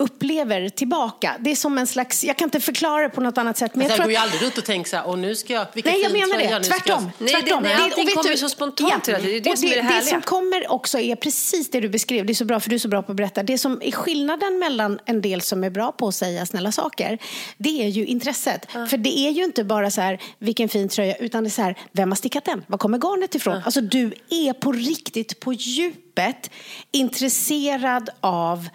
[0.00, 1.36] upplever tillbaka.
[1.40, 3.74] Det är som en slags, jag kan inte förklara det på något annat sätt.
[3.74, 5.52] Men Alltså, jag jag går ju aldrig ut och tänker så här, och nu ska
[5.52, 6.44] jag, vilken Nej, jag menar det.
[6.44, 7.02] jag- Tvärtom.
[7.04, 7.62] Nej, det- tvärtom.
[7.62, 9.22] nej, Det- allting och vet kommer du- så spontant hela tiden.
[9.32, 10.10] Det är det som är det Det härliga.
[10.10, 12.26] som kommer också är precis det du beskrev.
[12.26, 13.42] Det är så bra, för du är så bra på att berätta.
[13.42, 17.18] Det som är skillnaden mellan en del som är bra på att säga snälla saker,
[17.58, 18.66] det är ju intresset.
[18.90, 21.62] För det är ju inte bara så här, vilken fin tröja, utan det är så
[21.62, 22.64] här, vem har stickat den?
[22.66, 23.60] Var kommer garnet ifrån?
[23.64, 26.50] Alltså du är på riktigt, på djupet,
[26.92, 28.68] intresserad av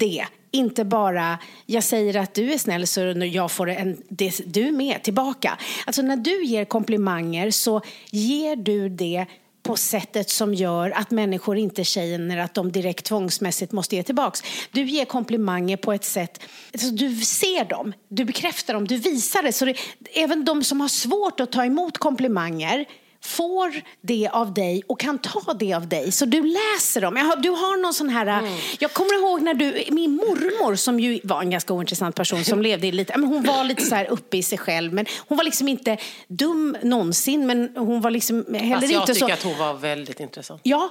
[0.00, 0.26] det.
[0.54, 3.00] Inte bara, jag säger att du är snäll så
[3.32, 5.58] jag får en, det, du med tillbaka.
[5.86, 7.80] Alltså när du ger komplimanger så
[8.10, 9.26] ger du det
[9.62, 14.42] på sättet som gör att människor inte känner att de direkt tvångsmässigt måste ge tillbaks.
[14.72, 16.40] Du ger komplimanger på ett sätt,
[16.72, 19.52] alltså du ser dem, du bekräftar dem, du visar det.
[19.52, 19.76] Så det,
[20.14, 22.86] även de som har svårt att ta emot komplimanger
[23.24, 26.12] får det av dig och kan ta det av dig.
[26.12, 27.16] Så du läser dem.
[27.16, 28.42] Jag har, du har någon sån här...
[28.78, 29.84] Jag kommer ihåg när du...
[29.90, 33.18] Min mormor som ju var en ganska ointressant person som levde i lite...
[33.18, 34.92] Men hon var lite så här uppe i sig själv.
[34.92, 35.96] Men hon var liksom inte
[36.28, 37.46] dum någonsin.
[37.46, 39.32] Men hon var liksom heller jag inte tycker så...
[39.32, 40.60] att hon var väldigt intressant.
[40.64, 40.90] Ja,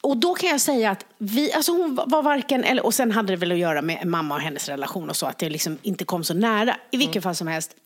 [0.00, 3.32] och då kan jag säga att vi, alltså hon var varken, eller, och sen hade
[3.32, 6.04] det väl att göra med mamma och hennes relation och så, att det liksom inte
[6.04, 6.76] kom så nära.
[6.90, 7.76] I vilket fall som helst.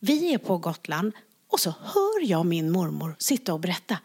[0.00, 1.12] Vi är på Gotland
[1.52, 3.98] och så hör jag min mormor sitta och berätta.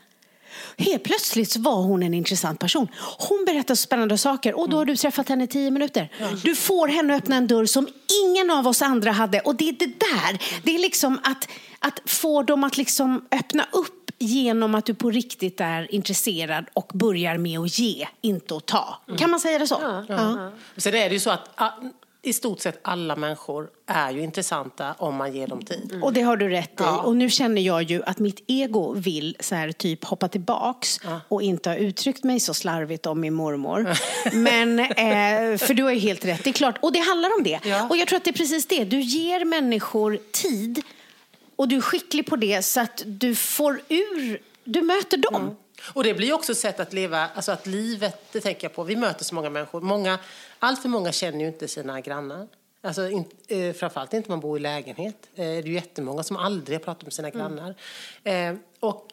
[0.77, 2.87] Helt plötsligt var hon en intressant person.
[3.17, 6.11] Hon berättar spännande saker och då har du träffat henne i tio minuter.
[6.43, 7.87] Du får henne att öppna en dörr som
[8.25, 9.39] ingen av oss andra hade.
[9.39, 11.49] Och det är det där, det är liksom att,
[11.79, 16.91] att få dem att liksom öppna upp genom att du på riktigt är intresserad och
[16.93, 19.01] börjar med att ge, inte att ta.
[19.17, 20.03] Kan man säga det så?
[20.07, 20.51] Ja.
[20.77, 21.71] Sen är det ju så att ah,
[22.21, 25.99] i stort sett alla människor är ju intressanta om man ger dem tid.
[26.03, 26.83] Och det har du rätt i.
[26.83, 27.01] Ja.
[27.01, 31.41] Och nu känner jag ju att mitt ego vill så här, typ hoppa tillbaks och
[31.41, 33.89] inte ha uttryckt mig så slarvigt om min mormor.
[34.33, 36.43] Men, eh, för du har ju helt rätt.
[36.43, 36.77] Det är klart.
[36.81, 37.59] Och det handlar om det.
[37.63, 37.87] Ja.
[37.89, 38.83] Och jag tror att det är precis det.
[38.83, 40.81] Du ger människor tid
[41.55, 45.55] och du är skicklig på det så att du får ur, du möter dem.
[45.83, 48.83] Och det blir också ett sätt att leva, alltså att livet, det tänker jag på,
[48.83, 49.81] vi möter så många människor.
[49.81, 50.19] Många,
[50.59, 52.47] allt för många känner ju inte sina grannar.
[52.81, 55.29] Alltså in, eh, framförallt inte om man bor i lägenhet.
[55.35, 57.75] Eh, det är ju jättemånga som aldrig har pratat med sina grannar.
[58.23, 59.07] Eh, och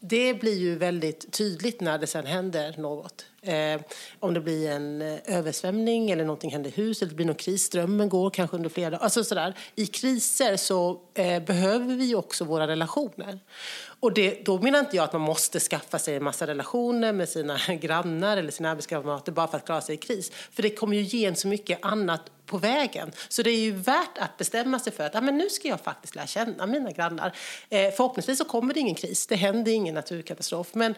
[0.00, 3.26] det blir ju väldigt tydligt när det sen händer något.
[3.42, 3.80] Eh,
[4.20, 7.62] om det blir en eh, översvämning eller någonting händer i huset, det blir någon kris,
[7.62, 9.04] strömmen går kanske under flera dagar.
[9.04, 9.54] Alltså sådär.
[9.74, 13.40] I kriser så eh, behöver vi också våra relationer.
[14.00, 17.28] Och det, då menar inte jag att man måste skaffa sig en massa relationer med
[17.28, 20.30] sina grannar eller sina arbetskamrater bara för att klara sig i kris.
[20.30, 23.12] För det kommer ju ge en så mycket annat på vägen.
[23.28, 25.80] Så det är ju värt att bestämma sig för att ah, men nu ska jag
[25.80, 27.36] faktiskt lära känna mina grannar.
[27.68, 30.74] Eh, förhoppningsvis så kommer det ingen kris, det händer ingen naturkatastrof.
[30.74, 30.94] Men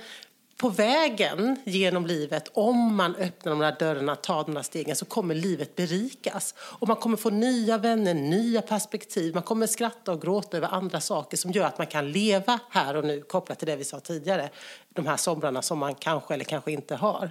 [0.62, 5.04] på vägen genom livet, om man öppnar de där dörrarna, tar de där stegen, så
[5.04, 6.54] kommer livet berikas.
[6.58, 9.34] Och man kommer få nya vänner, nya perspektiv.
[9.34, 12.96] Man kommer skratta och gråta över andra saker som gör att man kan leva här
[12.96, 14.50] och nu, kopplat till det vi sa tidigare.
[14.94, 17.30] De här somrarna som man kanske eller kanske inte har.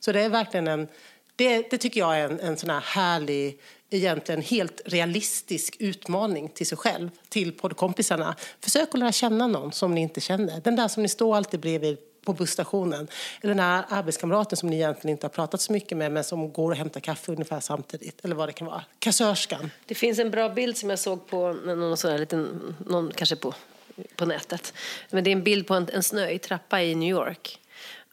[0.00, 0.88] Så det är verkligen en,
[1.36, 3.58] det, det tycker jag är en, en sån här härlig,
[3.90, 8.36] egentligen helt realistisk utmaning till sig själv, till poddkompisarna.
[8.60, 10.60] Försök att lära känna någon som ni inte känner.
[10.60, 13.08] Den där som ni står alltid bredvid på busstationen.
[13.40, 16.52] Eller den här arbetskamraten som ni egentligen inte har pratat så mycket med men som
[16.52, 18.24] går och hämtar kaffe ungefär samtidigt.
[18.24, 18.84] Eller vad det kan vara.
[18.98, 19.70] Kassörskan.
[19.86, 23.36] Det finns en bra bild som jag såg på någon sån här liten, någon kanske
[23.36, 23.54] på,
[24.16, 24.74] på nätet.
[25.10, 27.58] Men det är en bild på en, en snöig trappa i New York.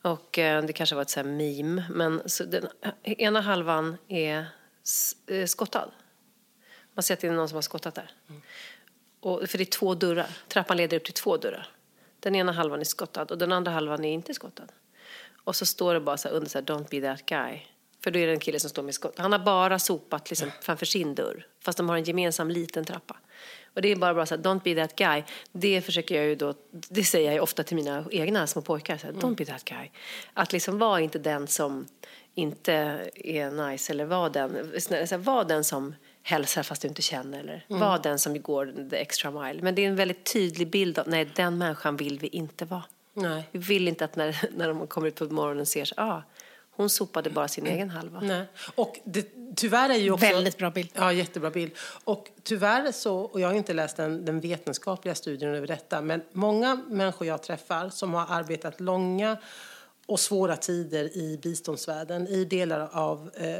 [0.01, 1.83] Och eh, det kanske var ett så här meme.
[1.89, 2.67] Men så den
[3.03, 4.45] ena halvan är
[5.27, 5.91] eh, skottad.
[6.93, 8.11] Man ser att det är någon som har skottat där.
[9.19, 10.37] Och, för det är två dörrar.
[10.47, 11.67] Trappan leder upp till två dörrar.
[12.19, 14.67] Den ena halvan är skottad och den andra halvan är inte skottad.
[15.43, 17.61] Och så står det bara så här under så här, don't be that guy.
[18.03, 19.17] För då är det en kille som står med skott.
[19.17, 21.47] Han har bara sopat liksom framför sin dörr.
[21.59, 23.17] Fast de har en gemensam liten trappa.
[23.79, 25.23] Och det är bara, bara så här, don't be that guy.
[25.51, 28.97] Det försöker jag ju då, det säger jag ofta till mina egna små pojkar.
[28.97, 29.89] Så här, don't be that guy.
[30.33, 31.87] Att liksom vara inte den som
[32.35, 32.73] inte
[33.15, 37.39] är nice eller var den, så här, var den som hälsar fast du inte känner
[37.39, 39.61] eller var den som går the extra mile.
[39.61, 42.83] Men det är en väldigt tydlig bild av, nej den människan vill vi inte vara.
[43.13, 43.43] Nej.
[43.51, 46.21] Vi vill inte att när, när de kommer ut på morgonen ser ah,
[46.79, 48.19] hon sopade bara sin egen halva.
[48.19, 48.45] Nej.
[48.75, 50.25] Och det, tyvärr är ju också...
[50.25, 50.89] Väldigt bra bild.
[50.93, 51.71] Ja, jättebra bild.
[52.03, 56.21] Och tyvärr så, och jag har inte läst den, den vetenskapliga studien över detta, men
[56.31, 59.37] många människor jag träffar som har arbetat långa
[60.05, 63.57] och svåra tider i biståndsvärlden, i delar av eh,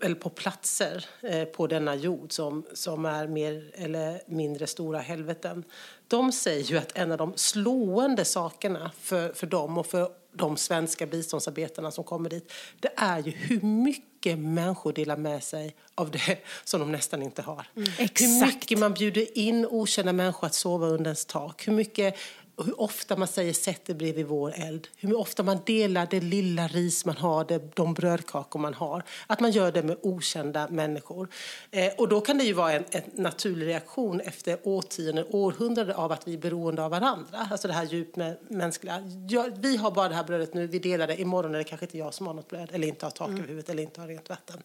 [0.00, 5.64] eller på platser eh, på denna jord som, som är mer eller mindre stora helveten.
[6.08, 10.56] De säger ju att en av de slående sakerna för, för dem och för de
[10.56, 16.10] svenska biståndsarbetarna som kommer dit, det är ju hur mycket människor delar med sig av
[16.10, 17.66] det som de nästan inte har.
[17.74, 18.54] Hur Exakt.
[18.54, 21.68] mycket man bjuder in okända människor att sova under ens tak.
[21.68, 22.16] Hur mycket
[22.64, 24.88] hur ofta man säger sätt det bredvid vår eld.
[24.96, 29.02] Hur ofta man delar det lilla ris man har, det, de brödkakor man har.
[29.26, 31.28] Att man gör det med okända människor.
[31.70, 36.12] Eh, och då kan det ju vara en, en naturlig reaktion efter årtionden, århundraden av
[36.12, 37.48] att vi är beroende av varandra.
[37.50, 38.16] Alltså det här djupt
[38.48, 39.02] mänskliga.
[39.28, 41.20] Jag, vi har bara det här brödet nu, vi delar det.
[41.20, 43.40] Imorgon är det kanske inte jag som har något bröd, eller inte har tak över
[43.40, 44.62] huvudet, eller inte har rent vatten.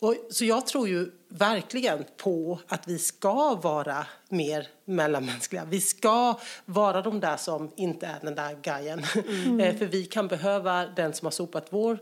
[0.00, 5.64] Och, så jag tror ju verkligen på att vi ska vara mer mellanmänskliga.
[5.64, 8.98] Vi ska vara de där som inte är den där guyen.
[9.60, 11.98] Eh, för vi kan behöva den som har sopat vår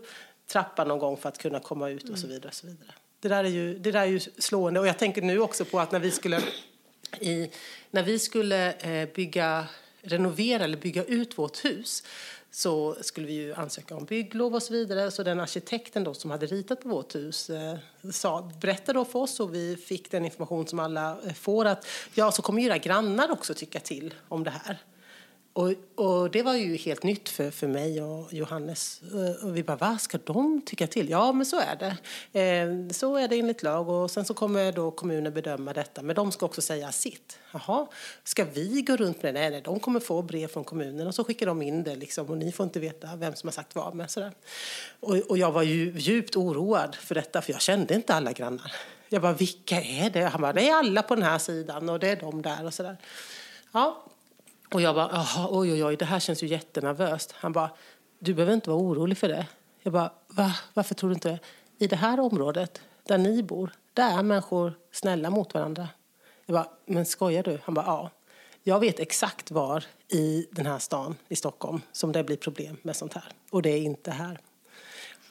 [0.47, 2.47] trappa någon gång för att kunna komma ut och så vidare.
[2.47, 2.93] Och så vidare.
[3.19, 4.79] Det, där är ju, det där är ju slående.
[4.79, 6.41] Och jag tänker nu också på att när vi skulle,
[7.19, 7.49] i,
[7.91, 9.65] när vi skulle eh, bygga,
[10.01, 12.03] renovera eller bygga ut vårt hus
[12.55, 15.11] så skulle vi ju ansöka om bygglov och så vidare.
[15.11, 17.77] Så den arkitekten då som hade ritat på vårt hus eh,
[18.11, 21.87] sa, berättade då för oss och vi fick den information som alla eh, får att
[22.13, 24.77] ja, så kommer era grannar också tycka till om det här.
[25.53, 29.01] Och, och det var ju helt nytt för, för mig och Johannes.
[29.43, 31.09] Och vi bara, vad ska de tycka till?
[31.09, 31.97] Ja, men så är det.
[32.39, 33.89] Eh, så är det enligt lag.
[33.89, 36.01] Och sen så kommer då kommunen bedöma detta.
[36.01, 37.39] Men de ska också säga sitt.
[37.51, 37.87] Jaha,
[38.23, 39.39] ska vi gå runt med det?
[39.39, 42.29] Nej, nej, de kommer få brev från kommunen och så skickar de in det liksom.
[42.29, 43.95] Och ni får inte veta vem som har sagt vad.
[43.95, 44.31] Men sådär.
[44.99, 48.71] Och, och jag var ju djupt oroad för detta, för jag kände inte alla grannar.
[49.09, 50.23] Jag bara, vilka är det?
[50.23, 52.73] Han bara, det är alla på den här sidan och det är de där och
[52.73, 52.97] sådär.
[53.71, 54.03] Ja,
[54.73, 57.31] och jag bara, Jaha, oj, oj, oj, det här känns ju jättenervöst.
[57.31, 57.69] Han bara,
[58.19, 59.47] du behöver inte vara orolig för det.
[59.81, 60.55] Jag bara, va?
[60.73, 61.39] Varför tror du inte det?
[61.77, 65.89] I det här området, där ni bor, där är människor snälla mot varandra.
[66.45, 67.59] Jag bara, men skojar du?
[67.63, 68.09] Han bara, ja.
[68.63, 72.95] Jag vet exakt var i den här stan, i Stockholm, som det blir problem med
[72.95, 73.25] sånt här.
[73.49, 74.39] Och det är inte här.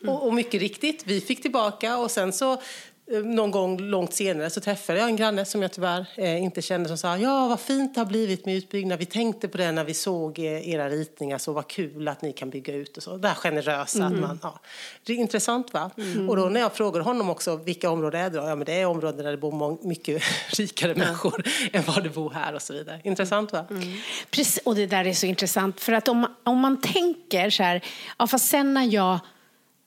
[0.06, 2.62] Och, och mycket riktigt, vi fick tillbaka och sen så
[3.10, 6.88] någon gång långt senare så träffade jag en granne som jag tyvärr eh, inte kände
[6.88, 8.98] som sa ja vad fint det har blivit med utbyggnad.
[8.98, 12.32] Vi tänkte på det när vi såg eh, era ritningar så vad kul att ni
[12.32, 13.16] kan bygga ut och så.
[13.16, 14.06] Det här generösa.
[14.06, 14.60] Att man, ja.
[15.04, 15.90] Det är intressant va?
[16.28, 18.48] Och då när jag frågade honom också vilka områden är det då?
[18.48, 20.22] Ja men det är områden där det bor mycket
[20.58, 23.00] rikare människor än vad det bor här och så vidare.
[23.04, 23.66] Intressant va?
[24.30, 25.80] Precis, och det där är så intressant.
[25.80, 27.84] För att om, om man tänker så här,
[28.18, 29.18] ja, fast sen när jag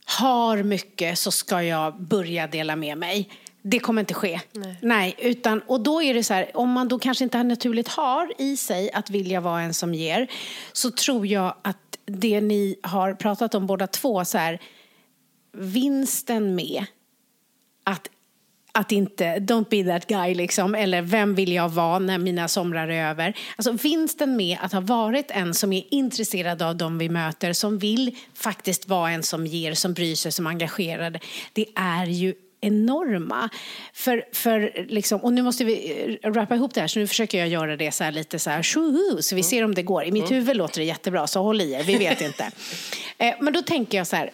[0.06, 3.30] har mycket så ska jag börja dela med mig.
[3.62, 4.42] Det kommer inte ske.
[4.82, 5.16] Nej.
[5.18, 8.58] utan, och då är det så här, om man då kanske inte naturligt har i
[8.58, 10.32] sig att vilja vara en som ger,
[10.74, 14.62] så tror jag att det ni har pratat om båda två, så här,
[15.54, 16.86] vinsten med
[17.84, 18.10] att
[18.76, 22.88] att inte, don't be that guy liksom, eller vem vill jag vara när mina somrar
[22.88, 23.38] är över.
[23.56, 27.78] Alltså vinsten med att ha varit en som är intresserad av dem vi möter, som
[27.78, 31.18] vill faktiskt vara en som ger, som bryr sig, som engagerad,
[31.54, 33.50] det är ju enorma.
[33.94, 37.38] För, för liksom, och nu måste vi eh, rappa ihop det här, så nu försöker
[37.38, 38.62] jag göra det så här lite så här,
[39.22, 40.04] så vi ser om det går.
[40.04, 42.52] I mitt huvud låter det jättebra, så håll i er, vi vet inte.
[43.18, 44.32] Eh, Men då tänker jag så här,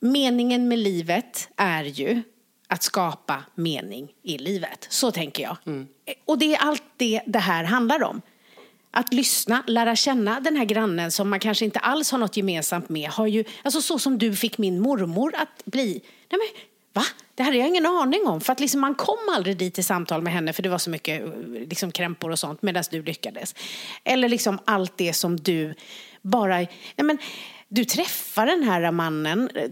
[0.00, 2.22] meningen med livet är ju
[2.68, 4.86] att skapa mening i livet.
[4.90, 5.56] Så tänker jag.
[6.24, 8.22] Och det är allt det det här handlar om.
[8.90, 12.88] Att lyssna, lära känna den här grannen som man kanske inte alls har något gemensamt
[12.88, 13.10] med.
[13.10, 16.02] Har ju, alltså så som du fick min mormor att bli.
[16.30, 16.62] Nej men,
[16.92, 17.04] va?
[17.34, 18.40] Det hade jag ingen aning om.
[18.40, 20.90] För att liksom man kom aldrig dit i samtal med henne för det var så
[20.90, 21.22] mycket
[21.68, 23.54] liksom, krämpor och sånt medan du lyckades.
[24.04, 25.74] Eller liksom allt det som du
[26.22, 26.56] bara...
[26.56, 27.18] Nej men,
[27.70, 29.62] du träffar den här mannen, eh,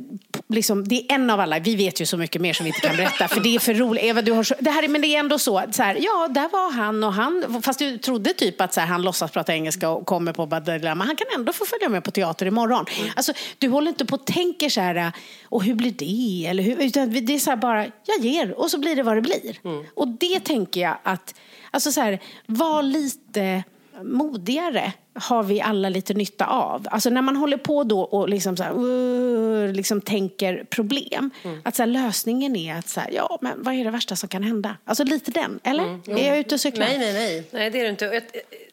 [0.48, 2.80] liksom, det är en av alla, vi vet ju så mycket mer som vi inte
[2.88, 4.04] kan berätta för det är för roligt.
[4.04, 6.28] Eva, du har så, det här, är- men det är ändå så, så här, ja
[6.28, 9.54] där var han och han, fast du trodde typ att så här, han låtsas prata
[9.54, 12.84] engelska och kommer på Badella, men han kan ändå få följa med på teater imorgon.
[13.16, 15.12] Alltså, du håller inte på och tänker så här,
[15.44, 16.46] och hur blir det?
[16.50, 19.16] Eller hur, utan det är så här bara, jag ger och så blir det vad
[19.16, 19.56] det blir.
[19.94, 21.34] Och det tänker jag att,
[21.70, 23.64] alltså så här, var lite
[24.02, 26.86] modigare har vi alla lite nytta av.
[26.90, 31.30] Alltså när man håller på då och liksom så här, uh, liksom tänker problem.
[31.62, 34.28] Att så här, lösningen är att så här, ja men vad är det värsta som
[34.28, 34.76] kan hända?
[34.84, 36.10] Alltså lite den, eller?
[36.18, 36.86] Är jag ute och cyklar?
[36.86, 37.48] Nej, nej, nej.
[37.50, 38.04] Nej, det är det inte.
[38.04, 38.22] Jag,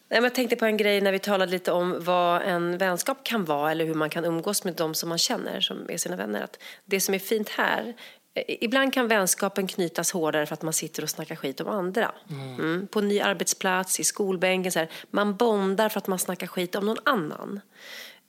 [0.09, 3.45] men jag tänkte på en grej när vi talade lite om vad en vänskap kan
[3.45, 6.41] vara eller hur man kan umgås med de som man känner, som är sina vänner.
[6.41, 7.93] Att det som är fint här,
[8.35, 12.11] ibland kan vänskapen knytas hårdare för att man sitter och snackar skit om andra.
[12.29, 12.87] Mm.
[12.87, 14.89] På en ny arbetsplats, i skolbänken, så här.
[15.11, 17.61] man bondar för att man snackar skit om någon annan.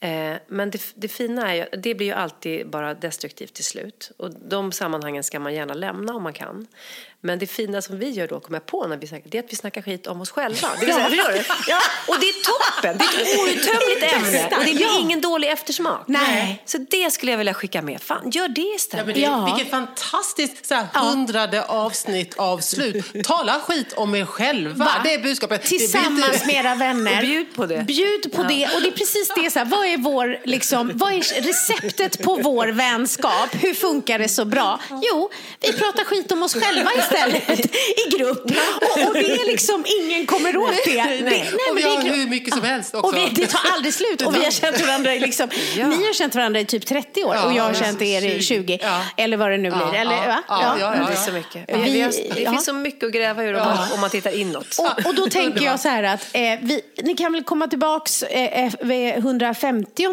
[0.00, 4.10] Eh, men det, det fina är ju, det blir ju alltid bara destruktivt till slut.
[4.16, 6.66] Och de sammanhangen ska man gärna lämna om man kan.
[7.26, 9.42] Men det fina som vi gör då, kommer jag på när vi snackar, det är
[9.42, 10.68] att vi snackar skit om oss själva.
[10.80, 11.44] Det vill säga, förstår du?
[11.68, 11.78] Ja,
[12.08, 12.98] och det är toppen!
[12.98, 16.04] Det är ett outtömligt ämne och det blir ingen dålig eftersmak.
[16.06, 16.62] Nej.
[16.66, 18.02] Så det skulle jag vilja skicka med.
[18.02, 19.06] Fan, gör det Ja, istället.
[19.06, 19.44] men det, Ja.
[19.54, 23.24] Vilket fantastiskt så här, hundrade avsnitt av slut.
[23.24, 24.84] Tala skit om er själva.
[24.84, 24.90] Va?
[25.04, 25.62] Det är budskapet.
[25.62, 27.16] Det Tillsammans inte- med era vänner.
[27.16, 27.84] Och bjud på det.
[27.86, 28.68] Bjud på det.
[28.74, 29.50] Och det är precis det.
[29.50, 33.48] Så här, vad, är vår, liksom, vad är receptet på vår vänskap?
[33.52, 34.80] Hur funkar det så bra?
[35.02, 35.30] Jo,
[35.60, 38.44] vi pratar skit om oss själva istället i grupp.
[38.44, 40.90] Och, och det är liksom, ingen kommer åt det.
[40.94, 43.06] det nej, och men vi det är har hur mycket som helst också.
[43.08, 44.22] Och vi, det tar aldrig slut.
[44.22, 45.86] Och vi har känt varandra i liksom, Ja.
[45.86, 48.42] Ni har känt varandra i typ 30 år och jag har Ja, känt er i
[48.42, 48.78] 20.
[48.82, 49.00] Ja.
[49.16, 49.80] Eller vad det nu blir.
[49.80, 50.42] Ja, Eller, ja, va?
[50.48, 51.64] ja, ja, Det är så mycket.
[51.68, 52.50] Vi- Vi, har, det ja.
[52.50, 54.76] finns så mycket att gräva ur om, man, om man tittar inåt.
[54.78, 58.22] Och, och då tänker jag så här att eh, vi, ni kan väl komma tillbaks
[58.22, 60.04] eh, eh, vid 150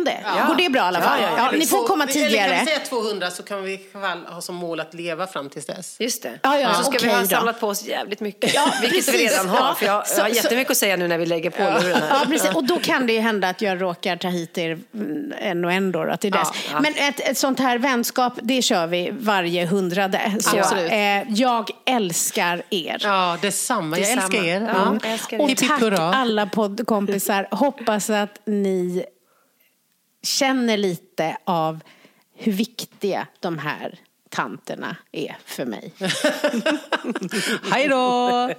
[0.48, 1.22] Går det bra i alla fall?
[1.22, 1.58] Ja, ja, ja.
[1.58, 2.66] ni får komma Eller kan vi tidigare.
[2.66, 3.80] säga 200 så kan vi
[4.28, 5.96] ha som mål att leva fram tills dess.
[6.00, 6.40] Just det.
[6.44, 7.28] Ja, ja, så ska okej vi ha då.
[7.28, 8.54] samlat på oss jävligt mycket.
[8.54, 9.32] Ja, vilket vi precis.
[9.32, 9.58] redan har.
[9.60, 9.76] Ja.
[9.76, 12.02] För jag, Så- jag har så- jättemycket att säga nu när vi lägger på luren
[12.02, 12.10] här.
[12.20, 12.56] Ja, precis.
[12.56, 15.72] Och då kan det ju hända att jag råkar ta hit er mm, en och
[15.72, 16.48] en då, då till dess.
[16.54, 16.80] Ja, ja.
[16.82, 20.36] Men ett, ett sånt här vänskap, det kör vi varje hundrade.
[20.40, 20.92] Så, Absolut.
[20.92, 22.98] eh, jag älskar er.
[23.04, 23.98] Ja, detsamma.
[24.00, 24.22] Jag Detsamma.
[24.24, 24.62] älskar er.
[24.76, 25.00] Ja, Mm.
[25.04, 25.50] jag älskar Och er.
[25.50, 27.48] Hipp, tack alla poddkompisar.
[27.52, 29.06] Hoppas att ni
[30.24, 31.80] känner lite av
[32.38, 34.00] hur viktiga de här
[34.32, 35.94] tanterna är för mig.
[37.72, 38.54] Hej då!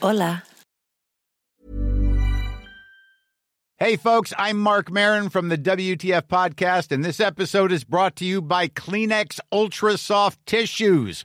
[0.00, 0.38] Hola.
[3.76, 8.24] Hey, folks, I'm Mark Marin from the WTF Podcast, and this episode is brought to
[8.24, 11.24] you by Kleenex Ultra Soft Tissues,